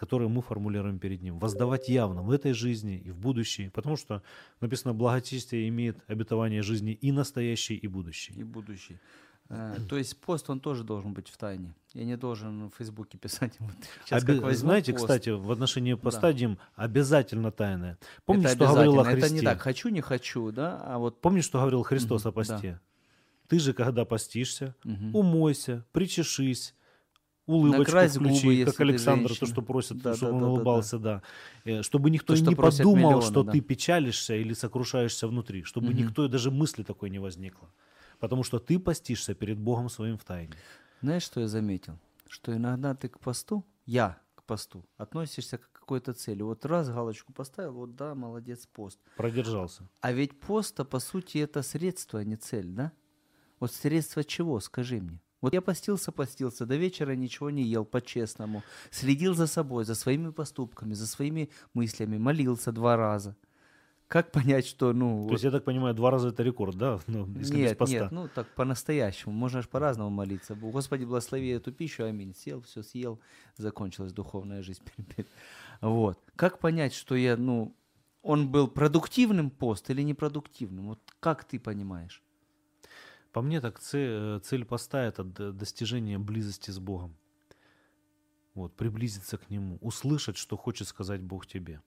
которые 0.03 0.27
мы 0.27 0.41
формулируем 0.41 0.99
перед 0.99 1.21
Ним. 1.21 1.39
Воздавать 1.39 1.87
явно 1.89 2.21
в 2.23 2.29
этой 2.31 2.53
жизни 2.53 2.97
и 3.07 3.11
в 3.11 3.17
будущей. 3.17 3.69
Потому 3.69 3.95
что 3.97 4.21
написано, 4.61 4.93
благочестие 4.93 5.69
имеет 5.69 5.97
обетование 6.07 6.61
жизни 6.61 6.91
и 6.91 7.11
настоящей, 7.13 7.75
и 7.75 7.87
будущей. 7.87 8.33
И 8.41 8.43
будущий. 8.43 8.97
Э, 9.49 9.77
То 9.89 9.97
есть 9.97 10.17
пост, 10.19 10.49
он 10.49 10.59
тоже 10.59 10.83
должен 10.83 11.13
быть 11.13 11.29
в 11.29 11.37
тайне. 11.37 11.73
Я 11.93 12.03
не 12.05 12.17
должен 12.17 12.67
в 12.69 12.73
Фейсбуке 12.77 13.17
писать. 13.17 13.53
Вот 13.59 13.71
сейчас 14.05 14.23
Обе- 14.23 14.33
как 14.35 14.43
возьму 14.43 14.67
Знаете, 14.69 14.91
пост. 14.91 15.03
кстати, 15.05 15.29
в 15.29 15.49
отношении 15.51 15.93
Да. 15.93 15.99
поста, 16.01 16.33
Дим, 16.33 16.57
обязательно 16.75 17.51
тайное. 17.51 17.97
Помнишь, 18.25 18.49
это 18.49 18.55
что 18.65 18.73
говорил 18.73 18.99
о. 18.99 19.03
Христе? 19.05 19.25
Это 19.27 19.33
не 19.35 19.41
так, 19.41 19.59
хочу, 19.61 19.89
не 19.89 20.01
хочу, 20.01 20.51
да, 20.51 20.81
а 20.85 20.97
вот 20.97 21.21
Помнишь, 21.21 21.45
что 21.45 21.59
говорил 21.59 21.83
Христос 21.83 22.23
Мгм, 22.25 22.29
о 22.29 22.31
посте? 22.33 22.71
да. 22.71 22.79
Ты 23.47 23.59
же, 23.59 23.73
когда 23.73 24.03
постишься, 24.05 24.75
Мгм. 24.83 25.15
умойся, 25.15 25.85
причешись, 25.93 26.73
улыбочку 27.45 27.79
Накрась 27.79 28.17
губы, 28.17 28.29
включи, 28.29 28.47
если 28.55 28.71
как 28.71 28.81
Александр, 28.81 29.35
то, 29.35 29.45
что 29.45 29.61
просит, 29.61 30.01
Да, 30.01 30.15
чтобы 30.15 30.31
да, 30.31 30.37
он 30.37 30.43
да, 30.49 30.49
да, 30.49 30.51
улыбался, 30.53 30.99
да. 30.99 31.21
Э, 31.65 31.81
Чтобы 31.83 32.09
никто 32.09 32.33
То, 32.33 32.37
что 32.37 32.51
не 32.51 32.55
просят 32.55 32.77
подумал, 32.79 32.95
миллионы, 32.95 33.21
что 33.21 33.43
да. 33.43 33.51
ты 33.51 33.61
печалишься 33.61 34.35
или 34.35 34.53
сокрушаешься 34.53 35.27
внутри, 35.27 35.63
чтобы 35.63 35.87
Мгм. 35.87 35.93
никто 35.93 36.27
даже 36.27 36.51
мысли 36.51 36.83
такой 36.83 37.09
не 37.09 37.19
возникло. 37.19 37.73
Потому 38.19 38.43
что 38.43 38.59
ты 38.59 38.79
постишься 38.79 39.33
перед 39.35 39.59
Богом 39.59 39.89
своим 39.89 40.17
в 40.17 40.23
тайне. 40.23 40.63
знаешь, 41.01 41.23
что 41.23 41.41
я 41.41 41.47
заметил? 41.47 41.99
Что 42.27 42.55
иногда 42.55 42.95
ты 42.95 43.09
к 43.09 43.19
посту, 43.19 43.65
я 43.85 44.21
к 44.35 44.43
посту, 44.43 44.85
относишься 44.97 45.57
к 45.57 45.71
какой-то 45.71 46.13
цели. 46.13 46.41
Вот 46.41 46.65
раз 46.65 46.89
галочку 46.89 47.33
поставил, 47.33 47.73
вот 47.73 47.95
да, 47.95 48.15
молодец, 48.15 48.65
пост. 48.67 48.99
Продержался. 49.15 49.89
А 50.01 50.11
ведь 50.13 50.39
пост, 50.39 50.77
по 50.89 50.99
сути, 50.99 51.39
это 51.39 51.61
средство, 51.63 52.19
а 52.19 52.23
не 52.23 52.35
цель, 52.35 52.67
да? 52.67 52.93
Вот 53.59 53.73
средство 53.73 54.23
чего, 54.25 54.61
скажи 54.61 55.01
мне? 55.01 55.22
Вот 55.43 55.53
я 55.53 55.61
постился, 55.61 56.13
постился, 56.13 56.65
до 56.65 56.77
вечера 56.77 57.15
ничего 57.15 57.49
не 57.49 57.63
ел, 57.63 57.83
по-честному. 57.83 58.63
Следил 58.91 59.35
за 59.35 59.45
собой, 59.45 59.83
за 59.83 59.93
своими 59.93 60.31
поступками, 60.31 60.93
за 60.93 61.05
своими 61.05 61.49
мыслями, 61.73 62.17
молился 62.17 62.71
два 62.71 62.95
раза. 62.95 63.35
Как 64.07 64.31
понять, 64.31 64.65
что, 64.65 64.93
ну... 64.93 65.17
То 65.17 65.23
вот- 65.23 65.31
есть, 65.33 65.43
я 65.43 65.51
так 65.51 65.65
понимаю, 65.65 65.93
два 65.95 66.11
раза 66.11 66.29
это 66.29 66.43
рекорд, 66.43 66.77
да? 66.77 67.01
Ну, 67.07 67.25
нет, 67.25 67.77
поста. 67.77 67.93
нет, 67.93 68.11
ну 68.11 68.29
так 68.33 68.47
по-настоящему. 68.55 69.33
Можно 69.33 69.61
же 69.61 69.67
по-разному 69.67 70.09
молиться. 70.09 70.55
Господи, 70.55 71.03
благослови 71.03 71.49
эту 71.49 71.73
пищу, 71.73 72.05
аминь. 72.05 72.33
Сел, 72.33 72.61
все 72.61 72.81
съел, 72.81 73.19
закончилась 73.57 74.13
духовная 74.13 74.63
жизнь. 74.63 74.83
Вот. 75.81 76.17
Как 76.37 76.59
понять, 76.59 76.93
что 76.93 77.15
я, 77.15 77.35
ну, 77.35 77.75
он 78.21 78.47
был 78.47 78.69
продуктивным 78.69 79.49
пост 79.49 79.89
или 79.89 80.03
непродуктивным? 80.03 80.87
Вот 80.87 80.99
как 81.19 81.43
ты 81.43 81.59
понимаешь? 81.59 82.22
По 83.33 83.41
мне 83.41 83.59
так 83.61 83.79
цель, 83.79 84.39
цель 84.41 84.63
поста– 84.63 85.03
это 85.05 85.23
достижение 85.23 86.19
близости 86.19 86.71
с 86.71 86.79
Богом. 86.79 87.15
Вот, 88.53 88.75
приблизиться 88.75 89.37
к 89.39 89.49
Нему, 89.49 89.79
услышать, 89.81 90.37
что 90.37 90.55
хочет 90.55 90.87
сказать 90.87 91.21
Бог 91.21 91.47
тебе. 91.47 91.81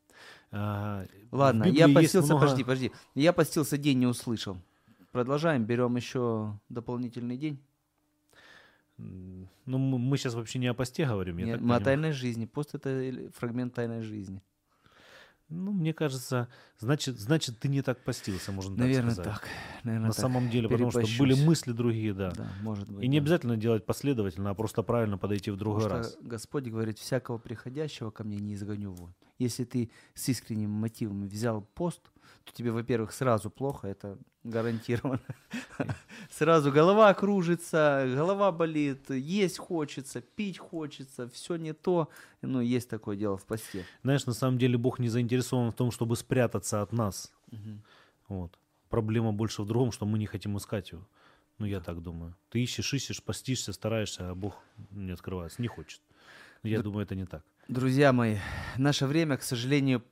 А, 0.50 1.06
Ладно, 1.30 1.64
я 1.64 1.88
постился, 1.88 2.26
много- 2.32 2.40
подожди, 2.40 2.64
подожди. 2.64 2.92
Я 3.14 3.32
постился, 3.32 3.78
день 3.78 4.00
не 4.00 4.06
услышал. 4.06 4.56
Продолжаем, 5.12 5.64
берем 5.64 5.94
еще 5.94 6.58
дополнительный 6.68 7.36
день. 7.36 7.62
Ну, 8.98 9.78
мы, 9.78 10.16
сейчас 10.18 10.34
вообще 10.34 10.58
не 10.58 10.66
о 10.66 10.74
посте 10.74 11.06
говорим, 11.06 11.36
Нет, 11.36 11.46
мы 11.46 11.52
о 11.54 11.58
понимаю. 11.58 11.84
тайной 11.84 12.12
жизни. 12.12 12.46
Пост 12.46 12.74
это 12.74 13.30
фрагмент 13.34 13.74
тайной 13.74 14.02
жизни. 14.02 14.42
Ну, 15.48 15.72
мне 15.72 15.94
кажется, 15.94 16.48
значит, 16.80 17.20
значит, 17.20 17.60
ты 17.60 17.68
не 17.68 17.80
так 17.80 18.02
постился, 18.02 18.50
можно 18.50 18.72
так 18.72 18.80
Наверное, 18.80 19.12
сказать. 19.12 19.32
так. 19.32 19.48
Наверное, 19.84 20.08
На 20.08 20.12
так. 20.12 20.20
самом 20.20 20.50
деле, 20.50 20.68
потому 20.68 20.90
что 20.90 21.04
были 21.18 21.34
мысли 21.44 21.70
другие, 21.70 22.14
да. 22.14 22.32
Да, 22.32 22.48
может 22.62 22.90
быть. 22.90 23.04
И 23.04 23.08
не 23.08 23.18
да. 23.20 23.22
обязательно 23.22 23.56
делать 23.56 23.86
последовательно, 23.86 24.50
а 24.50 24.54
просто 24.54 24.82
правильно 24.82 25.18
подойти 25.18 25.52
в 25.52 25.56
другой 25.56 25.82
Потому 25.82 26.00
раз. 26.02 26.12
что 26.14 26.22
Господь 26.24 26.64
говорит, 26.64 26.98
всякого 26.98 27.38
приходящего 27.38 28.10
ко 28.10 28.24
мне 28.24 28.38
не 28.38 28.54
изгоню 28.54 28.90
вон. 28.90 29.14
Если 29.38 29.62
ты 29.64 29.90
с 30.14 30.28
искренним 30.28 30.70
мотивом 30.70 31.28
взял 31.28 31.60
пост, 31.62 32.00
тебе, 32.52 32.70
во-первых, 32.70 33.12
сразу 33.12 33.50
плохо, 33.50 33.88
это 33.88 34.18
гарантированно. 34.44 35.20
Сразу 36.30 36.70
голова 36.72 37.12
кружится, 37.14 38.06
голова 38.14 38.52
болит, 38.52 39.10
есть 39.10 39.58
хочется, 39.58 40.20
пить 40.20 40.58
хочется, 40.58 41.28
все 41.28 41.56
не 41.56 41.72
то. 41.72 42.08
Ну, 42.42 42.60
есть 42.60 42.88
такое 42.88 43.16
дело 43.16 43.36
в 43.36 43.44
посте. 43.44 43.84
Знаешь, 44.02 44.26
на 44.26 44.32
самом 44.34 44.58
деле 44.58 44.76
Бог 44.78 44.98
не 44.98 45.08
заинтересован 45.08 45.70
в 45.70 45.74
том, 45.74 45.90
чтобы 45.90 46.16
спрятаться 46.16 46.82
от 46.82 46.92
нас. 46.92 47.32
Вот. 48.28 48.58
Проблема 48.88 49.32
больше 49.32 49.62
в 49.62 49.66
другом, 49.66 49.92
что 49.92 50.06
мы 50.06 50.18
не 50.18 50.26
хотим 50.26 50.56
искать 50.56 50.92
его. 50.92 51.06
Ну, 51.58 51.66
я 51.66 51.80
так 51.80 52.02
думаю. 52.02 52.36
Ты 52.50 52.62
ищешь, 52.62 52.92
ищешь, 52.94 53.22
постишься, 53.22 53.72
стараешься, 53.72 54.30
а 54.30 54.34
Бог 54.34 54.54
не 54.90 55.12
открывается, 55.12 55.62
не 55.62 55.68
хочет. 55.68 56.00
Но 56.62 56.68
я 56.70 56.78
Да- 56.78 56.82
думаю, 56.84 57.04
это 57.04 57.14
не 57.14 57.24
так. 57.26 57.42
Друзья 57.68 58.12
мои, 58.12 58.36
наше 58.76 59.06
время, 59.06 59.36
к 59.36 59.42
сожалению, 59.42 60.02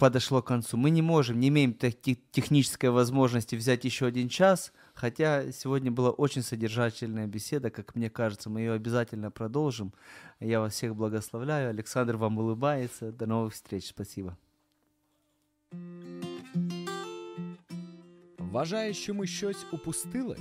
подошло 0.00 0.42
к 0.42 0.46
концу. 0.48 0.76
Мы 0.76 0.90
не 0.90 1.02
можем, 1.02 1.40
не 1.40 1.48
имеем 1.48 1.72
тех- 1.72 2.00
те- 2.00 2.18
технической 2.30 2.90
возможности 2.90 3.56
взять 3.56 3.84
еще 3.84 4.06
один 4.06 4.28
час, 4.28 4.72
хотя 4.94 5.52
сегодня 5.52 5.90
была 5.90 6.10
очень 6.10 6.42
содержательная 6.42 7.26
беседа, 7.26 7.70
как 7.70 7.94
мне 7.96 8.10
кажется, 8.10 8.50
мы 8.50 8.60
ее 8.60 8.72
обязательно 8.72 9.30
продолжим. 9.30 9.92
Я 10.40 10.60
вас 10.60 10.74
всех 10.74 10.94
благословляю. 10.94 11.70
Александр 11.70 12.16
вам 12.16 12.38
улыбается. 12.38 13.12
До 13.12 13.26
новых 13.26 13.50
встреч. 13.54 13.86
Спасибо. 13.86 14.36
Вважаєш, 18.38 18.96
що 18.96 19.14
ми 19.14 19.26
щось 19.26 19.66
упустили? 19.72 20.36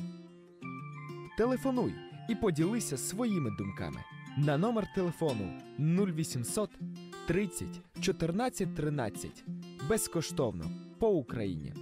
Телефонуй 1.38 1.94
і 2.30 2.36
поділися 2.36 2.98
своїми 2.98 3.52
думками 3.58 4.00
на 4.38 4.58
номер 4.58 4.88
телефону 4.96 5.54
0800 5.80 6.70
30 7.31 7.67
14 8.01 8.75
13 8.75 9.45
безкоштовно 9.89 10.65
по 10.99 11.09
Україні. 11.09 11.75